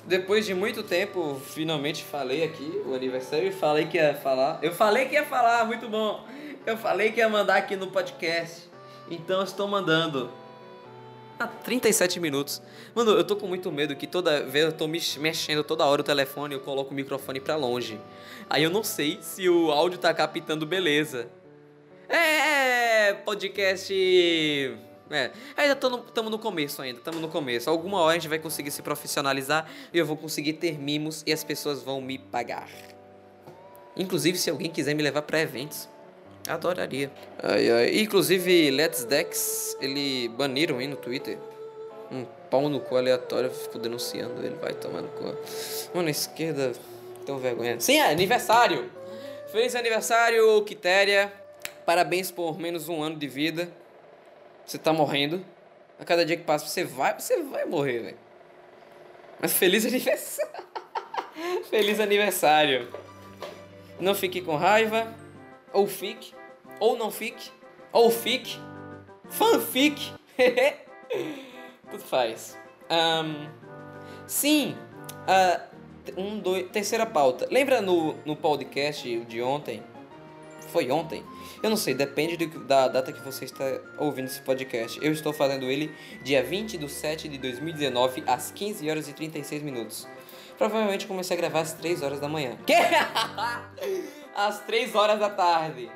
Depois 0.06 0.45
de 0.45 0.54
muito 0.54 0.84
tempo, 0.84 1.39
finalmente 1.45 2.04
falei 2.04 2.43
aqui 2.43 2.82
o 2.86 2.93
aniversário 2.93 3.47
e 3.47 3.52
falei 3.52 3.86
que 3.86 3.97
ia 3.97 4.16
falar. 4.16 4.60
Eu 4.62 4.74
falei 4.74 5.06
que 5.06 5.14
ia 5.14 5.26
falar, 5.26 5.66
muito 5.66 5.88
bom. 5.88 6.26
Eu 6.66 6.78
falei 6.78 7.12
que 7.12 7.20
ia 7.20 7.28
mandar 7.28 7.57
aqui 7.57 7.76
no 7.76 7.88
podcast. 7.88 8.70
Então 9.09 9.43
estou 9.43 9.68
mandando. 9.68 10.32
Ah, 11.39 11.47
37 11.47 12.20
minutos. 12.20 12.62
Mano, 12.93 13.12
eu 13.12 13.24
tô 13.24 13.36
com 13.36 13.47
muito 13.47 13.72
medo 13.72 13.95
que 13.95 14.05
toda 14.05 14.43
vez 14.43 14.66
eu 14.66 14.72
tô 14.72 14.88
mexendo 14.88 15.64
toda 15.64 15.84
hora 15.86 16.01
o 16.01 16.03
telefone, 16.03 16.53
eu 16.53 16.59
coloco 16.59 16.91
o 16.91 16.93
microfone 16.93 17.39
pra 17.39 17.55
longe. 17.55 17.99
Aí 18.47 18.62
eu 18.62 18.70
não 18.70 18.84
sei 18.84 19.18
se 19.22 19.49
o 19.49 19.72
áudio 19.72 19.97
tá 19.97 20.14
captando 20.14 20.66
beleza. 20.66 21.28
É, 22.07 23.14
podcast. 23.26 23.91
É, 25.09 25.32
ainda 25.57 25.74
estamos 25.74 26.32
no 26.32 26.38
começo 26.38 26.82
ainda, 26.82 26.99
estamos 26.99 27.20
no 27.20 27.28
começo. 27.28 27.70
Alguma 27.70 27.99
hora 28.01 28.12
a 28.12 28.14
gente 28.14 28.30
vai 28.30 28.39
conseguir 28.39 28.70
se 28.70 28.82
profissionalizar 28.84 29.68
e 29.91 29.97
eu 29.97 30.05
vou 30.05 30.16
conseguir 30.16 30.53
ter 30.53 30.78
mimos 30.78 31.24
e 31.26 31.34
as 31.34 31.43
pessoas 31.43 31.82
vão 31.82 31.99
me 31.99 32.20
pagar. 32.20 32.70
Inclusive, 33.97 34.38
se 34.38 34.49
alguém 34.49 34.70
quiser 34.70 34.93
me 34.93 35.01
levar 35.01 35.24
para 35.24 35.41
eventos, 35.41 35.89
adoraria. 36.48 37.12
Ai, 37.42 37.70
ai. 37.70 38.00
Inclusive, 38.00 38.72
Let's 38.72 39.04
Dex, 39.06 39.78
ele 39.82 40.28
baniram 40.30 40.78
aí 40.78 40.88
no 40.88 40.96
Twitter. 40.96 41.38
Um 42.12 42.26
pau 42.50 42.68
no 42.68 42.80
cu 42.80 42.98
aleatório, 42.98 43.50
fico 43.50 43.80
denunciando 43.80 44.46
ele, 44.46 44.56
vai 44.56 44.74
tomar 44.74 45.02
no 45.02 45.08
cu. 45.10 45.36
Mano, 45.94 46.08
a 46.08 46.12
esquerda, 46.12 46.74
tão 47.26 47.38
vergonha. 47.38 47.80
Sim, 47.80 47.98
é 47.98 48.12
aniversário! 48.12 48.89
Feliz 49.52 49.76
aniversário, 49.76 50.64
Quitéria. 50.64 51.32
Parabéns 51.86 52.32
por 52.32 52.58
menos 52.58 52.88
um 52.88 53.04
ano 53.04 53.18
de 53.18 53.28
vida. 53.28 53.70
Você 54.66 54.78
tá 54.78 54.94
morrendo. 54.94 55.44
A 56.00 56.06
cada 56.06 56.26
dia 56.26 56.38
que 56.38 56.44
passa, 56.44 56.66
você 56.66 56.84
vai, 56.84 57.20
você 57.20 57.44
vai 57.44 57.66
morrer, 57.66 58.00
velho. 58.00 58.18
Mas 59.39 59.54
feliz 59.54 59.86
aniversário. 59.86 60.52
feliz 61.70 62.00
aniversário. 62.00 62.88
Não 64.00 64.16
fique 64.16 64.42
com 64.42 64.56
raiva. 64.56 65.14
Ou 65.74 65.88
fique. 65.88 66.34
Ou 66.80 66.97
não 66.97 67.11
fique. 67.11 67.51
Ou 67.91 68.09
fique. 68.09 68.59
Fanfic. 69.30 70.13
Tudo 71.89 72.03
faz. 72.03 72.57
Um, 72.89 73.47
sim. 74.28 74.76
Uh, 75.28 75.72
um, 76.17 76.39
dois, 76.39 76.69
terceira 76.72 77.05
pauta. 77.05 77.47
Lembra 77.49 77.82
no, 77.82 78.13
no 78.26 78.36
podcast 78.36 79.19
de 79.26 79.41
ontem? 79.41 79.84
Foi 80.69 80.89
ontem? 80.89 81.24
Eu 81.61 81.69
não 81.69 81.78
sei, 81.78 81.93
depende 81.93 82.38
de, 82.38 82.47
da 82.47 82.88
data 82.88 83.11
que 83.11 83.22
você 83.22 83.45
está 83.45 83.65
ouvindo 83.97 84.26
esse 84.26 84.41
podcast. 84.41 84.97
Eu 85.03 85.11
estou 85.11 85.34
fazendo 85.34 85.65
ele 85.69 85.93
dia 86.24 86.41
20 86.41 86.78
de 86.78 86.89
7 86.89 87.28
de 87.28 87.38
2019, 87.38 88.24
às 88.26 88.51
15 88.51 88.89
horas 88.89 89.07
e 89.07 89.13
36 89.13 89.61
minutos. 89.61 90.07
Provavelmente 90.57 91.07
comecei 91.07 91.36
a 91.36 91.39
gravar 91.39 91.61
às 91.61 91.74
3 91.74 92.01
horas 92.01 92.19
da 92.19 92.28
manhã. 92.28 92.57
Que? 92.65 92.74
Às 94.36 94.59
3 94.59 94.95
horas 94.95 95.19
da 95.19 95.29
tarde. 95.29 95.91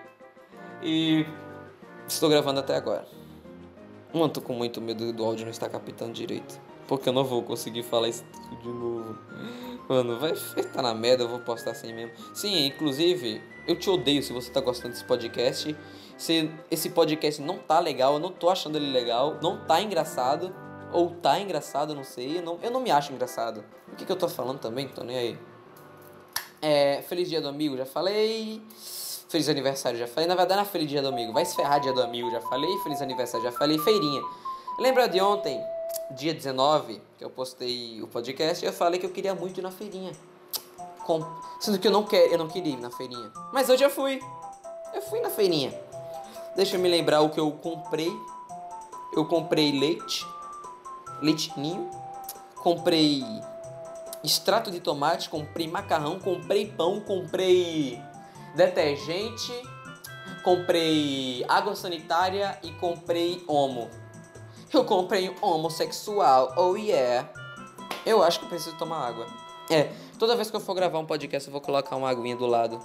E 0.81 1.25
estou 2.07 2.29
gravando 2.29 2.59
até 2.59 2.75
agora. 2.75 3.07
Mano, 4.13 4.29
tô 4.29 4.41
com 4.41 4.53
muito 4.53 4.81
medo 4.81 5.11
do 5.11 5.25
áudio 5.25 5.45
não 5.45 5.51
estar 5.51 5.69
captando 5.69 6.13
direito. 6.13 6.59
Porque 6.88 7.09
eu 7.09 7.13
não 7.13 7.23
vou 7.23 7.43
conseguir 7.43 7.83
falar 7.83 8.09
isso 8.09 8.23
de 8.61 8.67
novo. 8.67 9.17
Mano, 9.89 10.19
vai 10.19 10.31
estar 10.31 10.81
na 10.81 10.93
merda, 10.93 11.23
eu 11.23 11.27
vou 11.27 11.39
postar 11.39 11.71
assim 11.71 11.93
mesmo. 11.93 12.11
Sim, 12.33 12.67
inclusive, 12.67 13.41
eu 13.67 13.77
te 13.77 13.89
odeio 13.89 14.21
se 14.21 14.31
você 14.31 14.51
tá 14.51 14.61
gostando 14.61 14.93
desse 14.93 15.03
podcast. 15.03 15.75
Se 16.17 16.49
esse 16.71 16.91
podcast 16.91 17.41
não 17.41 17.57
tá 17.57 17.79
legal, 17.79 18.13
eu 18.13 18.19
não 18.19 18.31
tô 18.31 18.49
achando 18.49 18.77
ele 18.77 18.91
legal, 18.91 19.38
não 19.41 19.65
tá 19.65 19.81
engraçado. 19.81 20.55
Ou 20.91 21.09
tá 21.09 21.39
engraçado, 21.39 21.91
eu 21.91 21.95
não 21.95 22.03
sei. 22.03 22.38
Eu 22.38 22.41
não, 22.41 22.59
eu 22.61 22.71
não 22.71 22.79
me 22.79 22.91
acho 22.91 23.11
engraçado. 23.11 23.63
O 23.91 23.95
que, 23.95 24.05
que 24.05 24.11
eu 24.11 24.15
tô 24.15 24.29
falando 24.29 24.59
também? 24.59 24.88
Tô 24.88 25.03
nem 25.03 25.17
aí. 25.17 25.39
É, 26.68 27.03
feliz 27.03 27.30
dia 27.30 27.39
do 27.39 27.47
amigo, 27.47 27.78
já 27.78 27.86
falei. 27.86 28.59
Feliz 29.30 29.47
aniversário, 29.47 29.99
já 29.99 30.07
falei. 30.07 30.28
Na 30.28 30.34
verdade, 30.34 30.61
não 30.61 30.68
é 30.68 30.72
feliz 30.72 30.89
dia 30.89 31.01
do 31.01 31.09
amigo. 31.09 31.32
Vai 31.32 31.45
se 31.45 31.55
ferrar 31.55 31.80
dia 31.80 31.93
do 31.93 32.01
amigo, 32.01 32.32
já 32.32 32.41
falei. 32.41 32.76
Feliz 32.80 33.03
aniversário, 33.03 33.45
já 33.45 33.51
falei. 33.51 33.78
Feirinha. 33.78 34.22
Lembra 34.80 35.07
de 35.07 35.22
ontem? 35.22 35.63
dia 36.11 36.34
19, 36.34 37.01
que 37.18 37.24
eu 37.24 37.30
postei 37.30 38.01
o 38.01 38.07
podcast, 38.07 38.63
eu 38.66 38.74
falei 38.74 38.99
que 38.99 39.05
eu 39.05 39.09
queria 39.09 39.34
muito 39.34 39.59
ir 39.59 39.63
na 39.63 39.72
feirinha. 39.72 40.11
Com... 41.05 41.24
Sendo 41.59 41.80
que 41.80 41.88
eu 41.88 41.91
não, 41.91 42.03
quer, 42.03 42.32
eu 42.32 42.38
não 42.38 42.47
queria 42.47 42.74
ir 42.74 42.80
na 42.80 42.91
feirinha. 42.91 43.32
Mas 43.53 43.70
hoje 43.70 43.84
eu 43.84 43.89
fui. 43.89 44.20
Eu 44.93 45.01
fui 45.03 45.20
na 45.22 45.30
feirinha. 45.30 45.74
Deixa 46.55 46.78
eu 46.78 46.80
me 46.80 46.89
lembrar 46.89 47.22
o 47.22 47.30
que 47.30 47.39
eu 47.39 47.51
comprei. 47.51 48.11
Eu 49.16 49.26
comprei 49.26 49.72
leite. 49.72 50.26
Leitinho. 51.22 51.89
Comprei 52.55 53.24
extrato 54.26 54.71
de 54.71 54.80
tomate. 54.80 55.30
Comprei 55.30 55.67
macarrão. 55.67 56.19
Comprei 56.19 56.65
pão. 56.65 56.99
Comprei 56.99 58.01
detergente. 58.55 59.53
Comprei 60.43 61.43
água 61.47 61.76
sanitária 61.76 62.57
e 62.61 62.71
comprei 62.73 63.43
omo. 63.47 63.89
Eu 64.71 64.84
comprei 64.84 65.34
homossexual, 65.41 66.53
oh 66.57 66.76
yeah. 66.76 67.28
Eu 68.05 68.21
acho 68.21 68.39
que 68.39 68.45
preciso 68.45 68.76
tomar 68.78 69.07
água. 69.07 69.26
É, 69.69 69.89
toda 70.19 70.36
vez 70.36 70.49
que 70.51 70.55
eu 70.55 70.59
for 70.59 70.76
gravar 70.76 70.99
um 70.99 71.05
podcast 71.05 71.47
eu 71.47 71.51
vou 71.51 71.61
colocar 71.61 71.95
uma 71.95 72.09
aguinha 72.09 72.36
do 72.36 72.45
lado. 72.45 72.80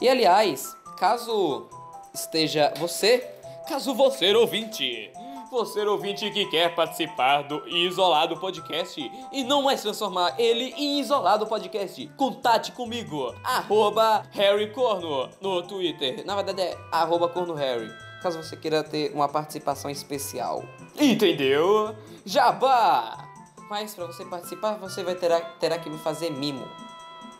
E 0.00 0.08
aliás, 0.08 0.76
caso 0.98 1.66
esteja 2.14 2.72
você, 2.76 3.28
caso 3.68 3.94
você 3.94 4.32
ouvinte, 4.34 5.10
você 5.50 5.80
ouvinte 5.80 6.30
que 6.30 6.46
quer 6.46 6.74
participar 6.74 7.42
do 7.42 7.66
Isolado 7.68 8.36
Podcast 8.36 9.10
e 9.32 9.44
não 9.44 9.62
mais 9.62 9.82
transformar 9.82 10.34
ele 10.38 10.72
em 10.76 11.00
Isolado 11.00 11.46
Podcast, 11.46 12.06
contate 12.16 12.72
comigo, 12.72 13.34
arroba 13.42 14.22
Harry 14.30 14.70
Corno 14.72 15.28
no 15.40 15.62
Twitter. 15.62 16.24
Na 16.24 16.36
verdade 16.36 16.62
é 16.62 16.78
arroba 16.92 17.28
Corno 17.28 17.54
Harry 17.54 17.90
caso 18.20 18.42
você 18.42 18.56
queira 18.56 18.84
ter 18.84 19.12
uma 19.14 19.28
participação 19.28 19.90
especial. 19.90 20.62
Entendeu? 20.98 21.94
Jabá! 22.24 23.26
Mas 23.68 23.94
para 23.94 24.06
você 24.06 24.24
participar, 24.24 24.74
você 24.74 25.02
vai 25.02 25.14
terá, 25.14 25.40
terá 25.40 25.78
que 25.78 25.88
me 25.88 25.98
fazer 25.98 26.30
mimo. 26.30 26.66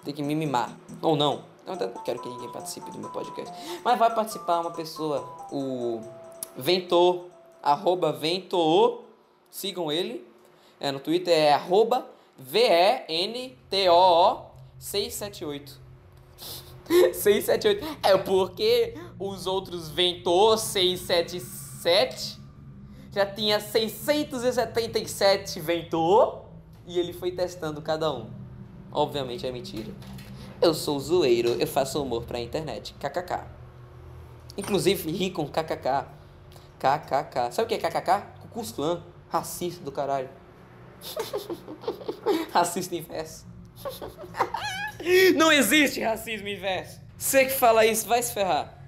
Tem 0.04 0.14
que 0.14 0.22
me 0.22 0.34
mimar. 0.34 0.74
Ou 1.02 1.16
não. 1.16 1.44
Eu 1.66 1.76
não 1.76 2.02
quero 2.02 2.20
que 2.20 2.28
ninguém 2.28 2.50
participe 2.50 2.90
do 2.90 2.98
meu 2.98 3.10
podcast. 3.10 3.54
Mas 3.84 3.98
vai 3.98 4.12
participar 4.14 4.60
uma 4.60 4.70
pessoa, 4.70 5.28
o 5.52 6.00
Ventor, 6.56 7.26
arroba 7.62 8.12
Ventor, 8.12 9.04
sigam 9.50 9.90
ele. 9.90 10.26
É, 10.78 10.90
no 10.90 11.00
Twitter 11.00 11.32
é 11.32 11.52
arroba 11.52 12.06
V-E-N-T-O-O 12.38 14.50
678. 14.78 15.78
678. 17.12 17.98
É 18.02 18.16
porque 18.16 18.94
os 19.18 19.46
outros 19.46 19.90
Ventor 19.90 20.58
677 20.58 22.40
já 23.12 23.26
tinha 23.26 23.60
677 23.60 25.60
Ventor 25.60 26.44
e 26.86 26.98
ele 26.98 27.12
foi 27.12 27.32
testando 27.32 27.82
cada 27.82 28.12
um. 28.12 28.30
Obviamente 28.90 29.46
é 29.46 29.52
mentira. 29.52 29.92
Eu 30.60 30.74
sou 30.74 30.98
zoeiro, 30.98 31.50
eu 31.50 31.66
faço 31.66 32.02
humor 32.02 32.24
pra 32.24 32.40
internet. 32.40 32.94
KKK. 32.94 33.46
Inclusive 34.56 35.10
ri 35.10 35.30
com 35.30 35.46
KKK. 35.46 36.19
KKK. 36.80 37.52
Sabe 37.52 37.66
o 37.66 37.68
que 37.68 37.74
é 37.74 37.90
KKK? 37.90 38.40
Cucus 38.40 38.72
Clã. 38.72 39.04
Racista 39.28 39.84
do 39.84 39.92
caralho. 39.92 40.30
Racista 42.50 42.96
inverso. 42.96 43.46
Não 45.36 45.52
existe 45.52 46.00
racismo 46.00 46.48
inverso. 46.48 47.00
Você 47.16 47.44
que 47.44 47.52
fala 47.52 47.86
isso, 47.86 48.08
vai 48.08 48.22
se 48.22 48.32
ferrar. 48.32 48.78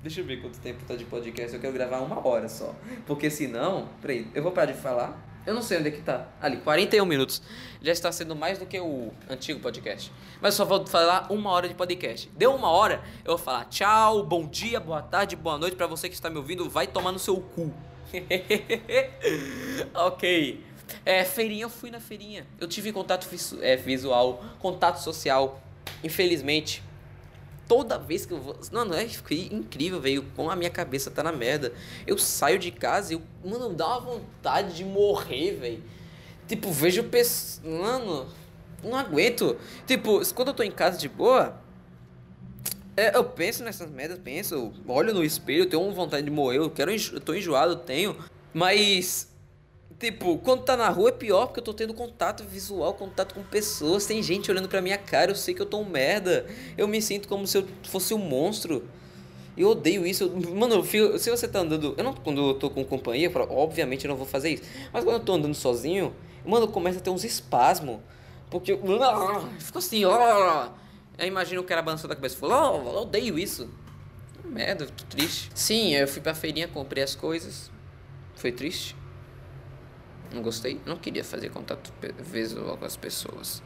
Deixa 0.00 0.20
eu 0.20 0.24
ver 0.24 0.40
quanto 0.40 0.58
tempo 0.60 0.84
tá 0.86 0.94
de 0.94 1.04
podcast. 1.04 1.54
Eu 1.54 1.60
quero 1.60 1.72
gravar 1.72 1.98
uma 2.00 2.26
hora 2.26 2.48
só. 2.48 2.74
Porque 3.06 3.30
senão. 3.30 3.88
Peraí, 4.00 4.30
eu 4.34 4.42
vou 4.42 4.52
parar 4.52 4.72
de 4.72 4.78
falar. 4.78 5.18
Eu 5.46 5.52
não 5.52 5.60
sei 5.60 5.78
onde 5.78 5.88
é 5.88 5.90
que 5.90 6.00
tá. 6.00 6.26
Ali, 6.40 6.56
41 6.58 7.04
minutos. 7.04 7.42
Já 7.82 7.92
está 7.92 8.10
sendo 8.10 8.34
mais 8.34 8.58
do 8.58 8.64
que 8.64 8.80
o 8.80 9.12
antigo 9.28 9.60
podcast. 9.60 10.10
Mas 10.40 10.54
só 10.54 10.64
vou 10.64 10.86
falar 10.86 11.30
uma 11.30 11.50
hora 11.50 11.68
de 11.68 11.74
podcast. 11.74 12.30
Deu 12.34 12.54
uma 12.54 12.70
hora, 12.70 13.02
eu 13.24 13.36
vou 13.36 13.38
falar 13.38 13.66
tchau, 13.66 14.24
bom 14.24 14.46
dia, 14.46 14.80
boa 14.80 15.02
tarde, 15.02 15.36
boa 15.36 15.58
noite 15.58 15.76
para 15.76 15.86
você 15.86 16.08
que 16.08 16.14
está 16.14 16.30
me 16.30 16.38
ouvindo. 16.38 16.68
Vai 16.70 16.86
tomar 16.86 17.12
no 17.12 17.18
seu 17.18 17.36
cu. 17.36 17.72
ok. 19.94 20.64
É, 21.04 21.24
feirinha, 21.24 21.64
eu 21.64 21.70
fui 21.70 21.90
na 21.90 22.00
feirinha. 22.00 22.46
Eu 22.58 22.66
tive 22.66 22.90
contato 22.90 23.28
é, 23.60 23.76
visual, 23.76 24.42
contato 24.58 24.96
social. 24.96 25.60
Infelizmente, 26.02 26.82
toda 27.68 27.98
vez 27.98 28.26
que 28.26 28.32
eu 28.32 28.40
vou. 28.40 28.58
Não 28.72 28.94
é 28.94 29.06
incrível, 29.50 30.00
velho. 30.00 30.24
Como 30.36 30.50
a 30.50 30.56
minha 30.56 30.70
cabeça 30.70 31.10
tá 31.10 31.22
na 31.22 31.32
merda. 31.32 31.72
Eu 32.06 32.18
saio 32.18 32.58
de 32.58 32.70
casa 32.70 33.12
e 33.12 33.16
eu. 33.16 33.22
Mano, 33.44 33.74
dá 33.74 33.98
uma 33.98 34.00
vontade 34.00 34.74
de 34.74 34.84
morrer, 34.84 35.52
velho. 35.52 35.82
Tipo, 36.46 36.70
vejo 36.70 37.04
pessoas. 37.04 37.60
Mano, 37.64 38.26
não 38.82 38.96
aguento. 38.96 39.56
Tipo, 39.86 40.20
quando 40.34 40.48
eu 40.48 40.54
tô 40.54 40.62
em 40.62 40.70
casa 40.70 40.98
de 40.98 41.08
boa. 41.08 41.62
É, 42.96 43.16
eu 43.16 43.24
penso 43.24 43.64
nessas 43.64 43.90
merdas, 43.90 44.20
penso, 44.22 44.72
olho 44.86 45.12
no 45.12 45.24
espelho, 45.24 45.66
tenho 45.66 45.90
vontade 45.90 46.22
de 46.24 46.30
morrer, 46.30 46.58
eu 46.58 46.70
quero, 46.70 46.92
eu 46.92 47.20
tô 47.20 47.34
enjoado, 47.34 47.74
tenho. 47.74 48.16
Mas 48.52 49.33
Tipo, 49.98 50.38
quando 50.38 50.62
tá 50.64 50.76
na 50.76 50.88
rua 50.88 51.10
é 51.10 51.12
pior 51.12 51.46
porque 51.46 51.60
eu 51.60 51.64
tô 51.64 51.72
tendo 51.72 51.94
contato 51.94 52.44
visual, 52.44 52.94
contato 52.94 53.34
com 53.34 53.42
pessoas, 53.42 54.04
tem 54.04 54.22
gente 54.22 54.50
olhando 54.50 54.68
pra 54.68 54.82
minha 54.82 54.98
cara, 54.98 55.30
eu 55.30 55.34
sei 55.34 55.54
que 55.54 55.62
eu 55.62 55.66
tô 55.66 55.78
um 55.78 55.84
merda. 55.84 56.46
Eu 56.76 56.88
me 56.88 57.00
sinto 57.00 57.28
como 57.28 57.46
se 57.46 57.58
eu 57.58 57.66
fosse 57.84 58.12
um 58.12 58.18
monstro. 58.18 58.88
Eu 59.56 59.68
odeio 59.68 60.04
isso. 60.06 60.30
Mano, 60.54 60.84
se 60.84 61.30
você 61.30 61.46
tá 61.46 61.60
andando. 61.60 61.94
Eu 61.96 62.04
não, 62.04 62.12
quando 62.12 62.50
eu 62.50 62.54
tô 62.54 62.68
com 62.68 62.84
companhia, 62.84 63.30
obviamente 63.50 64.04
eu 64.04 64.08
não 64.08 64.16
vou 64.16 64.26
fazer 64.26 64.50
isso. 64.50 64.64
Mas 64.92 65.04
quando 65.04 65.16
eu 65.16 65.24
tô 65.24 65.34
andando 65.34 65.54
sozinho, 65.54 66.14
mano, 66.44 66.66
começa 66.68 66.98
a 66.98 67.00
ter 67.00 67.10
uns 67.10 67.24
espasmos. 67.24 68.00
Porque 68.50 68.72
eu. 68.72 68.80
Fico 69.60 69.78
assim, 69.78 70.04
ó. 70.04 70.68
Aí 71.16 71.28
imagina 71.28 71.60
o 71.60 71.64
cara 71.64 71.80
balançando 71.80 72.12
a 72.12 72.16
cabeça 72.16 72.34
e 72.34 72.38
falou, 72.38 72.82
oh, 72.84 72.88
eu 72.88 73.02
odeio 73.02 73.38
isso. 73.38 73.68
merda, 74.44 74.86
tô 74.86 75.04
triste. 75.04 75.48
Sim, 75.54 75.94
eu 75.94 76.08
fui 76.08 76.20
pra 76.20 76.34
feirinha, 76.34 76.66
comprei 76.66 77.04
as 77.04 77.14
coisas. 77.14 77.70
Foi 78.34 78.50
triste. 78.50 78.96
Não 80.34 80.42
gostei. 80.42 80.80
Não 80.84 80.96
queria 80.96 81.22
fazer 81.22 81.50
contato 81.50 81.92
visual 82.18 82.76
com 82.76 82.84
as 82.84 82.96
pessoas. 82.96 83.62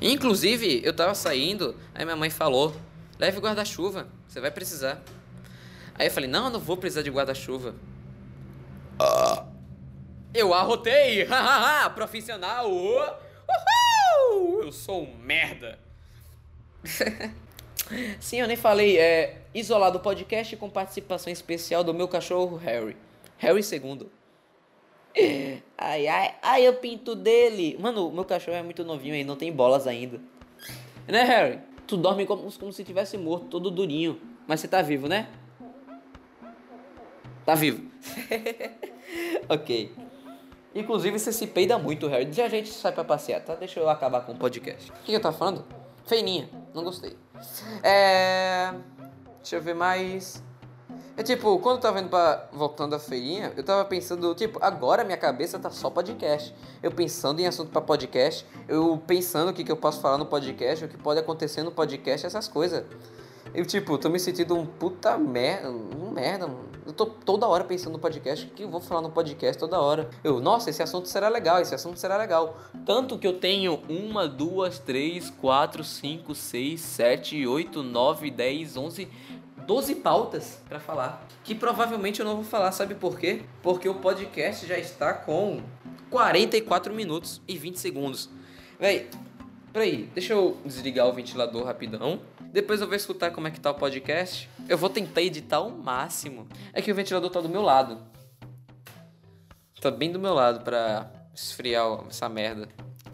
Inclusive, 0.00 0.80
eu 0.84 0.94
tava 0.94 1.12
saindo, 1.12 1.74
aí 1.92 2.04
minha 2.04 2.16
mãe 2.16 2.30
falou: 2.30 2.72
leve 3.18 3.40
guarda-chuva, 3.40 4.06
você 4.28 4.40
vai 4.40 4.52
precisar. 4.52 5.02
Aí 5.96 6.06
eu 6.06 6.10
falei: 6.12 6.30
não, 6.30 6.44
eu 6.44 6.50
não 6.50 6.60
vou 6.60 6.76
precisar 6.76 7.02
de 7.02 7.10
guarda-chuva. 7.10 7.74
Ah. 9.00 9.44
Eu 10.32 10.54
arrotei! 10.54 11.26
Profissional! 11.94 12.70
Uhul! 12.70 14.62
Eu 14.62 14.72
sou 14.72 15.02
um 15.02 15.16
merda! 15.16 15.78
Sim, 18.20 18.40
eu 18.40 18.46
nem 18.46 18.56
falei. 18.56 18.98
É 18.98 19.42
isolado 19.52 19.98
podcast 20.00 20.56
com 20.56 20.70
participação 20.70 21.32
especial 21.32 21.82
do 21.82 21.92
meu 21.92 22.06
cachorro 22.06 22.56
Harry. 22.56 22.96
Harry 23.38 23.60
II. 23.60 24.08
Ai, 25.76 26.06
ai, 26.08 26.34
ai, 26.42 26.66
eu 26.66 26.74
pinto 26.74 27.14
dele. 27.14 27.76
Mano, 27.78 28.10
meu 28.10 28.24
cachorro 28.24 28.56
é 28.56 28.62
muito 28.62 28.84
novinho 28.84 29.14
aí, 29.14 29.24
não 29.24 29.36
tem 29.36 29.52
bolas 29.52 29.86
ainda. 29.86 30.20
Né, 31.06 31.22
Harry? 31.22 31.60
Tu 31.86 31.96
dorme 31.96 32.26
como, 32.26 32.50
como 32.50 32.72
se 32.72 32.82
tivesse 32.84 33.16
morto, 33.18 33.46
todo 33.46 33.70
durinho. 33.70 34.20
Mas 34.46 34.60
você 34.60 34.68
tá 34.68 34.82
vivo, 34.82 35.06
né? 35.08 35.28
Tá 37.44 37.54
vivo. 37.54 37.90
ok. 39.48 39.92
Inclusive, 40.74 41.18
você 41.18 41.32
se 41.32 41.46
peida 41.46 41.78
muito, 41.78 42.08
Harry. 42.08 42.32
Já 42.32 42.46
a 42.46 42.48
gente 42.48 42.70
sai 42.70 42.90
pra 42.90 43.04
passear, 43.04 43.40
tá? 43.42 43.54
Deixa 43.54 43.78
eu 43.78 43.88
acabar 43.88 44.22
com 44.22 44.32
o 44.32 44.36
podcast. 44.36 44.90
O 44.90 44.94
que, 44.94 45.04
que 45.06 45.12
eu 45.12 45.20
tava 45.20 45.36
falando? 45.36 45.64
Feininha. 46.06 46.48
Não 46.74 46.82
gostei. 46.82 47.16
É. 47.82 48.74
Deixa 49.36 49.56
eu 49.56 49.62
ver 49.62 49.74
mais. 49.74 50.42
É 51.16 51.22
tipo, 51.22 51.58
quando 51.60 51.76
eu 51.76 51.80
tava 51.80 52.00
indo 52.00 52.08
pra. 52.08 52.48
voltando 52.52 52.94
à 52.94 52.98
feirinha, 52.98 53.52
eu 53.56 53.62
tava 53.62 53.84
pensando, 53.84 54.34
tipo, 54.34 54.58
agora 54.60 55.04
minha 55.04 55.16
cabeça 55.16 55.58
tá 55.60 55.70
só 55.70 55.88
podcast. 55.88 56.52
Eu 56.82 56.90
pensando 56.90 57.40
em 57.40 57.46
assunto 57.46 57.70
para 57.70 57.80
podcast, 57.80 58.44
eu 58.66 59.00
pensando 59.06 59.50
o 59.50 59.54
que, 59.54 59.62
que 59.62 59.70
eu 59.70 59.76
posso 59.76 60.00
falar 60.00 60.18
no 60.18 60.26
podcast, 60.26 60.84
o 60.84 60.88
que 60.88 60.96
pode 60.96 61.20
acontecer 61.20 61.62
no 61.62 61.70
podcast, 61.70 62.26
essas 62.26 62.48
coisas. 62.48 62.84
Eu, 63.54 63.64
tipo, 63.64 63.96
tô 63.96 64.08
me 64.08 64.18
sentindo 64.18 64.56
um 64.56 64.66
puta 64.66 65.16
merda, 65.16 65.70
um 65.70 66.10
merda, 66.10 66.50
eu 66.86 66.92
tô 66.92 67.06
toda 67.06 67.46
hora 67.46 67.64
pensando 67.64 67.92
no 67.94 67.98
podcast, 67.98 68.44
o 68.44 68.50
que 68.50 68.64
eu 68.64 68.68
vou 68.68 68.80
falar 68.80 69.00
no 69.00 69.10
podcast 69.10 69.58
toda 69.58 69.80
hora. 69.80 70.10
Eu, 70.22 70.38
nossa, 70.40 70.68
esse 70.68 70.82
assunto 70.82 71.08
será 71.08 71.28
legal, 71.28 71.60
esse 71.60 71.74
assunto 71.74 71.98
será 71.98 72.16
legal. 72.16 72.58
Tanto 72.84 73.18
que 73.18 73.26
eu 73.26 73.38
tenho 73.38 73.80
uma, 73.88 74.28
duas, 74.28 74.78
três, 74.78 75.30
quatro, 75.30 75.82
cinco, 75.82 76.34
seis, 76.34 76.80
sete, 76.82 77.46
oito, 77.46 77.82
nove, 77.82 78.30
dez, 78.30 78.76
onze, 78.76 79.08
12 79.66 79.96
pautas 79.96 80.58
para 80.68 80.78
falar. 80.78 81.26
Que 81.42 81.54
provavelmente 81.54 82.20
eu 82.20 82.26
não 82.26 82.36
vou 82.36 82.44
falar, 82.44 82.72
sabe 82.72 82.94
por 82.94 83.18
quê? 83.18 83.42
Porque 83.62 83.88
o 83.88 83.96
podcast 83.96 84.66
já 84.66 84.78
está 84.78 85.12
com 85.12 85.62
44 86.10 86.94
minutos 86.94 87.40
e 87.46 87.56
20 87.56 87.76
segundos. 87.78 88.30
Véi, 88.78 89.08
peraí, 89.72 90.08
deixa 90.14 90.32
eu 90.32 90.56
desligar 90.64 91.06
o 91.06 91.12
ventilador 91.12 91.64
rapidão. 91.64 92.20
Depois 92.40 92.80
eu 92.80 92.86
vou 92.86 92.96
escutar 92.96 93.30
como 93.32 93.48
é 93.48 93.50
que 93.50 93.58
tá 93.58 93.70
o 93.70 93.74
podcast. 93.74 94.48
Eu 94.68 94.78
vou 94.78 94.88
tentar 94.88 95.22
editar 95.22 95.60
o 95.60 95.70
máximo. 95.70 96.46
É 96.72 96.80
que 96.80 96.92
o 96.92 96.94
ventilador 96.94 97.30
tá 97.30 97.40
do 97.40 97.48
meu 97.48 97.62
lado. 97.62 97.98
Tá 99.80 99.90
bem 99.90 100.10
do 100.10 100.18
meu 100.18 100.32
lado 100.32 100.64
pra 100.64 101.10
esfriar 101.34 102.04
essa 102.08 102.28
merda. 102.28 102.68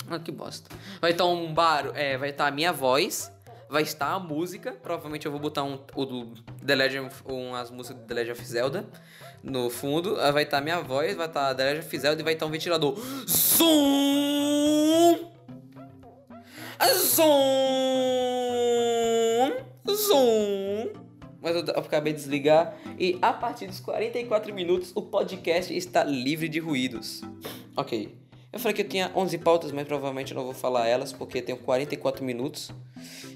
Ah, 0.09 0.19
que 0.19 0.31
bosta. 0.31 0.69
Vai 1.01 1.13
estar 1.13 1.25
tá 1.25 1.31
um 1.31 1.53
bar, 1.55 1.91
é, 1.95 2.19
vai 2.19 2.31
estar 2.31 2.45
tá 2.45 2.49
a 2.49 2.53
minha 2.53 2.73
voz, 2.73 3.33
vai 3.71 3.83
estar 3.83 4.13
a 4.13 4.19
música. 4.19 4.73
Provavelmente 4.73 5.25
eu 5.25 5.33
vou 5.33 5.41
botar 5.41 5.63
um, 5.63 5.79
o 5.95 6.05
do 6.05 6.35
The 6.65 6.75
Legend, 6.75 7.15
umas 7.25 7.71
músicas 7.71 8.03
do 8.03 8.07
The 8.07 8.15
Legend 8.15 8.33
of 8.33 8.45
Zelda 8.45 8.87
no 9.43 9.71
fundo. 9.71 10.17
Vai 10.17 10.43
estar 10.43 10.61
minha 10.61 10.81
voz, 10.81 11.17
vai 11.17 11.29
estar 11.29 11.55
The 11.55 11.65
Legend 11.65 11.87
of 11.87 11.99
Zelda 11.99 12.21
e 12.21 12.25
vai 12.25 12.35
estar 12.35 12.47
um 12.47 12.51
ventilador. 12.51 12.99
Zoom! 13.29 15.31
Zoom! 16.95 17.21
Zoom! 19.89 20.93
Mas 21.41 21.57
eu 21.57 21.63
acabei 21.77 22.13
de 22.13 22.19
desligar 22.19 22.77
e 22.99 23.19
a 23.23 23.33
partir 23.33 23.67
dos 23.67 23.81
44 23.81 24.53
minutos 24.53 24.93
o 24.95 25.03
podcast 25.03 25.75
está 25.75 26.05
livre 26.05 26.49
de 26.49 26.59
ruídos. 26.59 27.23
Ok. 27.77 28.15
Eu 28.53 28.59
falei 28.59 28.75
que 28.75 28.83
eu 28.83 28.89
tinha 28.89 29.13
11 29.15 29.39
pautas, 29.39 29.71
mas 29.71 29.87
provavelmente 29.87 30.33
eu 30.33 30.37
não 30.37 30.45
vou 30.45 30.55
falar 30.55 30.89
elas 30.89 31.13
porque 31.13 31.41
tenho 31.41 31.59
44 31.59 32.25
minutos. 32.25 32.71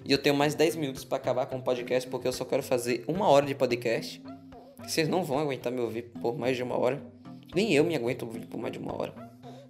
E 0.05 0.11
eu 0.11 0.19
tenho 0.19 0.35
mais 0.35 0.55
10 0.55 0.77
minutos 0.77 1.05
para 1.05 1.19
acabar 1.19 1.47
com 1.47 1.57
o 1.57 1.63
podcast 1.63 2.09
porque 2.11 2.27
eu 2.27 2.33
só 2.33 2.45
quero 2.45 2.63
fazer 2.63 3.05
uma 3.07 3.29
hora 3.29 3.47
de 3.47 3.55
podcast. 3.55 4.21
Vocês 4.83 5.09
não 5.09 5.23
vão 5.23 5.39
aguentar 5.39 5.73
me 5.73 5.81
ouvir 5.81 6.03
por 6.21 6.37
mais 6.37 6.57
de 6.57 6.63
uma 6.63 6.77
hora. 6.77 7.01
Nem 7.55 7.73
eu 7.73 7.85
me 7.85 7.95
aguento 7.95 8.25
ouvir 8.25 8.47
por 8.47 8.59
mais 8.59 8.73
de 8.73 8.79
uma 8.79 8.93
hora. 8.93 9.15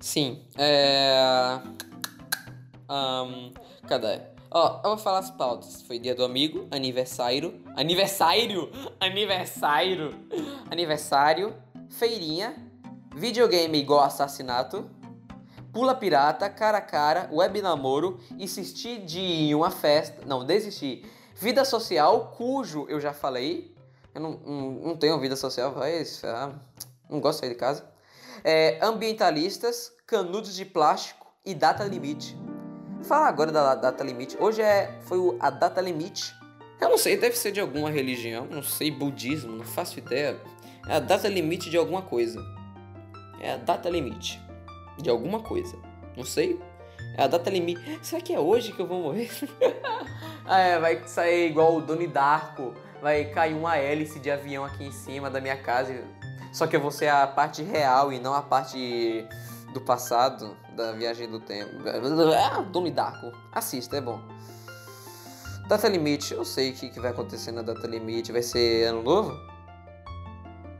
Sim, 0.01 0.43
é. 0.57 1.61
Um, 2.91 3.53
cadê? 3.87 4.21
Ó, 4.51 4.81
eu 4.83 4.91
vou 4.91 4.99
falar 4.99 5.19
as 5.19 5.31
pautas. 5.31 5.83
Foi 5.83 5.99
dia 5.99 6.15
do 6.15 6.25
amigo, 6.25 6.67
aniversário. 6.71 7.61
Aniversário! 7.77 8.71
Aniversário! 9.01 10.15
Aniversário, 10.71 11.55
feirinha, 11.91 12.55
videogame 13.15 13.79
igual 13.79 14.01
assassinato, 14.01 14.89
pula 15.75 15.93
pirata, 15.93 16.49
cara 16.49 16.79
a 16.79 16.81
cara, 16.81 17.29
web 17.33 17.61
namoro, 17.61 18.21
insistir 18.39 19.01
de 19.05 19.53
uma 19.55 19.73
festa. 19.73 20.23
Não, 20.25 20.47
desistir. 20.47 21.05
Vida 21.35 21.65
social, 21.65 22.33
cujo 22.39 22.87
eu 22.89 23.01
já 23.01 23.13
falei. 23.13 23.75
Eu 24.15 24.21
não, 24.21 24.31
não, 24.47 24.71
não 24.71 24.97
tenho 24.97 25.19
vida 25.19 25.35
social, 25.35 25.73
vai. 25.73 26.05
Ah, 26.23 26.53
não 27.11 27.21
gosto 27.21 27.41
de 27.41 27.47
sair 27.47 27.51
de 27.51 27.57
casa. 27.57 27.85
É, 28.45 28.79
ambientalistas, 28.81 29.93
canudos 30.07 30.55
de 30.55 30.65
plástico 30.65 31.27
e 31.45 31.55
data 31.55 31.83
limite. 31.83 32.39
Falar 33.03 33.27
agora 33.27 33.51
da 33.51 33.75
data 33.75 34.05
limite. 34.05 34.37
Hoje 34.39 34.63
é 34.63 34.97
foi 35.03 35.19
a 35.41 35.51
data 35.51 35.81
limite. 35.81 36.33
Eu 36.81 36.89
não 36.89 36.99
sei, 36.99 37.17
deve 37.17 37.37
ser 37.37 37.51
de 37.51 37.61
alguma 37.61 37.91
religião, 37.91 38.47
não 38.47 38.63
sei, 38.63 38.91
budismo, 38.91 39.57
não 39.57 39.65
faço 39.65 39.99
ideia. 39.99 40.41
É 40.89 40.97
a 40.97 41.01
data 41.01 41.29
limite 41.29 41.69
de 41.69 41.77
alguma 41.77 42.03
coisa. 42.03 42.41
É 43.41 43.53
a 43.53 43.57
data 43.57 43.89
limite 43.89 44.44
de 44.99 45.11
alguma 45.11 45.41
coisa. 45.41 45.77
Não 46.17 46.25
sei. 46.25 46.61
É 47.17 47.25
a 47.25 47.27
data 47.27 47.51
limite. 47.51 47.81
Será 48.03 48.21
que 48.21 48.33
é 48.33 48.41
hoje 48.41 48.73
que 48.73 48.81
eu 48.81 48.87
vou 48.87 49.03
morrer? 49.03 49.31
ah, 50.45 50.59
é, 50.59 50.79
vai 50.79 51.07
sair 51.07 51.51
igual 51.51 51.77
o 51.77 51.81
Doni 51.81 52.07
Darko. 52.07 52.75
Vai 53.01 53.27
cair 53.27 53.55
uma 53.55 53.77
hélice 53.77 54.19
de 54.19 54.31
avião 54.31 54.65
aqui 54.65 54.85
em 54.85 54.93
cima 54.93 55.31
da 55.31 55.41
minha 55.41 55.57
casa. 55.57 56.05
Só 56.53 56.67
que 56.67 56.77
eu 56.77 56.81
vou 56.81 56.91
ser 56.91 57.09
a 57.09 57.27
parte 57.27 57.63
real 57.63 58.13
e 58.13 58.19
não 58.19 58.33
a 58.33 58.43
parte 58.43 59.27
do 59.73 59.81
passado, 59.81 60.57
da 60.75 60.93
viagem 60.93 61.29
do 61.29 61.41
tempo. 61.41 61.71
Ah, 61.87 62.61
Doni 62.63 62.91
Darko. 62.91 63.33
Assista, 63.53 63.97
é 63.97 64.01
bom. 64.01 64.21
Data 65.69 65.89
limite, 65.89 66.35
eu 66.35 66.45
sei 66.45 66.71
o 66.71 66.75
que, 66.75 66.91
que 66.91 67.01
vai 67.01 67.11
acontecer 67.11 67.51
na 67.51 67.63
data 67.63 67.87
limite. 67.87 68.33
Vai 68.33 68.43
ser 68.43 68.85
ano 68.85 69.03
novo? 69.03 69.33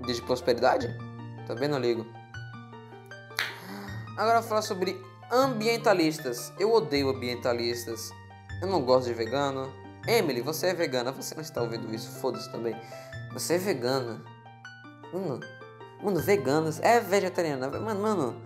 Dia 0.05 0.15
de 0.15 0.23
prosperidade? 0.23 0.95
Também 1.47 1.69
não 1.69 1.79
ligo. 1.79 2.07
Agora 4.17 4.41
falar 4.43 4.63
sobre 4.63 5.05
ambientalistas. 5.29 6.53
Eu 6.57 6.73
odeio 6.73 7.09
ambientalistas. 7.09 8.13
Eu 8.63 8.69
não 8.69 8.85
gosto 8.85 9.09
de 9.09 9.15
vegano. 9.15 9.73
Emily, 10.07 10.41
você 10.41 10.69
é 10.69 10.75
vegana. 10.75 11.11
Você 11.11 11.35
não 11.35 11.43
está 11.43 11.61
ouvindo 11.61 11.93
isso, 11.93 12.21
foda-se 12.21 12.49
também. 12.53 12.77
Você 13.33 13.55
é 13.55 13.59
vegana. 13.59 14.23
Mano, 15.13 15.41
mano, 16.01 16.21
veganos. 16.21 16.79
É 16.79 17.01
vegetariana. 17.01 17.69
Mano, 17.69 18.01
mano. 18.01 18.43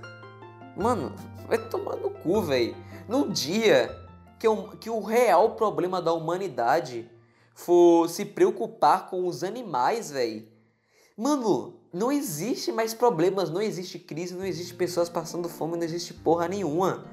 Mano, 0.75 1.15
vai 1.47 1.59
tomar 1.59 1.97
no 1.97 2.11
cu, 2.11 2.41
velho. 2.41 2.75
No 3.07 3.29
dia 3.29 3.95
que, 4.39 4.47
eu, 4.47 4.69
que 4.81 4.89
o 4.89 5.03
real 5.03 5.51
problema 5.51 6.01
da 6.01 6.15
humanidade 6.15 7.11
for 7.55 8.09
se 8.09 8.25
preocupar 8.25 9.11
com 9.11 9.27
os 9.27 9.45
animais, 9.45 10.11
velho. 10.11 10.49
Mano, 11.15 11.78
não 11.93 12.13
existe 12.13 12.71
mais 12.71 12.93
problemas, 12.93 13.51
não 13.51 13.63
existe 13.63 13.99
crise, 13.99 14.35
não 14.35 14.45
existe 14.45 14.75
pessoas 14.75 15.09
passando 15.09 15.49
fome, 15.49 15.77
não 15.77 15.85
existe 15.85 16.13
porra 16.13 16.47
nenhuma. 16.49 17.05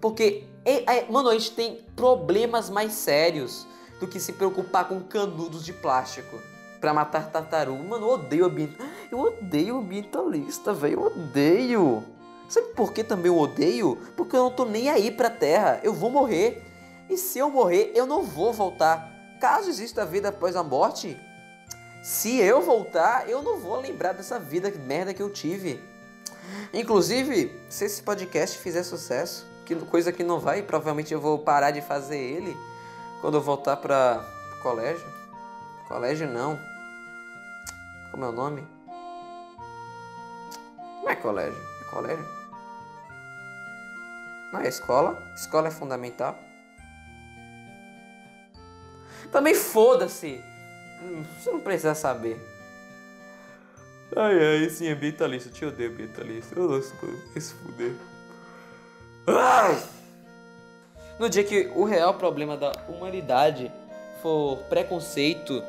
Porque, 0.00 0.44
é, 0.64 0.98
é, 0.98 1.10
mano, 1.10 1.28
a 1.28 1.34
gente 1.34 1.52
tem 1.52 1.84
problemas 1.94 2.70
mais 2.70 2.92
sérios 2.92 3.66
do 4.00 4.06
que 4.06 4.18
se 4.18 4.32
preocupar 4.32 4.88
com 4.88 5.00
canudos 5.00 5.64
de 5.64 5.72
plástico 5.72 6.38
para 6.80 6.94
matar 6.94 7.30
tartaruga. 7.30 7.82
Mano, 7.82 8.06
eu 8.06 8.10
odeio 8.12 8.46
ambientalista. 8.46 8.90
Eu 9.12 9.18
odeio 9.20 9.78
ambientalista, 9.78 10.72
velho. 10.72 11.00
Eu 11.00 11.06
odeio. 11.06 12.04
Sabe 12.48 12.68
por 12.68 12.92
que 12.92 13.04
também 13.04 13.30
eu 13.30 13.38
odeio? 13.38 13.98
Porque 14.16 14.34
eu 14.34 14.44
não 14.44 14.50
tô 14.50 14.64
nem 14.64 14.88
aí 14.88 15.10
pra 15.10 15.28
terra. 15.28 15.80
Eu 15.84 15.92
vou 15.92 16.10
morrer. 16.10 16.62
E 17.08 17.16
se 17.16 17.38
eu 17.38 17.50
morrer, 17.50 17.92
eu 17.94 18.06
não 18.06 18.22
vou 18.22 18.52
voltar. 18.52 19.08
Caso 19.40 19.68
exista 19.68 20.06
vida 20.06 20.30
após 20.30 20.56
a 20.56 20.62
morte, 20.62 21.18
se 22.02 22.40
eu 22.40 22.62
voltar, 22.62 23.28
eu 23.28 23.42
não 23.42 23.58
vou 23.58 23.78
lembrar 23.80 24.12
dessa 24.12 24.38
vida 24.38 24.70
merda 24.70 25.12
que 25.12 25.22
eu 25.22 25.30
tive. 25.30 25.82
Inclusive, 26.72 27.54
se 27.68 27.84
esse 27.84 28.02
podcast 28.02 28.58
fizer 28.58 28.82
sucesso, 28.82 29.46
que 29.66 29.74
coisa 29.76 30.10
que 30.10 30.24
não 30.24 30.40
vai, 30.40 30.62
provavelmente 30.62 31.12
eu 31.12 31.20
vou 31.20 31.38
parar 31.38 31.70
de 31.70 31.80
fazer 31.80 32.18
ele 32.18 32.56
quando 33.20 33.36
eu 33.36 33.40
voltar 33.40 33.76
para 33.76 34.24
colégio. 34.62 35.06
Colégio 35.86 36.28
não. 36.28 36.58
Como 38.10 38.24
é 38.24 38.28
o 38.28 38.32
nome? 38.32 38.66
Não 41.02 41.10
é 41.10 41.16
colégio, 41.16 41.58
é 41.82 41.84
colégio. 41.84 42.28
Não 44.52 44.60
é 44.60 44.68
escola. 44.68 45.22
Escola 45.34 45.68
é 45.68 45.70
fundamental. 45.70 46.36
Também 49.30 49.54
foda-se. 49.54 50.42
Você 51.38 51.50
não 51.50 51.60
precisa 51.60 51.94
saber. 51.94 52.38
Ai, 54.16 54.62
ai, 54.62 54.70
sim, 54.70 54.88
ambientalista. 54.88 55.48
Eu 55.48 55.52
te 55.52 55.64
odeio, 55.64 55.90
ambientalista. 55.90 56.58
Eu 56.58 56.68
não 56.68 56.82
sou 56.82 57.08
se 57.38 57.54
fuder. 57.54 57.92
Ai! 59.26 59.82
No 61.18 61.28
dia 61.28 61.44
que 61.44 61.70
o 61.74 61.84
real 61.84 62.14
problema 62.14 62.56
da 62.56 62.72
humanidade 62.88 63.70
for 64.22 64.56
preconceito, 64.68 65.62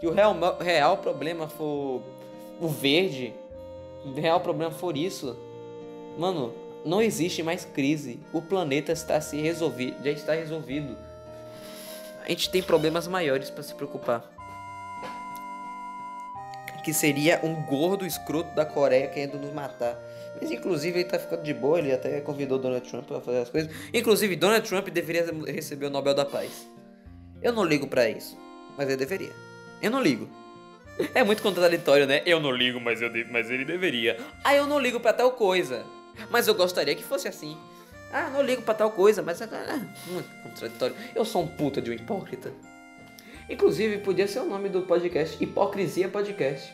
e 0.00 0.06
o 0.06 0.12
real, 0.12 0.36
real 0.58 0.96
problema 0.98 1.48
for 1.48 2.02
o 2.60 2.68
verde, 2.68 3.34
o 4.04 4.12
real 4.12 4.40
problema 4.40 4.72
for 4.72 4.96
isso, 4.96 5.36
mano, 6.18 6.54
não 6.84 7.02
existe 7.02 7.42
mais 7.42 7.64
crise. 7.64 8.18
O 8.32 8.40
planeta 8.40 8.92
está 8.92 9.20
se 9.20 9.40
resolvido, 9.40 10.02
já 10.04 10.10
está 10.10 10.34
resolvido. 10.34 10.96
A 12.24 12.28
gente 12.28 12.50
tem 12.50 12.62
problemas 12.62 13.06
maiores 13.06 13.50
para 13.50 13.62
se 13.62 13.74
preocupar. 13.74 14.24
Que 16.82 16.92
seria 16.92 17.40
um 17.42 17.54
gordo 17.62 18.04
escroto 18.04 18.54
da 18.54 18.64
Coreia 18.64 19.08
querendo 19.08 19.38
nos 19.38 19.52
matar. 19.52 19.96
Mas 20.40 20.50
inclusive 20.50 21.00
ele 21.00 21.08
tá 21.08 21.18
ficando 21.18 21.42
de 21.42 21.54
boa, 21.54 21.78
ele 21.78 21.92
até 21.92 22.20
convidou 22.20 22.58
Donald 22.58 22.88
Trump 22.88 23.06
para 23.06 23.20
fazer 23.20 23.38
as 23.38 23.48
coisas. 23.48 23.70
Inclusive, 23.94 24.34
Donald 24.34 24.68
Trump 24.68 24.88
deveria 24.88 25.26
receber 25.46 25.86
o 25.86 25.90
Nobel 25.90 26.14
da 26.14 26.24
Paz. 26.24 26.66
Eu 27.40 27.52
não 27.52 27.64
ligo 27.64 27.86
para 27.86 28.08
isso, 28.08 28.36
mas 28.76 28.88
ele 28.88 28.96
deveria. 28.96 29.32
Eu 29.80 29.90
não 29.90 30.02
ligo. 30.02 30.28
É 31.14 31.22
muito 31.22 31.42
contraditório, 31.42 32.06
né? 32.06 32.22
Eu 32.26 32.40
não 32.40 32.50
ligo, 32.50 32.80
mas, 32.80 33.00
eu 33.00 33.08
de... 33.08 33.24
mas 33.24 33.50
ele 33.50 33.64
deveria. 33.64 34.18
Ah, 34.44 34.54
eu 34.54 34.66
não 34.66 34.78
ligo 34.78 35.00
para 35.00 35.12
tal 35.12 35.32
coisa. 35.32 35.84
Mas 36.30 36.46
eu 36.46 36.54
gostaria 36.54 36.94
que 36.94 37.02
fosse 37.02 37.26
assim. 37.26 37.56
Ah, 38.12 38.28
não 38.30 38.42
ligo 38.42 38.62
pra 38.62 38.74
tal 38.74 38.90
coisa, 38.90 39.22
mas. 39.22 39.40
Ah, 39.40 39.80
muito 40.06 40.28
contraditório. 40.42 40.94
Eu 41.14 41.24
sou 41.24 41.42
um 41.42 41.46
puta 41.46 41.80
de 41.80 41.90
um 41.90 41.94
hipócrita. 41.94 42.52
Inclusive, 43.52 43.98
podia 43.98 44.26
ser 44.26 44.40
o 44.40 44.46
nome 44.46 44.70
do 44.70 44.80
podcast: 44.80 45.36
Hipocrisia 45.42 46.08
Podcast. 46.08 46.72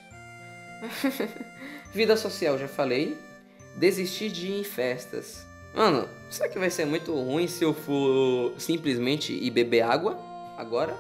Vida 1.92 2.16
social, 2.16 2.56
já 2.56 2.68
falei. 2.68 3.18
Desistir 3.74 4.30
de 4.30 4.46
ir 4.46 4.60
em 4.60 4.64
festas. 4.64 5.44
Mano, 5.74 6.08
será 6.30 6.48
que 6.48 6.58
vai 6.58 6.70
ser 6.70 6.84
muito 6.84 7.12
ruim 7.12 7.48
se 7.48 7.64
eu 7.64 7.74
for 7.74 8.54
simplesmente 8.58 9.32
ir 9.32 9.50
beber 9.50 9.82
água 9.82 10.16
agora? 10.56 10.96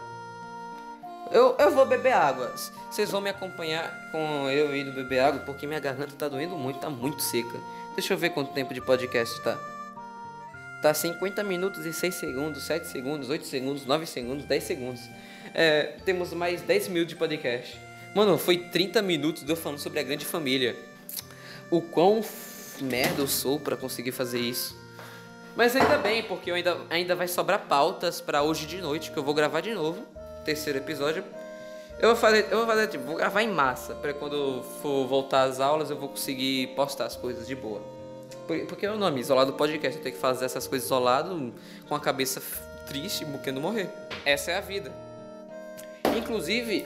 Eu, 1.30 1.54
eu 1.58 1.70
vou 1.70 1.86
beber 1.86 2.12
água. 2.12 2.52
Vocês 2.90 3.08
vão 3.10 3.20
me 3.20 3.30
acompanhar 3.30 4.10
com 4.10 4.50
eu 4.50 4.74
indo 4.74 4.92
beber 4.92 5.20
água 5.20 5.40
porque 5.46 5.64
minha 5.64 5.78
garganta 5.78 6.12
tá 6.18 6.28
doendo 6.28 6.56
muito, 6.56 6.80
tá 6.80 6.90
muito 6.90 7.22
seca. 7.22 7.58
Deixa 7.94 8.14
eu 8.14 8.18
ver 8.18 8.30
quanto 8.30 8.52
tempo 8.52 8.74
de 8.74 8.80
podcast 8.80 9.40
tá. 9.42 9.56
Tá 10.82 10.92
50 10.92 11.42
minutos 11.44 11.86
e 11.86 11.92
6 11.92 12.14
segundos, 12.16 12.64
7 12.64 12.86
segundos, 12.86 13.30
8 13.30 13.46
segundos, 13.46 13.86
9 13.86 14.06
segundos, 14.06 14.44
10 14.44 14.64
segundos. 14.64 15.00
É, 15.54 15.94
temos 16.04 16.32
mais 16.32 16.62
10 16.62 16.88
minutos 16.88 17.10
de 17.10 17.16
podcast. 17.16 17.78
Mano, 18.14 18.38
foi 18.38 18.58
30 18.58 19.02
minutos 19.02 19.44
de 19.44 19.50
eu 19.50 19.56
falando 19.56 19.78
sobre 19.78 20.00
a 20.00 20.02
grande 20.02 20.24
família. 20.24 20.76
O 21.70 21.80
quão 21.80 22.24
merda 22.80 23.22
eu 23.22 23.28
sou 23.28 23.60
para 23.60 23.76
conseguir 23.76 24.12
fazer 24.12 24.40
isso. 24.40 24.76
Mas 25.56 25.74
ainda 25.74 25.98
bem, 25.98 26.22
porque 26.22 26.50
ainda, 26.50 26.78
ainda 26.88 27.14
vai 27.14 27.26
sobrar 27.26 27.66
pautas 27.66 28.20
para 28.20 28.42
hoje 28.42 28.66
de 28.66 28.80
noite, 28.80 29.10
que 29.10 29.16
eu 29.16 29.22
vou 29.22 29.34
gravar 29.34 29.60
de 29.60 29.74
novo. 29.74 30.04
Terceiro 30.44 30.78
episódio. 30.78 31.24
Eu 31.98 32.10
vou 32.10 32.16
fazer, 32.16 32.46
eu 32.50 32.58
vou 32.58 32.66
fazer 32.66 32.86
tipo, 32.86 33.04
vou 33.04 33.16
gravar 33.16 33.42
em 33.42 33.48
massa, 33.48 33.92
para 33.96 34.14
quando 34.14 34.62
for 34.80 35.04
voltar 35.08 35.42
às 35.42 35.58
aulas 35.58 35.90
eu 35.90 35.96
vou 35.96 36.10
conseguir 36.10 36.68
postar 36.76 37.06
as 37.06 37.16
coisas 37.16 37.46
de 37.46 37.56
boa. 37.56 37.82
Porque 38.68 38.86
é 38.86 38.90
o 38.90 38.96
nome, 38.96 39.20
isolado 39.20 39.52
podcast, 39.54 39.98
eu 39.98 40.02
tenho 40.02 40.14
que 40.14 40.20
fazer 40.20 40.44
essas 40.44 40.68
coisas 40.68 40.86
isolado, 40.86 41.52
com 41.88 41.94
a 41.94 42.00
cabeça 42.00 42.40
triste, 42.86 43.26
querendo 43.42 43.60
morrer. 43.60 43.90
Essa 44.24 44.52
é 44.52 44.56
a 44.58 44.60
vida. 44.60 45.07
Inclusive, 46.18 46.84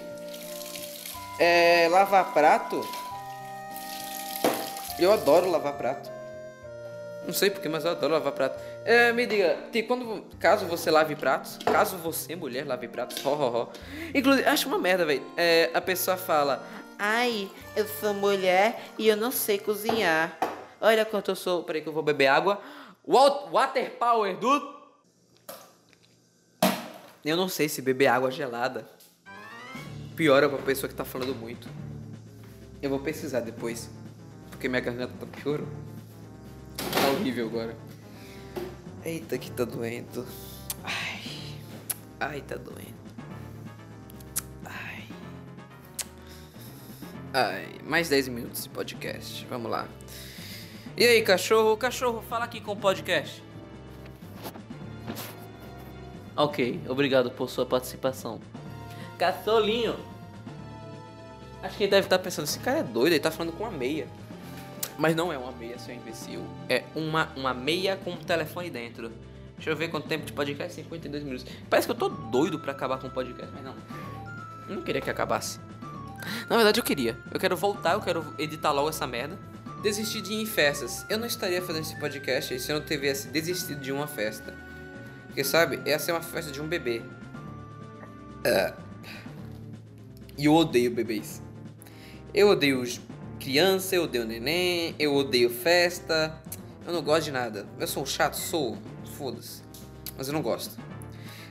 é, 1.39 1.89
lavar 1.91 2.35
prato. 2.35 2.87
Eu 4.99 5.11
adoro 5.11 5.51
lavar 5.51 5.73
prato. 5.73 6.11
Não 7.25 7.33
sei 7.33 7.49
porquê, 7.49 7.67
mas 7.67 7.85
eu 7.85 7.93
adoro 7.93 8.13
lavar 8.13 8.33
prato. 8.33 8.61
É, 8.85 9.11
me 9.11 9.25
diga, 9.25 9.57
quando, 9.89 10.23
caso 10.39 10.67
você 10.67 10.91
lave 10.91 11.17
pratos, 11.17 11.59
caso 11.65 11.97
você, 11.97 12.37
mulher, 12.37 12.67
lave 12.67 12.89
pratos, 12.89 13.19
ho, 13.25 13.31
ho, 13.31 13.63
ho. 13.63 13.69
Inclusive, 14.15 14.47
acho 14.47 14.69
uma 14.69 14.79
merda, 14.79 15.07
velho. 15.07 15.25
É, 15.35 15.71
a 15.73 15.81
pessoa 15.81 16.19
fala, 16.19 16.63
ai, 16.99 17.51
eu 17.75 17.87
sou 17.89 18.13
mulher 18.13 18.83
e 18.99 19.09
eu 19.09 19.17
não 19.17 19.31
sei 19.33 19.59
cozinhar. 19.59 20.37
Olha 20.79 21.07
quanto 21.07 21.31
eu 21.31 21.37
sou. 21.37 21.63
Peraí 21.63 21.81
que 21.81 21.89
eu 21.89 21.93
vou 21.93 22.03
beber 22.03 22.27
água. 22.27 22.61
Water 23.07 23.93
power, 23.93 24.37
dude. 24.37 24.83
Eu 27.25 27.37
não 27.37 27.49
sei 27.49 27.69
se 27.69 27.81
beber 27.81 28.09
água 28.09 28.31
gelada 28.31 28.87
piora 30.23 30.49
pra 30.49 30.59
pessoa 30.59 30.89
que 30.89 30.95
tá 30.95 31.05
falando 31.05 31.35
muito. 31.35 31.69
Eu 32.81 32.89
vou 32.91 33.01
pesquisar 33.01 33.41
depois. 33.41 33.91
Porque 34.51 34.69
minha 34.69 34.81
garganta 34.81 35.13
tá 35.19 35.27
piorou. 35.27 35.67
Tá 36.77 37.09
horrível 37.09 37.49
agora. 37.49 37.77
Eita, 39.05 39.37
que 39.37 39.51
tá 39.51 39.65
doendo. 39.65 40.25
Ai. 40.85 41.25
Ai, 42.21 42.41
tá 42.41 42.55
doendo. 42.55 42.95
Ai. 44.65 45.09
Ai. 47.35 47.81
Mais 47.85 48.09
10 48.09 48.29
minutos 48.29 48.63
de 48.63 48.69
podcast. 48.69 49.45
Vamos 49.51 49.73
lá. 49.73 49.89
E 50.97 51.05
aí, 51.05 51.23
cachorro? 51.23 51.77
Cachorro, 51.77 52.23
fala 52.29 52.45
aqui 52.45 52.61
com 52.61 52.71
o 52.71 52.77
podcast. 52.77 53.43
Ok, 56.37 56.81
obrigado 56.89 57.29
por 57.33 57.51
sua 57.51 57.67
participação. 57.67 58.41
Caçolinho. 59.19 60.12
Acho 61.63 61.77
que 61.77 61.85
ele 61.85 61.91
deve 61.91 62.07
estar 62.07 62.19
pensando, 62.19 62.45
esse 62.45 62.59
cara 62.59 62.79
é 62.79 62.83
doido, 62.83 63.13
ele 63.13 63.21
tá 63.21 63.31
falando 63.31 63.53
com 63.53 63.65
uma 63.65 63.71
meia. 63.71 64.07
Mas 64.99 65.15
não 65.17 65.33
é 65.33 65.39
uma 65.39 65.53
meia, 65.53 65.79
seu 65.79 65.95
imbecil. 65.95 66.45
É 66.69 66.85
uma, 66.95 67.29
uma 67.37 67.55
meia 67.55 67.97
com 67.97 68.13
um 68.13 68.17
telefone 68.17 68.69
dentro. 68.69 69.11
Deixa 69.57 69.71
eu 69.71 69.77
ver 69.77 69.89
quanto 69.89 70.09
tempo 70.09 70.27
de 70.27 70.33
podcast, 70.33 70.75
52 70.75 71.23
minutos. 71.23 71.47
Parece 71.71 71.87
que 71.87 71.93
eu 71.93 71.97
tô 71.97 72.09
doido 72.09 72.59
pra 72.59 72.73
acabar 72.73 72.99
com 72.99 73.07
o 73.07 73.11
podcast, 73.11 73.51
mas 73.55 73.65
não. 73.65 73.75
Eu 74.69 74.77
não 74.77 74.83
queria 74.83 75.01
que 75.01 75.09
acabasse. 75.09 75.61
Na 76.49 76.57
verdade 76.57 76.81
eu 76.81 76.85
queria. 76.85 77.17
Eu 77.33 77.39
quero 77.39 77.57
voltar, 77.57 77.93
eu 77.93 78.01
quero 78.01 78.25
editar 78.39 78.73
logo 78.73 78.89
essa 78.89 79.07
merda. 79.07 79.39
Desistir 79.83 80.21
de 80.21 80.33
ir 80.33 80.43
em 80.43 80.47
festas. 80.47 81.07
Eu 81.09 81.19
não 81.19 81.27
estaria 81.27 81.61
fazendo 81.63 81.83
esse 81.83 81.97
podcast 81.97 82.59
se 82.59 82.73
eu 82.73 82.79
não 82.79 82.87
tivesse 82.87 83.29
desistido 83.29 83.81
de 83.81 83.93
uma 83.93 84.07
festa. 84.07 84.55
Porque 85.27 85.43
sabe, 85.43 85.81
essa 85.85 86.11
é 86.11 86.15
uma 86.15 86.21
festa 86.21 86.53
de 86.53 86.61
um 86.61 86.67
bebê. 86.67 87.03
Uh. 88.45 88.83
E 90.37 90.47
eu 90.47 90.55
odeio 90.55 90.91
bebês. 90.91 91.43
Eu 92.35 92.49
odeio 92.49 92.83
criança, 93.39 93.95
eu 93.95 94.05
odeio 94.05 94.25
neném, 94.25 94.95
eu 94.99 95.15
odeio 95.15 95.51
festa. 95.51 96.41
Eu 96.87 96.93
não 96.93 97.03
gosto 97.03 97.25
de 97.25 97.33
nada. 97.33 97.67
Eu 97.79 97.87
sou 97.87 98.03
um 98.03 98.07
chato, 98.07 98.35
sou. 98.35 98.79
Foda-se. 99.17 99.63
Mas 100.17 100.29
eu 100.29 100.35
não 100.35 100.41
gosto. 100.41 100.79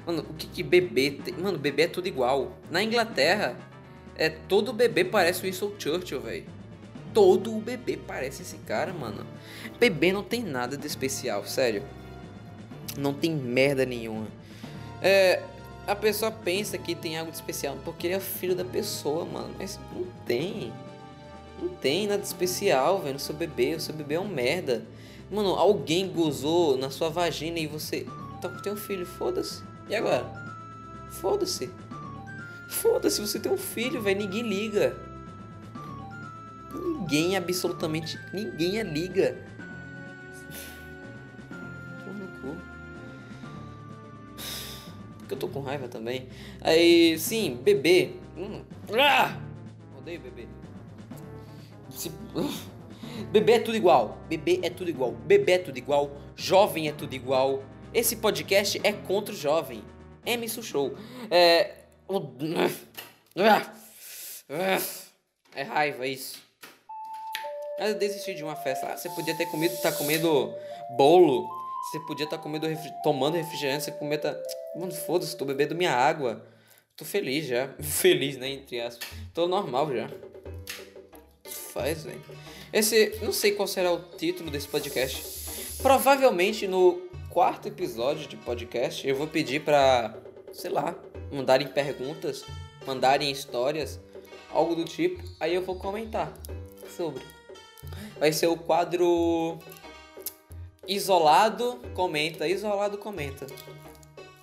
Mano, 0.06 0.26
o 0.28 0.34
que 0.34 0.48
que 0.48 0.64
bebê 0.64 1.12
tem? 1.12 1.34
Mano, 1.36 1.60
bebê 1.60 1.84
é 1.84 1.88
tudo 1.88 2.08
igual. 2.08 2.58
Na 2.72 2.82
Inglaterra, 2.82 3.56
é 4.16 4.30
todo 4.30 4.74
bebê 4.74 5.06
parece 5.06 5.42
o 5.42 5.44
Winston 5.44 5.74
Churchill, 5.78 6.22
velho. 6.22 6.46
Todo 7.14 7.52
bebê 7.60 7.98
parece 7.98 8.42
esse 8.42 8.58
cara, 8.58 8.92
mano. 8.94 9.26
Bebê 9.80 10.12
não 10.12 10.24
tem 10.24 10.44
nada 10.44 10.76
de 10.76 10.88
especial, 10.88 11.46
sério. 11.46 11.84
Não 12.98 13.14
tem 13.14 13.36
merda 13.36 13.86
nenhuma. 13.86 14.28
É, 15.02 15.44
a 15.92 15.96
pessoa 15.96 16.32
pensa 16.32 16.78
que 16.78 16.96
tem 16.96 17.18
algo 17.18 17.30
de 17.30 17.36
especial 17.36 17.78
porque 17.84 18.08
ele 18.08 18.14
é 18.14 18.18
o 18.18 18.22
filho 18.22 18.56
da 18.56 18.64
pessoa, 18.64 19.26
mano. 19.26 19.54
Mas 19.60 19.78
não 19.94 20.06
tem. 20.26 20.72
Não 21.62 21.68
tem 21.68 22.08
nada 22.08 22.22
de 22.22 22.28
especial, 22.28 23.02
velho. 23.02 23.18
O 23.18 23.20
seu 23.20 23.36
bebê, 23.36 23.76
o 23.76 23.80
seu 23.80 23.94
bebê 23.94 24.16
é 24.16 24.20
um 24.20 24.28
merda. 24.28 24.86
Mano, 25.30 25.50
alguém 25.50 26.10
gozou 26.10 26.78
na 26.78 26.90
sua 26.90 27.10
vagina 27.10 27.60
e 27.60 27.68
você. 27.68 28.08
Então 28.38 28.56
tem 28.62 28.72
um 28.72 28.78
filho, 28.78 29.06
foda-se. 29.06 29.62
E 29.90 29.96
agora? 29.96 30.26
Foda-se. 31.12 31.70
Foda-se, 32.70 33.20
você 33.20 33.38
tem 33.38 33.52
um 33.52 33.58
filho, 33.58 34.02
velho. 34.02 34.20
Ninguém 34.20 34.44
liga. 34.44 34.96
Ninguém, 36.74 37.36
absolutamente 37.36 38.18
ninguém 38.34 38.82
liga. 38.84 39.38
Porque 45.32 45.34
eu 45.34 45.40
tô 45.40 45.48
com 45.48 45.62
raiva 45.62 45.88
também. 45.88 46.28
Aí, 46.60 47.18
sim, 47.18 47.56
bebê. 47.56 48.16
Hum. 48.38 48.64
Ah! 48.94 49.38
Odeio 49.98 50.20
bebê. 50.20 50.46
Se... 51.90 52.12
Bebê 53.32 53.54
é 53.54 53.60
tudo 53.60 53.78
igual. 53.78 54.18
Bebê 54.28 54.60
é 54.64 54.70
tudo 54.70 54.90
igual. 54.90 55.12
Bebê 55.12 55.54
é 55.54 55.58
tudo 55.58 55.78
igual. 55.78 56.12
Jovem 56.36 56.88
é 56.88 56.92
tudo 56.92 57.14
igual. 57.14 57.64
Esse 57.94 58.16
podcast 58.16 58.80
é 58.84 58.92
contra 58.92 59.34
o 59.34 59.38
jovem. 59.38 59.84
Emerson 60.26 60.62
Show. 60.62 60.96
É. 61.30 61.76
É 65.54 65.64
raiva, 65.64 66.08
isso. 66.08 66.42
Mas 67.78 67.90
eu 67.90 67.96
desisti 67.96 68.34
de 68.34 68.44
uma 68.44 68.56
festa. 68.56 68.88
Ah, 68.88 68.98
você 68.98 69.10
podia 69.10 69.36
ter 69.36 69.46
comido, 69.48 69.76
tá 69.82 69.92
comendo 69.92 70.54
bolo. 70.96 71.61
Você 71.90 72.00
podia 72.02 72.26
estar 72.26 72.38
tá 72.38 72.44
comendo, 72.44 72.68
refri 72.68 72.92
tomando 73.04 73.36
refrigerante. 73.36 73.86
Você 73.86 73.92
comer, 73.92 74.20
tá... 74.20 74.36
Mano, 74.76 74.92
foda-se, 74.92 75.36
tô 75.36 75.46
bebendo 75.46 75.76
minha 75.76 75.94
água. 75.94 76.46
Tô 76.96 77.06
feliz 77.06 77.48
já. 77.48 77.68
Feliz, 77.82 78.38
né? 78.38 78.50
Entre 78.50 78.80
aspas. 78.80 79.08
Tô 79.34 79.48
normal 79.48 79.92
já. 79.92 80.08
Faz, 81.74 82.04
velho. 82.04 82.22
Esse. 82.72 83.18
Não 83.22 83.32
sei 83.32 83.54
qual 83.54 83.68
será 83.68 83.92
o 83.92 84.00
título 84.18 84.52
desse 84.52 84.68
podcast. 84.68 85.24
Provavelmente 85.82 86.68
no 86.68 87.02
quarto 87.30 87.68
episódio 87.68 88.28
de 88.28 88.38
podcast 88.38 89.08
eu 89.08 89.16
vou 89.16 89.26
pedir 89.26 89.64
pra. 89.64 90.16
Sei 90.54 90.70
lá. 90.70 90.96
Mandarem 91.32 91.68
perguntas. 91.68 92.46
Mandarem 92.86 93.32
histórias. 93.32 94.00
Algo 94.52 94.76
do 94.76 94.86
tipo. 94.86 95.24
Aí 95.40 95.56
eu 95.56 95.64
vou 95.64 95.76
comentar 95.76 96.32
sobre. 96.96 97.24
Vai 98.20 98.32
ser 98.32 98.48
o 98.48 98.58
quadro. 98.58 99.58
Isolado 100.88 101.80
comenta, 101.94 102.48
isolado 102.48 102.98
comenta. 102.98 103.46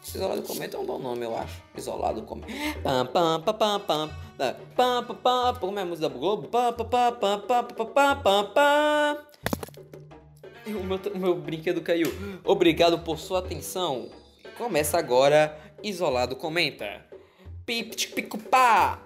Isolado 0.02 0.42
comenta 0.42 0.76
é 0.76 0.80
um 0.80 0.86
bom 0.86 0.98
nome, 0.98 1.24
eu 1.24 1.36
acho. 1.36 1.62
Isolado 1.76 2.22
comenta. 2.22 2.52
Como 5.60 5.78
é 5.78 5.82
a 5.82 5.86
música 5.86 6.08
do 6.08 6.18
Globo? 6.18 6.48
Pam. 6.48 6.74
O 10.66 10.84
meu, 10.84 11.00
meu 11.16 11.34
brinquedo 11.34 11.80
caiu. 11.80 12.12
Obrigado 12.44 13.00
por 13.00 13.18
sua 13.18 13.40
atenção. 13.40 14.08
Começa 14.56 14.98
agora 14.98 15.58
Isolado 15.82 16.36
comenta. 16.36 17.04
Pip-tic-pico-pá! 17.64 19.02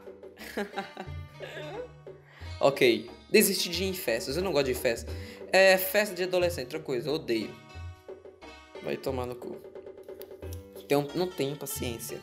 ok, 2.61 3.11
desisti 3.30 3.68
de 3.68 3.85
ir 3.85 3.89
em 3.89 3.93
festas. 3.93 4.37
Eu 4.37 4.43
não 4.43 4.53
gosto 4.53 4.66
de 4.66 4.74
festas. 4.74 5.14
É 5.53 5.77
festa 5.77 6.15
de 6.15 6.23
adolescente, 6.23 6.65
outra 6.65 6.81
coisa. 6.81 7.11
Eu 7.11 7.15
odeio. 7.15 7.55
Vai 8.83 8.97
tomar 8.97 9.27
no 9.27 9.35
cu. 9.35 9.57
Tenho, 10.89 11.07
não 11.15 11.27
tenho 11.27 11.55
paciência. 11.57 12.19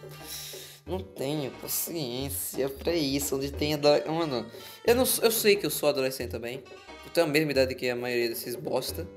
Não 0.84 1.00
tenho 1.00 1.52
paciência 1.52 2.68
pra 2.68 2.92
isso. 2.92 3.36
Onde 3.36 3.52
tem 3.52 3.76
adolescente. 3.76 4.10
Mano, 4.10 4.50
eu, 4.84 4.96
não, 4.96 5.04
eu 5.22 5.32
sei 5.32 5.56
que 5.56 5.66
eu 5.66 5.70
sou 5.70 5.90
adolescente 5.90 6.32
também. 6.32 6.64
Eu 7.06 7.12
tenho 7.14 7.28
a 7.28 7.30
mesma 7.30 7.52
idade 7.52 7.76
que 7.76 7.88
a 7.88 7.96
maioria 7.96 8.30
desses 8.30 8.56
bosta. 8.56 9.08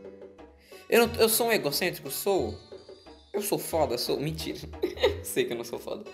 Eu, 0.90 1.06
não, 1.06 1.14
eu 1.18 1.28
sou 1.30 1.46
um 1.46 1.52
egocêntrico? 1.52 2.10
Sou. 2.10 2.54
Eu 3.32 3.40
sou 3.40 3.58
foda, 3.58 3.96
sou. 3.96 4.20
Mentira. 4.20 4.58
sei 5.24 5.46
que 5.46 5.54
eu 5.54 5.56
não 5.56 5.64
sou 5.64 5.78
foda. 5.78 6.04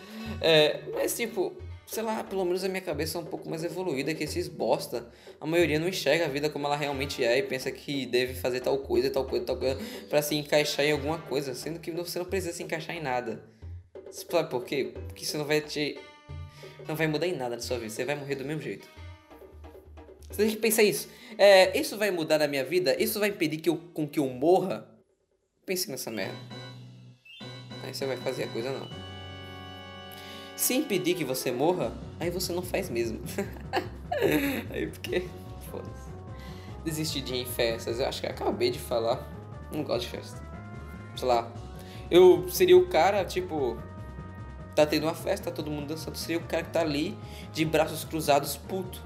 É, 0.40 0.82
mas 0.94 1.16
tipo, 1.16 1.52
sei 1.88 2.02
lá, 2.02 2.22
pelo 2.22 2.44
menos 2.44 2.62
a 2.62 2.68
minha 2.68 2.82
cabeça 2.82 3.16
é 3.16 3.20
um 3.20 3.24
pouco 3.24 3.48
mais 3.48 3.64
evoluída 3.64 4.14
que 4.14 4.22
esses 4.22 4.46
bosta. 4.46 5.10
A 5.40 5.46
maioria 5.46 5.80
não 5.80 5.88
enxerga 5.88 6.26
a 6.26 6.28
vida 6.28 6.50
como 6.50 6.66
ela 6.66 6.76
realmente 6.76 7.24
é 7.24 7.38
e 7.38 7.42
pensa 7.42 7.72
que 7.72 8.04
deve 8.04 8.34
fazer 8.34 8.60
tal 8.60 8.78
coisa, 8.78 9.10
tal 9.10 9.24
coisa, 9.24 9.46
tal 9.46 9.56
coisa 9.56 9.80
para 10.08 10.20
se 10.20 10.34
encaixar 10.34 10.84
em 10.84 10.92
alguma 10.92 11.18
coisa, 11.18 11.54
sendo 11.54 11.80
que 11.80 11.90
você 11.90 12.18
não 12.18 12.26
precisa 12.26 12.52
se 12.52 12.62
encaixar 12.62 12.94
em 12.94 13.00
nada. 13.00 13.42
Sabe 14.10 14.50
por 14.50 14.64
quê? 14.64 14.92
Porque 15.06 15.24
isso 15.24 15.38
não 15.38 15.46
vai 15.46 15.62
te 15.62 15.98
não 16.86 16.94
vai 16.94 17.06
mudar 17.06 17.26
em 17.26 17.36
nada 17.36 17.56
na 17.56 17.62
sua 17.62 17.78
vida, 17.78 17.90
você 17.90 18.04
vai 18.04 18.14
morrer 18.14 18.34
do 18.34 18.44
mesmo 18.44 18.62
jeito. 18.62 18.86
Você 20.30 20.42
tem 20.42 20.50
que 20.50 20.56
pensar 20.58 20.82
isso. 20.82 21.08
É, 21.38 21.78
isso 21.78 21.96
vai 21.96 22.10
mudar 22.10 22.38
na 22.38 22.46
minha 22.46 22.64
vida? 22.64 22.94
Isso 23.02 23.18
vai 23.18 23.30
impedir 23.30 23.58
que 23.58 23.68
eu, 23.68 23.76
com 23.94 24.06
que 24.06 24.18
eu 24.18 24.28
morra? 24.28 24.86
Pense 25.64 25.90
nessa 25.90 26.10
merda. 26.10 26.36
Aí 27.82 27.94
você 27.94 28.06
vai 28.06 28.16
fazer 28.18 28.44
a 28.44 28.48
coisa 28.48 28.70
não. 28.70 29.07
Se 30.58 30.74
impedir 30.74 31.14
que 31.14 31.24
você 31.24 31.52
morra, 31.52 31.92
aí 32.18 32.30
você 32.30 32.52
não 32.52 32.62
faz 32.62 32.90
mesmo. 32.90 33.20
aí 34.74 34.88
porque. 34.88 35.28
Foda-se. 35.70 36.10
Desistir 36.84 37.20
de 37.20 37.32
ir 37.32 37.42
em 37.42 37.46
festas. 37.46 38.00
Eu 38.00 38.08
acho 38.08 38.20
que 38.20 38.26
acabei 38.26 38.72
de 38.72 38.78
falar. 38.80 39.24
Não 39.72 39.84
gosto 39.84 40.00
de 40.00 40.08
festa. 40.08 40.42
Sei 41.14 41.28
lá. 41.28 41.48
Eu 42.10 42.48
seria 42.48 42.76
o 42.76 42.88
cara, 42.88 43.24
tipo. 43.24 43.78
Tá 44.74 44.84
tendo 44.84 45.04
uma 45.04 45.14
festa, 45.14 45.48
tá 45.48 45.56
todo 45.56 45.70
mundo 45.70 45.86
dançando. 45.86 46.16
Seria 46.16 46.38
o 46.38 46.42
cara 46.42 46.64
que 46.64 46.70
tá 46.70 46.80
ali 46.80 47.16
de 47.52 47.64
braços 47.64 48.02
cruzados, 48.02 48.56
puto. 48.56 49.00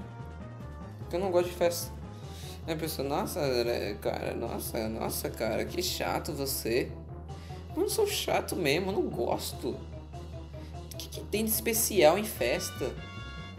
Porque 1.01 1.17
eu 1.17 1.19
não 1.19 1.29
gosto 1.29 1.49
de 1.49 1.55
festa. 1.55 1.91
Aí 2.65 2.73
a 2.73 2.77
pessoa, 2.77 3.07
nossa, 3.07 3.39
cara, 4.01 4.33
nossa, 4.33 4.89
nossa, 4.89 5.29
cara, 5.29 5.63
que 5.65 5.83
chato 5.83 6.33
você. 6.33 6.91
Eu 7.75 7.83
não 7.83 7.89
sou 7.89 8.07
chato 8.07 8.55
mesmo, 8.55 8.89
eu 8.89 8.93
não 8.93 9.03
gosto 9.03 9.77
que 11.13 11.21
tem 11.25 11.45
de 11.45 11.51
especial 11.51 12.17
em 12.17 12.23
festa? 12.23 12.91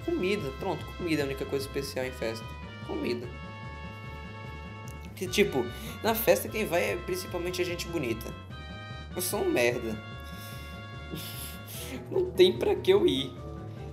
Comida, 0.05 0.51
pronto, 0.59 0.85
comida 0.99 1.23
é 1.23 1.25
a 1.25 1.27
única 1.27 1.45
coisa 1.47 1.67
especial 1.67 2.05
em 2.05 2.11
festa. 2.11 2.45
Comida. 2.87 3.27
Que 5.15 5.27
tipo, 5.27 5.65
na 6.03 6.15
festa 6.15 6.49
quem 6.49 6.67
vai 6.67 6.93
é 6.93 6.97
principalmente 6.97 7.63
a 7.63 7.65
gente 7.65 7.87
bonita. 7.87 8.27
Eu 9.15 9.23
sou 9.23 9.41
um 9.41 9.51
merda. 9.51 9.97
Não 12.11 12.31
tem 12.33 12.59
pra 12.59 12.75
que 12.75 12.91
eu 12.91 13.07
ir. 13.07 13.33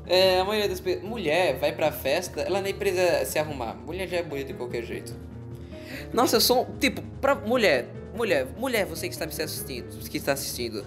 É, 0.07 0.39
a 0.39 0.43
maioria 0.43 0.67
das 0.67 0.79
pessoas. 0.79 1.05
Mulher 1.05 1.59
vai 1.59 1.71
pra 1.71 1.91
festa, 1.91 2.41
ela 2.41 2.59
nem 2.59 2.73
precisa 2.73 3.23
se 3.23 3.37
arrumar. 3.37 3.75
Mulher 3.75 4.07
já 4.07 4.17
é 4.17 4.23
bonita 4.23 4.51
de 4.51 4.57
qualquer 4.57 4.83
jeito. 4.83 5.15
Nossa, 6.11 6.37
eu 6.37 6.41
sou. 6.41 6.65
Tipo, 6.79 7.01
pra 7.21 7.35
mulher. 7.35 7.87
Mulher, 8.15 8.47
mulher, 8.57 8.85
você 8.85 9.07
que 9.07 9.13
está 9.13 9.25
me 9.25 9.31
assistindo. 9.31 10.09
Que 10.09 10.17
está 10.17 10.33
assistindo 10.33 10.83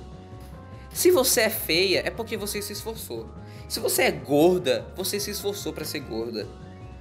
se 0.95 1.11
você 1.11 1.40
é 1.40 1.51
feia, 1.51 2.03
é 2.07 2.11
porque 2.11 2.36
você 2.36 2.62
se 2.62 2.72
esforçou. 2.72 3.28
Se 3.68 3.80
você 3.80 4.05
é 4.05 4.11
gorda, 4.12 4.86
você 4.97 5.18
se 5.18 5.32
esforçou 5.32 5.72
para 5.72 5.84
ser 5.84 5.99
gorda. 5.99 6.47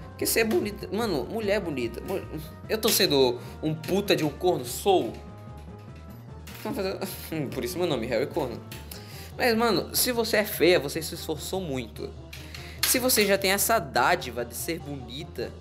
Porque 0.10 0.26
você 0.26 0.40
é 0.40 0.44
bonita. 0.44 0.90
Mano, 0.92 1.24
mulher 1.26 1.60
bonita. 1.62 2.02
Eu 2.68 2.80
tô 2.80 2.90
sendo 2.90 3.40
um 3.62 3.76
puta 3.76 4.16
de 4.16 4.26
um 4.26 4.30
corno? 4.30 4.66
Sou. 4.66 5.14
Por 7.54 7.64
isso 7.64 7.78
meu 7.78 7.86
nome 7.86 8.08
é 8.08 8.10
Harry 8.10 8.26
Corno. 8.26 8.60
Mas, 9.38 9.56
mano, 9.56 9.96
se 9.96 10.12
você 10.12 10.38
é 10.38 10.44
feia, 10.44 10.80
você 10.80 11.00
se 11.00 11.14
esforçou 11.14 11.62
muito. 11.62 12.10
Se 12.88 12.98
você 12.98 13.28
já 13.28 13.38
tem 13.38 13.52
essa 13.52 13.78
dádiva 13.78 14.44
de 14.44 14.56
ser 14.56 14.80
bonita, 14.80 15.52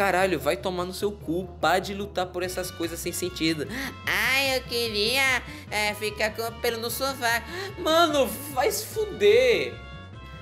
Caralho, 0.00 0.40
vai 0.40 0.56
tomar 0.56 0.86
no 0.86 0.94
seu 0.94 1.12
cu. 1.12 1.46
Para 1.60 1.78
de 1.78 1.92
lutar 1.92 2.24
por 2.24 2.42
essas 2.42 2.70
coisas 2.70 2.98
sem 2.98 3.12
sentido. 3.12 3.68
Ai, 4.06 4.56
eu 4.56 4.62
queria 4.62 5.42
é, 5.70 5.92
ficar 5.92 6.34
com 6.34 6.40
o 6.40 6.52
pelo 6.52 6.78
no 6.80 6.90
sofá. 6.90 7.42
Mano, 7.78 8.26
vai 8.54 8.70
se 8.70 8.86
fuder. 8.86 9.74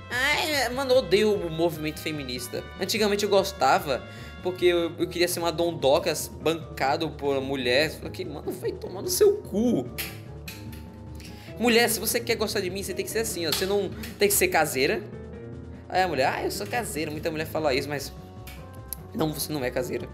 Ai, 0.09 0.69
mano, 0.69 0.95
odeio 0.95 1.33
o 1.33 1.49
movimento 1.49 1.99
feminista. 1.99 2.63
Antigamente 2.79 3.25
eu 3.25 3.29
gostava, 3.29 4.01
porque 4.41 4.63
eu, 4.63 4.93
eu 4.97 5.09
queria 5.09 5.27
ser 5.27 5.41
uma 5.41 5.51
dondocas 5.51 6.29
bancado 6.41 7.09
por 7.09 7.41
mulher. 7.41 7.91
Que, 8.13 8.23
mano, 8.23 8.53
vai 8.53 8.71
tomar 8.71 9.01
no 9.01 9.09
seu 9.09 9.39
cu. 9.39 9.89
Mulher, 11.59 11.89
se 11.89 11.99
você 11.99 12.21
quer 12.21 12.35
gostar 12.35 12.61
de 12.61 12.69
mim, 12.69 12.81
você 12.81 12.93
tem 12.93 13.03
que 13.03 13.11
ser 13.11 13.19
assim, 13.19 13.45
ó. 13.45 13.51
Você 13.51 13.65
não 13.65 13.89
tem 14.17 14.29
que 14.29 14.33
ser 14.33 14.47
caseira. 14.47 15.03
Aí 15.89 16.01
a 16.01 16.07
mulher, 16.07 16.33
ah, 16.33 16.45
eu 16.45 16.49
sou 16.49 16.65
caseira. 16.65 17.11
Muita 17.11 17.29
mulher 17.29 17.45
fala 17.45 17.73
isso, 17.73 17.89
mas 17.89 18.13
não, 19.13 19.33
você 19.33 19.51
não 19.51 19.63
é 19.63 19.71
caseira. 19.71 20.07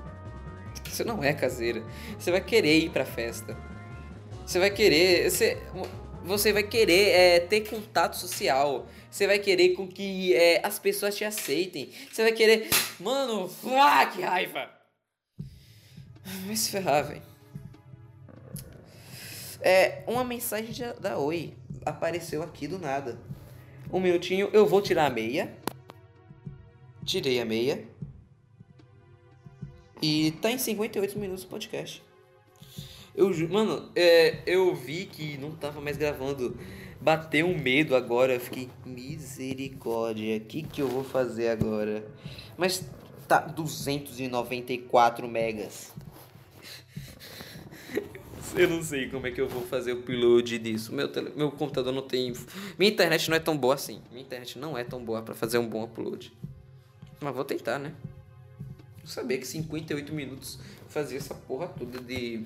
Você 0.83 1.03
não 1.03 1.23
é 1.23 1.33
caseira. 1.33 1.83
Você 2.17 2.31
vai 2.31 2.41
querer 2.41 2.77
ir 2.79 2.89
pra 2.89 3.05
festa. 3.05 3.57
Você 4.45 4.59
vai 4.59 4.69
querer. 4.69 5.29
Você, 5.29 5.57
você 6.23 6.53
vai 6.53 6.63
querer 6.63 7.09
é, 7.09 7.39
ter 7.39 7.61
contato 7.69 8.15
social. 8.15 8.87
Você 9.09 9.27
vai 9.27 9.39
querer 9.39 9.69
com 9.69 9.87
que 9.87 10.33
é, 10.33 10.61
as 10.65 10.79
pessoas 10.79 11.15
te 11.15 11.23
aceitem. 11.23 11.89
Você 12.11 12.23
vai 12.23 12.31
querer. 12.31 12.69
Mano, 12.99 13.49
ah, 13.79 14.05
que 14.05 14.21
raiva! 14.21 14.69
Vai 16.45 16.55
se 16.55 16.71
ferrar, 16.71 17.07
velho. 17.07 17.21
É, 19.61 20.03
uma 20.07 20.23
mensagem 20.23 20.73
da 20.99 21.17
Oi 21.17 21.53
apareceu 21.85 22.43
aqui 22.43 22.67
do 22.67 22.79
nada. 22.79 23.19
Um 23.91 23.99
minutinho, 23.99 24.49
eu 24.51 24.65
vou 24.65 24.81
tirar 24.81 25.05
a 25.05 25.09
meia. 25.09 25.55
Tirei 27.03 27.39
a 27.39 27.45
meia. 27.45 27.87
E 30.07 30.29
tá 30.33 30.51
em 30.51 30.59
58 30.59 31.17
minutos 31.17 31.45
o 31.45 31.47
podcast. 31.47 32.03
Eu, 33.15 33.31
mano, 33.49 33.89
é, 33.95 34.37
eu 34.45 34.75
vi 34.75 35.05
que 35.05 35.35
não 35.39 35.49
tava 35.49 35.81
mais 35.81 35.97
gravando. 35.97 36.55
Bateu 37.01 37.47
um 37.47 37.57
medo 37.57 37.95
agora. 37.95 38.35
Eu 38.35 38.39
fiquei, 38.39 38.69
misericórdia, 38.85 40.37
o 40.37 40.41
que, 40.41 40.61
que 40.61 40.79
eu 40.79 40.87
vou 40.87 41.03
fazer 41.03 41.47
agora? 41.47 42.05
Mas 42.55 42.85
tá 43.27 43.39
294 43.39 45.27
megas. 45.27 45.91
Eu 48.55 48.69
não 48.69 48.83
sei 48.83 49.09
como 49.09 49.25
é 49.27 49.31
que 49.31 49.41
eu 49.41 49.49
vou 49.49 49.63
fazer 49.63 49.91
o 49.91 49.99
upload 49.99 50.59
disso. 50.59 50.93
Meu, 50.93 51.09
tele... 51.09 51.33
meu 51.35 51.51
computador 51.51 51.91
não 51.91 52.03
tem. 52.03 52.31
Minha 52.79 52.89
internet 52.89 53.29
não 53.29 53.35
é 53.35 53.39
tão 53.39 53.57
boa 53.57 53.73
assim. 53.73 54.01
Minha 54.11 54.23
internet 54.23 54.57
não 54.57 54.77
é 54.77 54.83
tão 54.83 55.03
boa 55.03 55.21
para 55.21 55.35
fazer 55.35 55.57
um 55.57 55.67
bom 55.67 55.83
upload. 55.83 56.31
Mas 57.19 57.35
vou 57.35 57.43
tentar, 57.43 57.79
né? 57.79 57.91
Não 59.05 59.11
sabia 59.11 59.37
que 59.37 59.45
58 59.45 60.11
minutos 60.11 60.57
fazia 60.89 61.19
essa 61.19 61.35
porra 61.35 61.67
toda 61.67 61.99
de. 61.99 62.43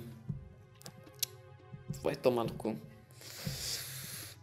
Vai 2.03 2.17
tomar 2.17 2.43
no 2.43 2.51
cu. 2.51 2.75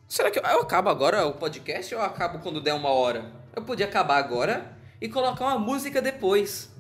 Será 0.09 0.31
que 0.31 0.39
eu, 0.39 0.43
eu 0.43 0.63
acabo 0.63 0.89
agora 0.89 1.27
o 1.27 1.35
podcast 1.35 1.95
ou 1.95 2.01
eu 2.01 2.07
acabo 2.07 2.39
quando 2.39 2.59
der 2.59 2.73
uma 2.73 2.89
hora? 2.89 3.31
Eu 3.55 3.61
podia 3.61 3.85
acabar 3.85 4.17
agora 4.17 4.75
e 4.99 5.11
colocar 5.11 5.45
uma 5.45 5.59
música 5.59 6.01
depois. 6.01 6.71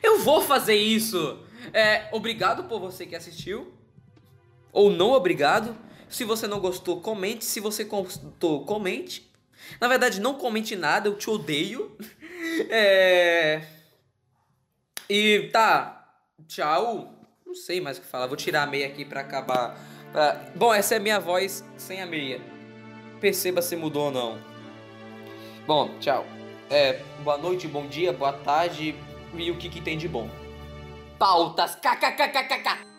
Eu 0.00 0.20
vou 0.20 0.40
fazer 0.40 0.76
isso! 0.76 1.44
É, 1.72 2.08
obrigado 2.12 2.68
por 2.68 2.78
você 2.78 3.04
que 3.04 3.16
assistiu. 3.16 3.74
Ou 4.72 4.88
não 4.88 5.10
obrigado. 5.10 5.76
Se 6.08 6.22
você 6.22 6.46
não 6.46 6.60
gostou, 6.60 7.00
comente. 7.00 7.44
Se 7.44 7.58
você 7.58 7.82
gostou, 7.82 8.64
comente. 8.64 9.28
Na 9.80 9.88
verdade, 9.88 10.20
não 10.20 10.34
comente 10.34 10.76
nada, 10.76 11.08
eu 11.08 11.18
te 11.18 11.28
odeio. 11.28 11.98
É... 12.68 13.79
E 15.10 15.50
tá. 15.52 16.06
Tchau. 16.46 17.12
Não 17.44 17.52
sei 17.52 17.80
mais 17.80 17.98
o 17.98 18.00
que 18.00 18.06
falar. 18.06 18.28
Vou 18.28 18.36
tirar 18.36 18.62
a 18.62 18.66
meia 18.66 18.86
aqui 18.86 19.04
pra 19.04 19.22
acabar. 19.22 19.76
Pra... 20.12 20.40
Bom, 20.54 20.72
essa 20.72 20.94
é 20.94 20.98
a 20.98 21.00
minha 21.00 21.18
voz 21.18 21.64
sem 21.76 22.00
a 22.00 22.06
meia. 22.06 22.40
Perceba 23.20 23.60
se 23.60 23.74
mudou 23.74 24.04
ou 24.04 24.10
não. 24.12 24.38
Bom, 25.66 25.98
tchau. 25.98 26.24
É, 26.70 27.02
boa 27.24 27.36
noite, 27.36 27.66
bom 27.66 27.88
dia, 27.88 28.12
boa 28.12 28.32
tarde 28.32 28.94
e 29.34 29.50
o 29.50 29.58
que, 29.58 29.68
que 29.68 29.80
tem 29.80 29.98
de 29.98 30.06
bom. 30.06 30.30
Pautas. 31.18 31.74
KKKKK. 31.74 32.89